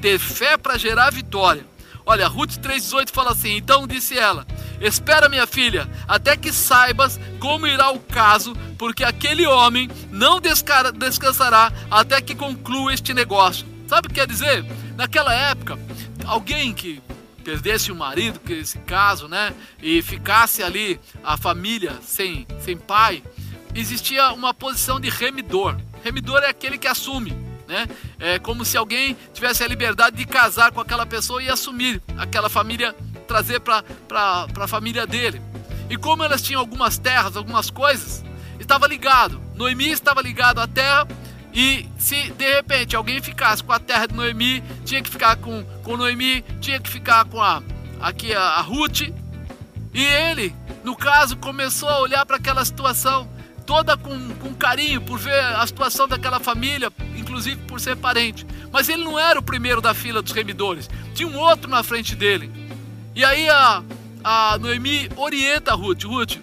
Ter 0.00 0.18
fé 0.18 0.56
para 0.56 0.78
gerar 0.78 1.10
vitória. 1.10 1.66
Olha, 2.06 2.26
Ruth 2.26 2.56
3,18 2.56 3.10
fala 3.10 3.32
assim: 3.32 3.56
Então 3.56 3.86
disse 3.86 4.16
ela: 4.16 4.46
Espera, 4.80 5.28
minha 5.28 5.46
filha, 5.46 5.88
até 6.06 6.36
que 6.36 6.52
saibas 6.52 7.18
como 7.40 7.66
irá 7.66 7.90
o 7.90 7.98
caso, 7.98 8.54
porque 8.78 9.04
aquele 9.04 9.46
homem 9.46 9.90
não 10.10 10.40
descansará 10.40 11.72
até 11.90 12.20
que 12.20 12.34
conclua 12.34 12.94
este 12.94 13.12
negócio. 13.12 13.66
Sabe 13.88 14.06
o 14.06 14.08
que 14.08 14.20
quer 14.20 14.26
dizer? 14.26 14.64
Naquela 14.96 15.34
época, 15.34 15.78
alguém 16.24 16.72
que 16.72 17.02
perdesse 17.48 17.90
o 17.90 17.96
marido, 17.96 18.38
que 18.40 18.52
esse 18.52 18.78
caso, 18.80 19.26
né, 19.26 19.54
e 19.82 20.02
ficasse 20.02 20.62
ali 20.62 21.00
a 21.24 21.34
família 21.34 21.96
sem, 22.02 22.46
sem 22.60 22.76
pai, 22.76 23.22
existia 23.74 24.32
uma 24.32 24.52
posição 24.52 25.00
de 25.00 25.08
remidor. 25.08 25.74
Remidor 26.04 26.42
é 26.42 26.50
aquele 26.50 26.76
que 26.76 26.86
assume, 26.86 27.30
né? 27.66 27.88
É 28.20 28.38
como 28.38 28.66
se 28.66 28.76
alguém 28.76 29.16
tivesse 29.32 29.64
a 29.64 29.66
liberdade 29.66 30.14
de 30.14 30.26
casar 30.26 30.72
com 30.72 30.80
aquela 30.82 31.06
pessoa 31.06 31.42
e 31.42 31.48
assumir 31.48 32.02
aquela 32.18 32.50
família, 32.50 32.94
trazer 33.26 33.60
para 33.60 33.82
a 34.54 34.68
família 34.68 35.06
dele. 35.06 35.40
E 35.88 35.96
como 35.96 36.22
elas 36.22 36.42
tinham 36.42 36.60
algumas 36.60 36.98
terras, 36.98 37.34
algumas 37.34 37.70
coisas, 37.70 38.22
estava 38.60 38.86
ligado. 38.86 39.40
Noemi 39.54 39.88
estava 39.90 40.20
ligado 40.20 40.60
à 40.60 40.66
terra 40.66 41.08
e 41.52 41.88
se 41.98 42.30
de 42.32 42.54
repente 42.54 42.94
alguém 42.94 43.20
ficasse 43.20 43.62
com 43.62 43.72
a 43.72 43.78
terra 43.78 44.06
de 44.06 44.14
Noemi, 44.14 44.62
tinha 44.84 45.02
que 45.02 45.10
ficar 45.10 45.36
com, 45.36 45.64
com 45.82 45.96
Noemi, 45.96 46.42
tinha 46.60 46.78
que 46.78 46.88
ficar 46.88 47.24
com 47.24 47.40
a 47.40 47.62
aqui 48.00 48.34
a, 48.34 48.40
a 48.40 48.60
Ruth. 48.60 49.02
E 49.92 50.04
ele, 50.04 50.54
no 50.84 50.94
caso, 50.94 51.36
começou 51.36 51.88
a 51.88 52.00
olhar 52.00 52.24
para 52.26 52.36
aquela 52.36 52.64
situação 52.64 53.28
toda 53.66 53.96
com, 53.96 54.34
com 54.36 54.54
carinho 54.54 55.00
por 55.00 55.18
ver 55.18 55.38
a 55.38 55.66
situação 55.66 56.08
daquela 56.08 56.40
família, 56.40 56.90
inclusive 57.16 57.56
por 57.62 57.80
ser 57.80 57.96
parente. 57.96 58.46
Mas 58.72 58.88
ele 58.88 59.04
não 59.04 59.18
era 59.18 59.38
o 59.38 59.42
primeiro 59.42 59.80
da 59.80 59.92
fila 59.94 60.22
dos 60.22 60.32
remidores, 60.32 60.88
tinha 61.14 61.28
um 61.28 61.36
outro 61.36 61.70
na 61.70 61.82
frente 61.82 62.14
dele. 62.14 62.50
E 63.14 63.24
aí 63.24 63.48
a, 63.48 63.82
a 64.22 64.58
Noemi 64.58 65.10
orienta 65.16 65.72
a 65.72 65.74
Ruth: 65.74 66.04
Ruth, 66.04 66.36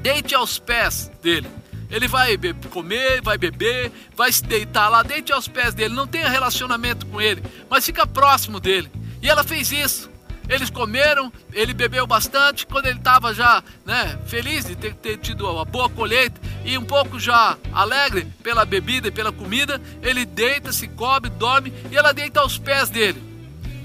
deite 0.00 0.34
aos 0.34 0.58
pés 0.58 1.10
dele. 1.22 1.48
Ele 1.92 2.08
vai 2.08 2.38
comer, 2.70 3.20
vai 3.20 3.36
beber, 3.36 3.92
vai 4.16 4.32
se 4.32 4.42
deitar 4.42 4.88
lá, 4.88 5.02
deite 5.02 5.30
aos 5.30 5.46
pés 5.46 5.74
dele, 5.74 5.94
não 5.94 6.06
tenha 6.06 6.26
relacionamento 6.26 7.04
com 7.04 7.20
ele, 7.20 7.42
mas 7.68 7.84
fica 7.84 8.06
próximo 8.06 8.58
dele. 8.58 8.90
E 9.20 9.28
ela 9.28 9.44
fez 9.44 9.70
isso. 9.70 10.10
Eles 10.48 10.70
comeram, 10.70 11.30
ele 11.52 11.74
bebeu 11.74 12.06
bastante. 12.06 12.66
Quando 12.66 12.86
ele 12.86 12.98
estava 12.98 13.32
já 13.34 13.62
né, 13.84 14.18
feliz 14.26 14.64
de 14.64 14.74
ter, 14.74 14.94
ter 14.94 15.18
tido 15.18 15.48
uma 15.48 15.66
boa 15.66 15.88
colheita 15.88 16.40
e 16.64 16.76
um 16.76 16.84
pouco 16.84 17.20
já 17.20 17.56
alegre 17.72 18.26
pela 18.42 18.64
bebida 18.64 19.08
e 19.08 19.12
pela 19.12 19.30
comida, 19.30 19.80
ele 20.02 20.24
deita, 20.24 20.72
se 20.72 20.88
cobre, 20.88 21.30
dorme 21.30 21.72
e 21.90 21.96
ela 21.96 22.12
deita 22.12 22.40
aos 22.40 22.58
pés 22.58 22.88
dele. 22.88 23.22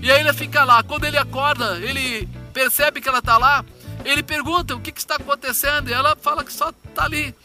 E 0.02 0.10
aí 0.10 0.22
ele 0.22 0.34
fica 0.34 0.64
lá. 0.64 0.82
Quando 0.82 1.04
ele 1.04 1.18
acorda, 1.18 1.78
ele 1.78 2.28
percebe 2.54 3.02
que 3.02 3.10
ela 3.10 3.20
está 3.20 3.38
lá. 3.38 3.64
Ele 4.06 4.24
pergunta 4.24 4.76
o 4.76 4.80
que, 4.80 4.92
que 4.94 5.00
está 5.00 5.16
acontecendo 5.16 5.90
e 5.90 5.94
ela 5.94 6.16
fala 6.16 6.44
que 6.44 6.54
só 6.54 6.70
está 6.70 7.04
ali 7.04 7.36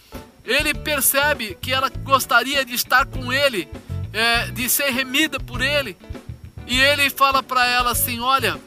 ele 0.45 0.74
percebe 0.74 1.57
que 1.61 1.72
ela 1.72 1.88
gostaria 1.88 2.64
de 2.64 2.74
estar 2.74 3.07
com 3.07 3.32
ele, 3.32 3.68
é, 4.12 4.47
de 4.51 4.68
ser 4.68 4.90
remida 4.90 5.38
por 5.38 5.61
ele. 5.61 5.97
E 6.66 6.80
ele 6.80 7.09
fala 7.11 7.43
para 7.43 7.66
ela 7.66 7.93
assim: 7.93 8.20
Olha, 8.20 8.59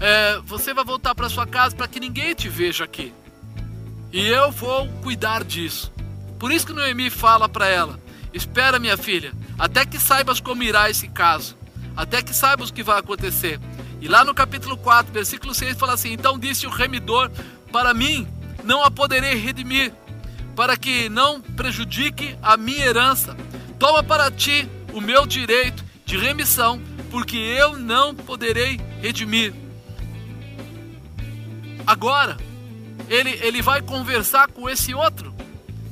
é, 0.00 0.38
você 0.44 0.72
vai 0.72 0.84
voltar 0.84 1.14
para 1.14 1.28
sua 1.28 1.46
casa 1.46 1.74
para 1.74 1.88
que 1.88 2.00
ninguém 2.00 2.34
te 2.34 2.48
veja 2.48 2.84
aqui. 2.84 3.12
E 4.12 4.26
eu 4.26 4.50
vou 4.50 4.88
cuidar 5.02 5.42
disso. 5.42 5.92
Por 6.38 6.52
isso 6.52 6.66
que 6.66 6.72
Noemi 6.72 7.10
fala 7.10 7.48
para 7.48 7.68
ela: 7.68 8.00
Espera, 8.32 8.78
minha 8.78 8.96
filha, 8.96 9.32
até 9.58 9.84
que 9.84 9.98
saibas 9.98 10.40
como 10.40 10.62
irá 10.62 10.88
esse 10.88 11.08
caso, 11.08 11.56
até 11.96 12.22
que 12.22 12.34
saibas 12.34 12.70
o 12.70 12.74
que 12.74 12.82
vai 12.82 12.98
acontecer. 12.98 13.58
E 14.00 14.08
lá 14.08 14.24
no 14.24 14.34
capítulo 14.34 14.76
4, 14.76 15.12
versículo 15.12 15.54
6 15.54 15.76
fala 15.76 15.94
assim: 15.94 16.12
Então 16.12 16.38
disse 16.38 16.66
o 16.66 16.70
remidor: 16.70 17.30
Para 17.72 17.92
mim 17.92 18.28
não 18.62 18.84
a 18.84 18.90
poderei 18.90 19.34
redimir 19.34 19.92
para 20.56 20.76
que 20.76 21.10
não 21.10 21.40
prejudique 21.40 22.36
a 22.42 22.56
minha 22.56 22.86
herança. 22.86 23.36
Toma 23.78 24.02
para 24.02 24.30
ti 24.30 24.66
o 24.94 25.00
meu 25.00 25.26
direito 25.26 25.84
de 26.06 26.16
remissão, 26.16 26.80
porque 27.10 27.36
eu 27.36 27.78
não 27.78 28.14
poderei 28.14 28.80
redimir. 29.02 29.52
Agora, 31.86 32.38
ele, 33.08 33.30
ele 33.42 33.60
vai 33.60 33.82
conversar 33.82 34.48
com 34.48 34.68
esse 34.68 34.94
outro. 34.94 35.34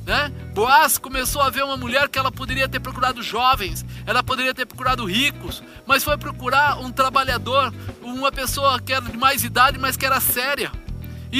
Né? 0.03 0.31
Boaz 0.53 0.97
começou 0.97 1.41
a 1.41 1.49
ver 1.49 1.63
uma 1.63 1.77
mulher 1.77 2.09
que 2.09 2.17
ela 2.17 2.31
poderia 2.31 2.67
ter 2.67 2.79
procurado 2.79 3.23
jovens, 3.23 3.83
ela 4.05 4.21
poderia 4.21 4.53
ter 4.53 4.65
procurado 4.65 5.05
ricos, 5.05 5.63
mas 5.85 6.03
foi 6.03 6.15
procurar 6.17 6.79
um 6.79 6.91
trabalhador, 6.91 7.73
uma 8.03 8.31
pessoa 8.31 8.79
que 8.79 8.93
era 8.93 9.05
de 9.05 9.17
mais 9.17 9.43
idade, 9.43 9.79
mas 9.79 9.97
que 9.97 10.05
era 10.05 10.19
séria. 10.19 10.71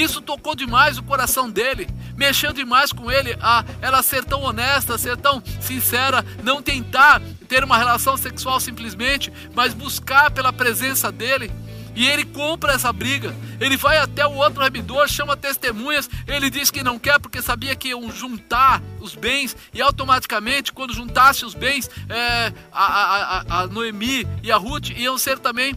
Isso 0.02 0.22
tocou 0.22 0.56
demais 0.56 0.98
o 0.98 1.04
coração 1.04 1.50
dele 1.50 1.88
mexeu 2.16 2.54
demais 2.54 2.92
com 2.92 3.12
ele, 3.12 3.38
a 3.42 3.64
ela 3.82 4.02
ser 4.02 4.24
tão 4.24 4.42
honesta, 4.42 4.98
ser 4.98 5.18
tão 5.18 5.42
sincera, 5.60 6.26
não 6.44 6.62
tentar 6.62 7.22
ter 7.48 7.64
uma 7.64 7.78
relação 7.78 8.18
sexual 8.18 8.60
simplesmente, 8.60 9.32
mas 9.54 9.74
buscar 9.74 10.32
pela 10.32 10.52
presença 10.54 11.12
dele. 11.12 11.52
E 11.96 12.08
ele 12.08 12.26
compra 12.26 12.74
essa 12.74 12.92
briga. 12.92 13.34
Ele 13.60 13.78
vai 13.78 13.98
até 13.98 14.28
o 14.28 14.34
outro 14.34 14.62
remidor, 14.62 15.08
chama 15.08 15.38
testemunhas. 15.38 16.10
Ele 16.28 16.50
diz 16.50 16.70
que 16.70 16.84
não 16.84 17.00
quer 17.00 17.20
porque 17.20 17.42
sabia 17.42 17.76
que 17.76 17.90
iam 17.90 18.12
juntar 18.12 18.82
os 19.00 19.16
bens. 19.16 19.56
E 19.74 19.82
automaticamente, 19.82 20.74
quando 20.74 20.94
juntasse 20.94 21.46
os 21.46 21.54
bens, 21.54 21.90
é, 22.10 22.54
a, 22.72 22.84
a, 22.84 23.62
a, 23.62 23.68
Noemi 23.68 24.28
e 24.44 24.52
a 24.52 24.58
Ruth 24.58 24.90
iam 24.90 25.18
ser 25.18 25.40
também 25.40 25.74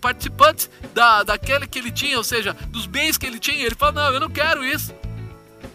participantes 0.00 0.70
da, 0.94 1.24
daquele 1.24 1.66
que 1.66 1.78
ele 1.78 1.90
tinha, 1.90 2.16
ou 2.16 2.24
seja, 2.24 2.52
dos 2.68 2.86
bens 2.86 3.18
que 3.18 3.26
ele 3.26 3.40
tinha. 3.40 3.64
Ele 3.64 3.74
fala: 3.74 3.92
Não, 3.92 4.14
eu 4.14 4.20
não 4.20 4.30
quero 4.30 4.64
isso. 4.64 4.94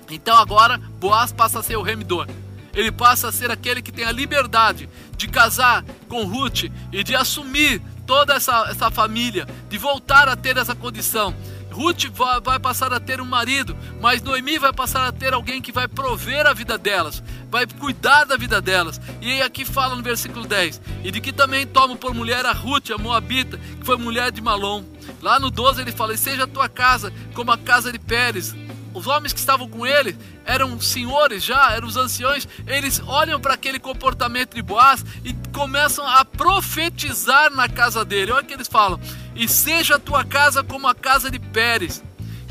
Então 0.10 0.38
agora 0.38 0.78
Boaz 1.00 1.34
passa 1.34 1.60
a 1.60 1.64
ser 1.64 1.76
o 1.76 1.82
remidor. 1.82 2.28
Ele 2.74 2.92
passa 2.92 3.30
a 3.30 3.32
ser 3.32 3.50
aquele 3.50 3.82
que 3.82 3.92
tem 3.92 4.06
a 4.06 4.12
liberdade 4.12 4.90
de 5.18 5.28
casar 5.28 5.84
com 6.10 6.26
Ruth 6.26 6.66
e 6.92 7.04
de 7.04 7.16
assumir 7.16 7.82
toda 8.06 8.36
essa, 8.36 8.68
essa 8.70 8.92
família, 8.92 9.48
de 9.70 9.78
voltar 9.78 10.28
a 10.28 10.36
ter 10.36 10.58
essa 10.58 10.76
condição. 10.76 11.34
Ruth 11.76 12.06
vai, 12.42 12.58
passar 12.58 12.94
a 12.94 13.02
ter 13.02 13.20
um 13.20 13.26
marido, 13.26 13.76
mas 14.00 14.22
Noemi 14.22 14.58
vai 14.58 14.72
passar 14.72 15.06
a 15.06 15.12
ter 15.12 15.34
alguém 15.34 15.62
que 15.62 15.74
vai 15.74 15.90
prover 15.90 16.48
a 16.48 16.54
vida 16.54 16.78
delas, 16.78 17.22
vai 17.52 17.68
cuidar 17.68 18.24
da 18.24 18.38
vida 18.38 18.62
delas. 18.62 19.00
E 19.22 19.42
aqui 19.42 19.66
fala 19.66 19.94
no 19.94 20.02
versículo 20.02 20.48
10: 20.48 20.80
E 21.04 21.12
de 21.12 21.20
que 21.20 21.34
também 21.34 21.68
tomo 21.68 21.98
por 21.98 22.14
mulher 22.14 22.46
a 22.46 22.54
Ruth, 22.54 22.92
a 22.92 22.98
Moabita, 22.98 23.58
que 23.58 23.86
foi 23.86 23.98
mulher 23.98 24.32
de 24.32 24.42
Malom. 24.42 24.86
Lá 25.22 25.38
no 25.38 25.52
12 25.52 25.82
ele 25.82 25.92
fala: 25.92 26.14
E 26.14 26.18
seja 26.18 26.46
a 26.46 26.48
tua 26.48 26.70
casa 26.70 27.12
como 27.34 27.52
a 27.52 27.58
casa 27.58 27.92
de 27.92 28.00
Pérez, 28.00 28.56
os 28.96 29.08
homens 29.08 29.34
que 29.34 29.40
estavam 29.40 29.68
com 29.68 29.86
ele 29.86 30.18
eram 30.46 30.80
senhores 30.80 31.44
já, 31.44 31.74
eram 31.74 31.88
os 31.88 31.98
anciões. 31.98 32.48
Eles 32.66 33.02
olham 33.06 33.40
para 33.40 33.54
aquele 33.54 33.78
comportamento 33.78 34.56
de 34.56 34.62
Boaz 34.62 35.06
e 35.24 35.34
começam 35.54 36.08
a 36.08 36.24
profetizar 36.24 37.52
na 37.52 37.68
casa 37.68 38.06
dele. 38.06 38.32
Olha 38.32 38.44
o 38.44 38.46
que 38.46 38.54
eles 38.54 38.70
falam: 38.70 39.00
E 39.36 39.48
seja 39.48 39.96
a 39.96 40.00
tua 40.00 40.24
casa 40.24 40.64
como 40.64 40.88
a 40.88 40.96
casa 40.96 41.30
de 41.30 41.38
Pérez, 41.38 42.02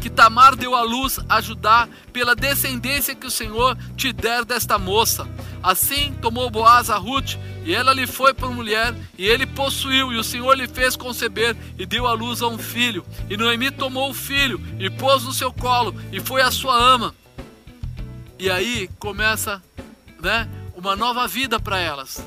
que 0.01 0.11
Tamar 0.11 0.55
deu 0.55 0.75
à 0.75 0.83
luz 0.83 1.19
a 1.29 1.41
Judá, 1.41 1.89
pela 2.13 2.37
descendência 2.37 3.15
que 3.15 3.27
o 3.27 3.31
Senhor 3.31 3.77
te 3.97 4.13
der 4.13 4.45
desta 4.45 4.79
moça. 4.79 5.27
Assim 5.65 6.13
tomou 6.21 6.51
Boaz 6.51 6.91
a 6.91 6.99
Ruth, 6.99 7.37
e 7.65 7.75
ela 7.75 7.95
lhe 7.95 8.07
foi 8.07 8.35
por 8.35 8.53
mulher, 8.53 8.95
e 9.17 9.27
ele 9.27 9.47
possuiu, 9.47 10.13
e 10.13 10.19
o 10.19 10.23
Senhor 10.23 10.53
lhe 10.53 10.69
fez 10.69 10.95
conceber, 10.95 11.57
e 11.79 11.87
deu 11.87 12.07
à 12.07 12.13
luz 12.13 12.43
a 12.43 12.49
um 12.49 12.59
filho. 12.59 13.03
E 13.31 13.37
Noemi 13.39 13.71
tomou 13.71 14.11
o 14.11 14.15
filho, 14.15 14.61
e 14.79 14.91
pôs 14.91 15.25
no 15.25 15.33
seu 15.33 15.51
colo, 15.51 15.99
e 16.13 16.21
foi 16.21 16.43
a 16.43 16.51
sua 16.51 16.77
ama. 16.77 17.15
E 18.39 18.51
aí 18.51 18.91
começa 18.99 19.63
né, 20.21 20.47
uma 20.77 20.95
nova 20.95 21.27
vida 21.27 21.59
para 21.59 21.79
elas. 21.79 22.23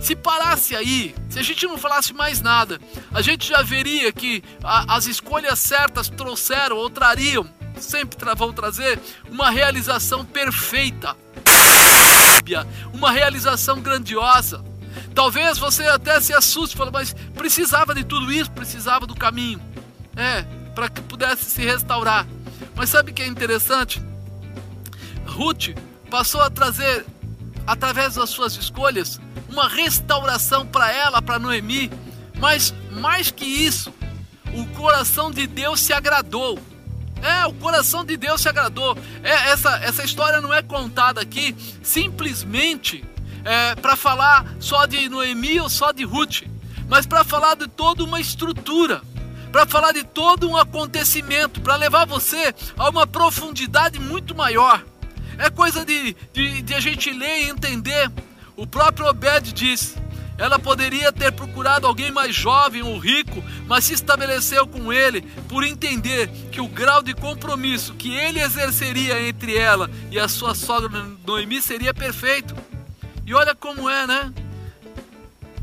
Se 0.00 0.16
parasse 0.16 0.74
aí, 0.74 1.14
se 1.30 1.38
a 1.38 1.42
gente 1.44 1.64
não 1.66 1.78
falasse 1.78 2.12
mais 2.12 2.40
nada, 2.40 2.80
a 3.12 3.22
gente 3.22 3.48
já 3.48 3.62
veria 3.62 4.10
que 4.10 4.42
a, 4.60 4.96
as 4.96 5.06
escolhas 5.06 5.60
certas 5.60 6.08
trouxeram 6.08 6.78
ou 6.78 6.90
trariam, 6.90 7.48
sempre 7.78 8.18
vão 8.34 8.52
trazer, 8.52 8.98
uma 9.30 9.50
realização 9.50 10.24
perfeita, 10.24 11.16
uma 12.92 13.10
realização 13.10 13.80
grandiosa. 13.80 14.62
Talvez 15.14 15.58
você 15.58 15.84
até 15.84 16.20
se 16.20 16.32
assuste, 16.32 16.76
fale, 16.76 16.90
mas 16.90 17.14
precisava 17.34 17.94
de 17.94 18.04
tudo 18.04 18.32
isso, 18.32 18.50
precisava 18.50 19.06
do 19.06 19.14
caminho, 19.14 19.60
é, 20.16 20.42
para 20.74 20.88
que 20.88 21.00
pudesse 21.02 21.44
se 21.44 21.62
restaurar. 21.62 22.26
Mas 22.74 22.90
sabe 22.90 23.10
o 23.10 23.14
que 23.14 23.22
é 23.22 23.26
interessante? 23.26 24.02
Ruth 25.26 25.70
passou 26.10 26.40
a 26.40 26.50
trazer, 26.50 27.04
através 27.66 28.14
das 28.14 28.30
suas 28.30 28.56
escolhas, 28.56 29.20
uma 29.48 29.68
restauração 29.68 30.66
para 30.66 30.90
ela, 30.90 31.20
para 31.20 31.38
Noemi. 31.38 31.90
Mas 32.38 32.74
mais 32.90 33.30
que 33.30 33.44
isso, 33.44 33.92
o 34.54 34.66
coração 34.74 35.30
de 35.30 35.46
Deus 35.46 35.80
se 35.80 35.92
agradou. 35.92 36.58
É, 37.22 37.46
o 37.46 37.54
coração 37.54 38.04
de 38.04 38.16
Deus 38.16 38.40
se 38.40 38.48
agradou. 38.48 38.98
É, 39.22 39.50
essa, 39.50 39.76
essa 39.76 40.04
história 40.04 40.40
não 40.40 40.52
é 40.52 40.60
contada 40.60 41.20
aqui 41.20 41.54
simplesmente 41.82 43.04
é, 43.44 43.74
para 43.76 43.96
falar 43.96 44.54
só 44.58 44.86
de 44.86 45.08
Noemi 45.08 45.60
ou 45.60 45.68
só 45.68 45.92
de 45.92 46.04
Ruth, 46.04 46.42
mas 46.88 47.06
para 47.06 47.22
falar 47.22 47.54
de 47.54 47.68
toda 47.68 48.02
uma 48.02 48.20
estrutura, 48.20 49.00
para 49.52 49.66
falar 49.66 49.92
de 49.92 50.02
todo 50.02 50.48
um 50.48 50.56
acontecimento, 50.56 51.60
para 51.60 51.76
levar 51.76 52.06
você 52.06 52.52
a 52.76 52.88
uma 52.88 53.06
profundidade 53.06 54.00
muito 54.00 54.34
maior. 54.34 54.84
É 55.38 55.48
coisa 55.48 55.84
de, 55.84 56.16
de, 56.32 56.62
de 56.62 56.74
a 56.74 56.80
gente 56.80 57.10
ler 57.12 57.44
e 57.44 57.50
entender. 57.50 58.10
O 58.56 58.66
próprio 58.66 59.06
Obed 59.06 59.52
diz: 59.52 59.96
ela 60.42 60.58
poderia 60.58 61.12
ter 61.12 61.30
procurado 61.30 61.86
alguém 61.86 62.10
mais 62.10 62.34
jovem 62.34 62.82
ou 62.82 62.98
rico, 62.98 63.44
mas 63.68 63.84
se 63.84 63.94
estabeleceu 63.94 64.66
com 64.66 64.92
ele 64.92 65.22
por 65.48 65.62
entender 65.62 66.26
que 66.50 66.60
o 66.60 66.66
grau 66.66 67.00
de 67.00 67.14
compromisso 67.14 67.94
que 67.94 68.12
ele 68.12 68.40
exerceria 68.40 69.22
entre 69.28 69.56
ela 69.56 69.88
e 70.10 70.18
a 70.18 70.26
sua 70.26 70.52
sogra 70.52 70.90
Noemi 71.24 71.62
seria 71.62 71.94
perfeito. 71.94 72.56
E 73.24 73.32
olha 73.32 73.54
como 73.54 73.88
é, 73.88 74.04
né? 74.04 74.34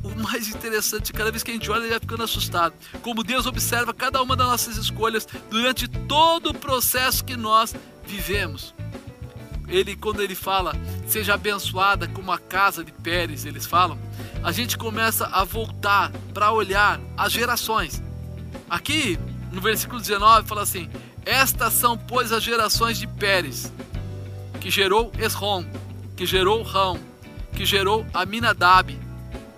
O 0.01 0.17
mais 0.17 0.47
interessante, 0.47 1.11
cada 1.11 1.29
vez 1.29 1.43
que 1.43 1.51
a 1.51 1.53
gente 1.53 1.69
olha, 1.69 1.81
ele 1.81 1.89
vai 1.89 1.99
ficando 1.99 2.23
assustado. 2.23 2.73
Como 3.01 3.21
Deus 3.21 3.45
observa 3.45 3.93
cada 3.93 4.21
uma 4.21 4.33
das 4.33 4.47
nossas 4.47 4.77
escolhas 4.77 5.27
durante 5.49 5.89
todo 5.89 6.51
o 6.51 6.53
processo 6.53 7.25
que 7.25 7.35
nós 7.35 7.75
vivemos. 8.05 8.73
Ele, 9.67 9.97
quando 9.97 10.21
ele 10.21 10.35
fala, 10.35 10.73
seja 11.05 11.33
abençoada 11.33 12.07
como 12.07 12.31
a 12.31 12.39
casa 12.39 12.81
de 12.81 12.93
Pérez, 12.93 13.45
eles 13.45 13.65
falam, 13.65 13.99
a 14.43 14.51
gente 14.51 14.77
começa 14.77 15.25
a 15.27 15.43
voltar 15.43 16.11
para 16.33 16.51
olhar 16.51 16.99
as 17.17 17.31
gerações. 17.31 18.01
Aqui, 18.69 19.19
no 19.51 19.61
versículo 19.61 19.99
19, 19.99 20.47
fala 20.47 20.61
assim: 20.61 20.89
Estas 21.25 21.73
são, 21.73 21.97
pois, 21.97 22.31
as 22.31 22.43
gerações 22.43 22.97
de 22.97 23.07
Pérez, 23.07 23.71
que 24.59 24.69
gerou 24.69 25.11
Esrom, 25.19 25.65
que 26.15 26.25
gerou 26.25 26.63
Rão, 26.63 26.99
que 27.53 27.65
gerou 27.65 28.05
Aminadab. 28.13 28.97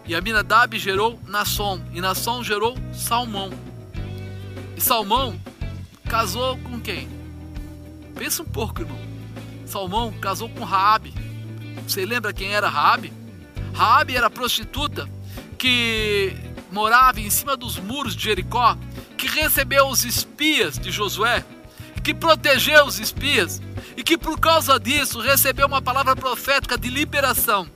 E 0.05 0.15
Aminadab 0.15 0.77
gerou 0.77 1.19
Nasson, 1.27 1.79
e 1.93 2.01
Nasson 2.01 2.43
gerou 2.43 2.75
Salmão. 2.91 3.51
E 4.75 4.82
Salmão 4.82 5.39
casou 6.09 6.57
com 6.57 6.79
quem? 6.79 7.07
Pensa 8.15 8.41
um 8.41 8.45
pouco, 8.45 8.82
irmão. 8.82 8.99
Salmão 9.65 10.11
casou 10.19 10.49
com 10.49 10.63
Raabe. 10.63 11.13
Você 11.88 12.05
lembra 12.05 12.34
quem 12.34 12.53
era 12.53 12.67
Raabe? 12.67 13.20
Raabe 13.74 14.15
era 14.15 14.30
prostituta 14.30 15.09
que 15.57 16.36
morava 16.72 17.19
em 17.19 17.30
cima 17.30 17.55
dos 17.55 17.78
muros 17.78 18.15
de 18.15 18.24
Jericó, 18.24 18.78
que 19.17 19.28
recebeu 19.28 19.88
os 19.88 20.03
espias 20.03 20.78
de 20.80 20.91
Josué, 20.91 21.45
que 22.03 22.13
protegeu 22.13 22.86
os 22.86 22.99
espias 22.99 23.61
e 23.95 24.03
que 24.03 24.17
por 24.17 24.39
causa 24.39 24.80
disso 24.80 25.19
recebeu 25.19 25.67
uma 25.67 25.82
palavra 25.82 26.15
profética 26.15 26.78
de 26.78 26.89
liberação. 26.89 27.67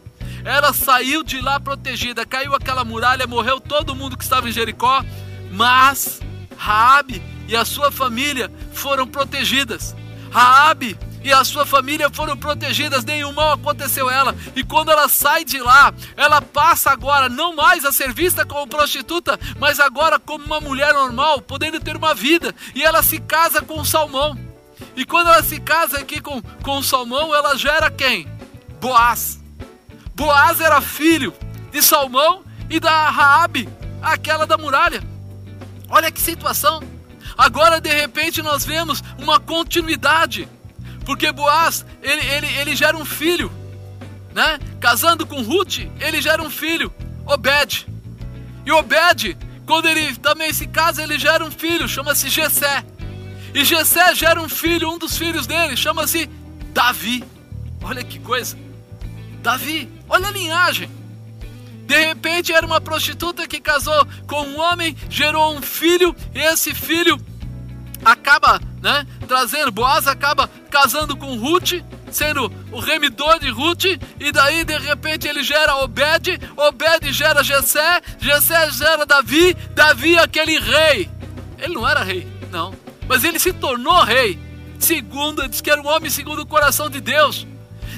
Ela 0.44 0.74
saiu 0.74 1.24
de 1.24 1.42
lá 1.42 1.60
protegida, 1.60 2.26
caiu 2.26 2.54
aquela 2.54 2.84
muralha, 2.84 3.28
morreu 3.28 3.60
todo 3.60 3.96
mundo 3.96 4.18
que 4.18 4.24
estava 4.24 4.48
em 4.48 4.52
Jericó, 4.52 5.04
mas 5.52 6.20
Raabe 6.58 7.22
e 7.48 7.56
a 7.56 7.66
sua 7.66 7.92
família 7.92 8.52
foram 8.74 9.08
protegidas. 9.08 9.96
Raabe 10.32 10.98
e 11.26 11.34
a 11.34 11.44
sua 11.44 11.66
família 11.66 12.08
foram 12.08 12.38
protegidas, 12.38 13.04
nenhum 13.04 13.34
mal 13.34 13.54
aconteceu 13.54 14.08
a 14.08 14.14
ela. 14.14 14.36
E 14.56 14.64
quando 14.64 14.92
ela 14.92 15.10
sai 15.10 15.44
de 15.44 15.58
lá, 15.58 15.92
ela 16.16 16.40
passa 16.40 16.92
agora 16.92 17.28
não 17.28 17.56
mais 17.56 17.84
a 17.84 17.92
ser 17.92 18.14
vista 18.14 18.46
como 18.46 18.68
prostituta, 18.68 19.40
mas 19.58 19.80
agora 19.80 20.20
como 20.20 20.46
uma 20.46 20.62
mulher 20.62 20.94
normal, 20.94 21.42
podendo 21.42 21.80
ter 21.80 21.98
uma 21.98 22.14
vida. 22.14 22.54
E 22.76 22.84
ela 22.84 23.02
se 23.02 23.20
casa 23.20 23.60
com 23.60 23.84
Salmão. 23.84 24.38
E 24.96 25.04
quando 25.04 25.32
ela 25.32 25.42
se 25.42 25.60
casa 25.60 25.98
aqui 25.98 26.22
com, 26.22 26.40
com 26.62 26.84
Salmão, 26.84 27.34
ela 27.34 27.58
gera 27.58 27.90
quem? 27.90 28.28
Boaz. 28.80 29.40
Boaz 30.14 30.62
era 30.62 30.80
filho 30.80 31.34
de 31.72 31.82
Salmão 31.82 32.44
e 32.70 32.80
da 32.80 33.10
Raabe, 33.10 33.68
aquela 34.00 34.46
da 34.46 34.60
muralha. 34.60 35.02
Olha 35.90 36.12
que 36.12 36.22
situação. 36.22 36.84
Agora 37.36 37.82
de 37.82 37.90
repente 37.90 38.44
nós 38.44 38.64
vemos 38.64 39.04
uma 39.18 39.40
continuidade, 39.40 40.48
porque 41.06 41.32
Boaz 41.32 41.86
ele, 42.02 42.26
ele, 42.26 42.48
ele 42.60 42.76
gera 42.76 42.98
um 42.98 43.06
filho, 43.06 43.52
né? 44.34 44.60
Casando 44.80 45.26
com 45.26 45.42
Ruth, 45.42 45.80
ele 46.00 46.22
gera 46.22 46.42
um 46.42 46.50
filho, 46.50 46.92
Obed. 47.26 47.88
E 48.66 48.72
Obed, 48.72 49.38
quando 49.66 49.88
ele 49.88 50.16
também 50.16 50.52
se 50.52 50.68
casa, 50.68 51.04
ele 51.04 51.18
gera 51.18 51.46
um 51.46 51.52
filho, 51.52 51.88
chama-se 51.88 52.30
Jessé. 52.30 52.84
E 53.54 53.64
Jessé 53.64 54.14
gera 54.16 54.42
um 54.42 54.50
filho, 54.50 54.92
um 54.92 54.98
dos 54.98 55.18
filhos 55.18 55.48
dele, 55.48 55.78
chama-se 55.78 56.30
Davi. 56.74 57.24
Olha 57.82 58.04
que 58.04 58.20
coisa. 58.20 58.58
Davi, 59.42 59.90
olha 60.10 60.28
a 60.28 60.32
linhagem. 60.32 60.90
De 61.86 61.98
repente 62.04 62.52
era 62.52 62.66
uma 62.66 62.82
prostituta 62.82 63.48
que 63.48 63.62
casou 63.62 64.06
com 64.28 64.42
um 64.42 64.60
homem, 64.60 64.98
gerou 65.08 65.56
um 65.56 65.62
filho, 65.62 66.16
e 66.34 66.40
esse 66.40 66.74
filho 66.74 67.20
acaba, 68.04 68.60
né, 68.86 69.04
trazendo, 69.28 69.72
Boaz 69.72 70.08
acaba 70.08 70.48
casando 70.70 71.18
com 71.18 71.40
Ruth, 71.40 71.84
sendo 72.12 72.54
o 72.72 72.80
remidor 72.80 73.40
de 73.40 73.50
Ruth, 73.50 73.86
e 74.20 74.32
daí 74.32 74.64
de 74.64 74.78
repente 74.78 75.28
ele 75.28 75.42
gera 75.42 75.78
Obed, 75.78 76.40
Obed 76.56 77.12
gera 77.12 77.44
Jessé, 77.44 78.00
Jessé 78.20 78.70
gera 78.70 79.04
Davi, 79.04 79.56
Davi 79.74 80.20
aquele 80.20 80.60
rei. 80.60 81.10
Ele 81.58 81.74
não 81.74 81.90
era 81.90 82.04
rei, 82.04 82.28
não, 82.52 82.76
mas 83.08 83.24
ele 83.24 83.40
se 83.40 83.52
tornou 83.54 84.04
rei. 84.04 84.38
Segundo, 84.78 85.48
diz 85.48 85.62
que 85.62 85.72
era 85.72 85.82
um 85.82 85.88
homem 85.88 86.12
segundo 86.12 86.44
o 86.44 86.46
coração 86.46 86.88
de 86.88 87.02
Deus. 87.02 87.48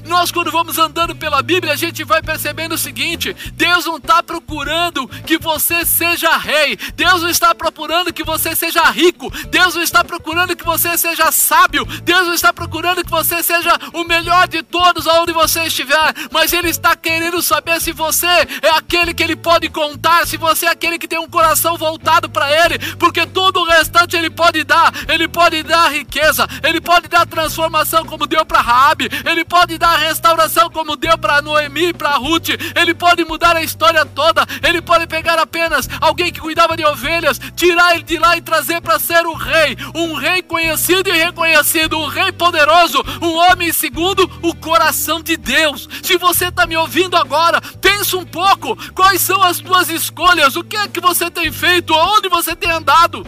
Nós, 0.08 0.32
quando 0.32 0.52
vamos 0.52 0.78
andando 0.78 1.16
pela 1.16 1.42
Bíblia, 1.42 1.74
a 1.74 1.76
gente 1.76 2.04
vai 2.04 2.22
percebendo 2.22 2.76
o 2.76 2.78
seguinte: 2.78 3.36
Deus 3.54 3.86
não 3.86 3.98
está 3.98 4.24
procurando 4.24 5.08
que 5.08 5.38
você 5.38 5.86
seja 5.86 6.38
rei, 6.38 6.78
Deus 6.96 7.22
não 7.22 7.30
está 7.30 7.54
procurando 7.54 8.14
que 8.14 8.24
você 8.24 8.56
seja 8.56 8.84
rico, 8.90 9.30
Deus 9.50 9.76
não 9.76 9.84
está 9.84 10.04
procurando 10.04 10.56
que 10.56 10.64
você 10.64 10.98
seja 10.98 11.32
sábio, 11.32 11.86
Deus 12.04 12.28
não 12.28 12.34
está 12.34 12.54
procurando 12.54 13.04
que 13.04 13.12
você 13.12 13.44
seja 13.44 13.78
o 13.94 14.06
melhor 14.06 14.48
de 14.48 14.64
todos 14.64 15.08
aonde 15.08 15.34
você 15.34 15.64
estiver, 15.64 16.14
mas 16.32 16.54
Ele 16.54 16.70
está 16.70 16.96
querendo 16.96 17.42
saber 17.42 17.82
se 17.82 17.92
você 17.92 18.28
é 18.28 18.70
aquele 18.76 19.14
que 19.14 19.24
Ele 19.24 19.36
pode 19.36 19.70
contar, 19.70 20.26
se 20.26 20.38
você 20.38 20.68
é 20.68 20.70
aquele 20.70 20.98
que 20.98 21.08
tem 21.08 21.20
um 21.20 21.30
coração 21.30 21.78
voltado 21.78 22.30
para 22.30 22.50
Ele, 22.50 22.80
porque 22.96 23.26
todo 23.26 23.60
o 23.60 23.66
restante 23.66 24.16
Ele 24.16 24.30
pode 24.30 24.64
dar, 24.64 24.94
Ele 25.10 25.28
pode 25.28 25.62
dar 25.64 25.92
riqueza, 25.92 26.48
Ele 26.64 26.80
pode 26.80 27.10
dar 27.10 27.26
transformação 27.28 28.06
como 28.06 28.26
deu 28.26 28.46
para 28.46 28.62
Raabe, 28.62 29.10
Ele 29.26 29.44
pode 29.44 29.78
dar 29.78 29.97
restauração 29.98 30.70
como 30.70 30.96
deu 30.96 31.18
para 31.18 31.42
Noemi 31.42 31.88
e 31.88 31.94
para 31.94 32.16
Ruth. 32.18 32.50
Ele 32.76 32.94
pode 32.94 33.24
mudar 33.26 33.56
a 33.56 33.64
história 33.64 34.06
toda. 34.06 34.46
Ele 34.64 34.82
pode 34.82 35.08
pegar 35.08 35.40
apenas 35.40 35.88
alguém 36.00 36.32
que 36.32 36.40
cuidava 36.40 36.76
de 36.76 36.86
ovelhas, 36.86 37.40
tirar 37.56 37.96
ele 37.96 38.04
de 38.04 38.18
lá 38.18 38.38
e 38.38 38.42
trazer 38.42 38.82
para 38.82 39.00
ser 39.00 39.26
o 39.26 39.34
rei, 39.34 39.78
um 39.96 40.14
rei 40.14 40.42
conhecido 40.42 41.10
e 41.10 41.14
reconhecido, 41.14 41.98
um 41.98 42.08
rei 42.08 42.32
poderoso, 42.32 43.04
um 43.22 43.36
homem 43.36 43.72
segundo 43.72 44.30
o 44.42 44.56
coração 44.56 45.22
de 45.22 45.38
Deus. 45.38 45.88
Se 46.02 46.18
você 46.18 46.48
está 46.48 46.66
me 46.66 46.78
ouvindo 46.78 47.16
agora, 47.16 47.62
pense 47.82 48.16
um 48.16 48.26
pouco. 48.26 48.78
Quais 48.94 49.22
são 49.22 49.42
as 49.44 49.60
tuas 49.60 49.90
escolhas? 49.90 50.56
O 50.56 50.64
que 50.64 50.78
é 50.78 50.88
que 50.88 51.00
você 51.00 51.30
tem 51.30 51.52
feito? 51.52 51.94
Onde 51.94 52.30
você 52.30 52.56
tem 52.56 52.72
andado? 52.72 53.26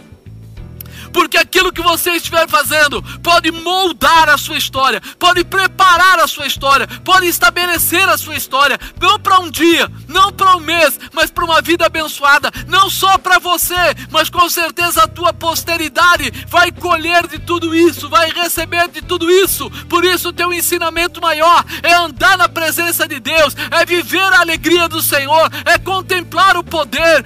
Porque 1.12 1.38
aquilo 1.38 1.72
que 1.72 1.82
você 1.82 2.12
estiver 2.12 2.48
fazendo 2.48 3.02
pode 3.22 3.52
moldar 3.52 4.30
a 4.30 4.38
sua 4.38 4.58
história, 4.58 5.02
pode 5.18 5.44
preparar 5.44 6.20
a 6.20 6.28
sua 6.28 6.48
história, 6.48 6.88
pode 7.04 7.28
estabelecer 7.28 8.08
a 8.08 8.18
sua 8.18 8.36
história, 8.36 8.80
não 9.00 9.20
para 9.20 9.40
um 9.40 9.50
dia, 9.50 9.90
não 10.08 10.32
para 10.32 10.56
um 10.56 10.60
mês, 10.60 11.00
mas 11.14 11.30
para 11.30 11.46
uma 11.46 11.62
vida 11.62 11.86
abençoada, 11.86 12.52
não 12.68 12.90
só 12.90 13.18
para 13.18 13.40
você, 13.40 13.96
mas 14.10 14.30
com 14.30 14.50
certeza 14.50 15.04
a 15.04 15.08
tua 15.08 15.34
posteridade 15.34 16.32
vai 16.48 16.72
colher 16.72 17.28
de 17.28 17.40
tudo 17.40 17.76
isso, 17.76 18.10
vai 18.10 18.30
receber 18.32 18.88
de 18.90 19.02
tudo 19.02 19.30
isso. 19.30 19.70
Por 19.88 20.06
isso, 20.06 20.30
o 20.30 20.34
teu 20.34 20.54
ensinamento 20.54 21.22
maior 21.22 21.64
é 21.84 21.94
andar 21.94 22.38
na 22.38 22.48
presença 22.48 23.08
de 23.08 23.20
Deus, 23.20 23.56
é 23.72 23.86
viver 23.86 24.34
a 24.34 24.42
alegria 24.42 24.88
do 24.88 25.02
Senhor, 25.02 25.50
é 25.66 25.78
contemplar 25.78 26.58
o 26.58 26.64
poder. 26.64 27.26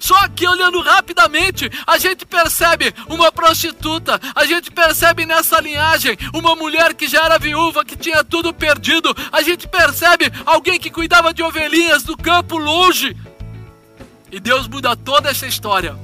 Só 0.00 0.28
que 0.28 0.46
olhando 0.62 0.80
rapidamente, 0.80 1.70
a 1.86 1.98
gente 1.98 2.24
percebe 2.24 2.94
uma 3.08 3.32
prostituta, 3.32 4.20
a 4.34 4.44
gente 4.44 4.70
percebe 4.70 5.26
nessa 5.26 5.60
linhagem 5.60 6.16
uma 6.32 6.54
mulher 6.54 6.94
que 6.94 7.08
já 7.08 7.24
era 7.24 7.38
viúva, 7.38 7.84
que 7.84 7.96
tinha 7.96 8.22
tudo 8.22 8.54
perdido, 8.54 9.14
a 9.32 9.42
gente 9.42 9.66
percebe 9.66 10.30
alguém 10.46 10.78
que 10.78 10.90
cuidava 10.90 11.34
de 11.34 11.42
ovelhinhas 11.42 12.04
do 12.04 12.16
campo 12.16 12.56
longe. 12.56 13.16
E 14.30 14.38
Deus 14.38 14.68
muda 14.68 14.96
toda 14.96 15.30
essa 15.30 15.46
história. 15.46 15.96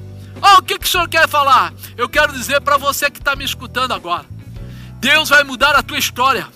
Oh, 0.43 0.59
o 0.59 0.63
que, 0.63 0.79
que 0.79 0.87
o 0.87 0.89
senhor 0.89 1.09
quer 1.09 1.29
falar? 1.29 1.73
Eu 1.97 2.09
quero 2.09 2.33
dizer 2.33 2.61
para 2.61 2.77
você 2.77 3.11
que 3.11 3.19
está 3.19 3.35
me 3.35 3.45
escutando 3.45 3.93
agora. 3.95 4.27
Deus 5.01 5.29
vai 5.29 5.45
mudar 5.45 5.77
a 5.77 5.83
tua 5.83 5.99
história. 5.99 6.49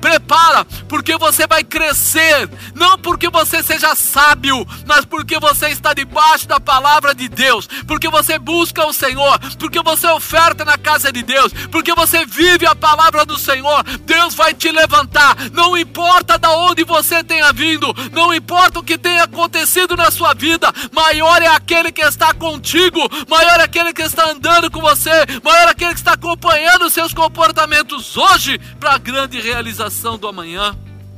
Prepara, 0.00 0.64
porque 0.88 1.16
você 1.16 1.46
vai 1.46 1.62
crescer, 1.62 2.48
não 2.74 2.98
porque 2.98 3.28
você 3.28 3.62
seja 3.62 3.94
sábio, 3.94 4.66
mas 4.86 5.04
porque 5.04 5.38
você 5.38 5.68
está 5.68 5.94
debaixo 5.94 6.48
da 6.48 6.58
palavra 6.58 7.14
de 7.14 7.28
Deus, 7.28 7.66
porque 7.86 8.08
você 8.08 8.38
busca 8.38 8.84
o 8.84 8.92
Senhor, 8.92 9.38
porque 9.58 9.80
você 9.82 10.06
oferta 10.08 10.64
na 10.64 10.76
casa 10.76 11.12
de 11.12 11.22
Deus, 11.22 11.52
porque 11.70 11.94
você 11.94 12.26
vive 12.26 12.66
a 12.66 12.74
palavra 12.74 13.24
do 13.24 13.38
Senhor. 13.38 13.82
Deus 14.00 14.34
vai 14.34 14.52
te 14.54 14.70
levantar, 14.70 15.36
não 15.52 15.76
importa 15.76 16.38
da 16.38 16.50
onde 16.50 16.82
você 16.84 17.22
tenha 17.22 17.52
vindo, 17.52 17.94
não 18.12 18.34
importa 18.34 18.80
o 18.80 18.84
que 18.84 18.98
tenha 18.98 19.24
acontecido 19.24 19.96
na 19.96 20.10
sua 20.10 20.34
vida, 20.34 20.72
maior 20.92 21.40
é 21.42 21.46
aquele 21.46 21.92
que 21.92 22.02
está 22.02 22.34
contigo, 22.34 23.00
maior 23.28 23.60
é 23.60 23.64
aquele 23.64 23.92
que 23.92 24.02
está 24.02 24.30
andando 24.30 24.70
com 24.70 24.80
você, 24.80 25.10
maior 25.42 25.68
é 25.68 25.70
aquele 25.70 25.92
que 25.94 26.00
está 26.00 26.16
acompanhando 26.24 26.88
seus 26.88 27.12
comportamentos 27.12 28.16
hoje 28.16 28.58
para 28.80 28.94
a 28.94 28.98
grande 28.98 29.38
realização 29.38 30.16
do 30.16 30.26
amanhã. 30.26 30.74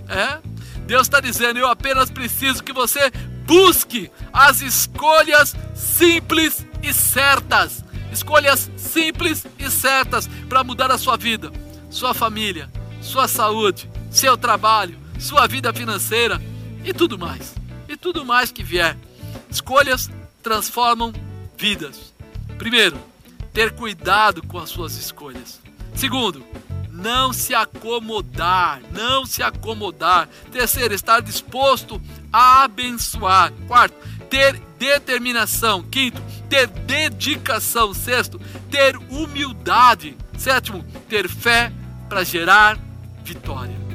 É? 0.09 0.39
Deus 0.81 1.03
está 1.03 1.21
dizendo: 1.21 1.61
eu 1.61 1.69
apenas 1.69 2.11
preciso 2.11 2.65
que 2.65 2.73
você 2.73 3.13
busque 3.47 4.11
as 4.33 4.61
escolhas 4.61 5.55
simples 5.75 6.67
e 6.83 6.93
certas. 6.93 7.85
Escolhas 8.11 8.69
simples 8.77 9.47
e 9.59 9.71
certas 9.71 10.29
para 10.49 10.65
mudar 10.65 10.91
a 10.91 10.99
sua 10.99 11.17
vida, 11.17 11.53
sua 11.89 12.13
família, 12.13 12.69
sua 13.01 13.29
saúde, 13.29 13.89
seu 14.11 14.37
trabalho, 14.37 14.99
sua 15.21 15.47
vida 15.47 15.73
financeira 15.73 16.43
e 16.85 16.93
tudo 16.93 17.17
mais. 17.17 17.55
E 17.89 17.97
tudo 17.97 18.25
mais 18.25 18.51
que 18.51 18.65
vier. 18.65 18.97
Escolhas 19.49 20.11
transformam 20.43 21.13
vidas. 21.57 22.13
Primeiro, 22.59 22.99
ter 23.57 23.73
cuidado 23.73 24.47
com 24.47 24.59
as 24.59 24.69
suas 24.69 24.99
escolhas. 24.99 25.63
Segundo, 25.95 26.45
não 26.91 27.33
se 27.33 27.55
acomodar, 27.55 28.83
não 28.93 29.25
se 29.25 29.43
acomodar. 29.43 30.29
Terceiro, 30.53 30.93
estar 30.93 31.23
disposto 31.23 31.99
a 32.31 32.65
abençoar. 32.65 33.51
Quarto, 33.67 33.97
ter 34.29 34.61
determinação. 34.79 35.83
Quinto, 35.85 36.21
ter 36.51 36.67
dedicação. 36.67 37.95
Sexto, 37.95 38.39
ter 38.71 38.95
humildade. 39.09 40.15
Sétimo, 40.37 40.85
ter 41.09 41.27
fé 41.27 41.73
para 42.11 42.25
gerar 42.25 42.79
vitória. 43.25 43.86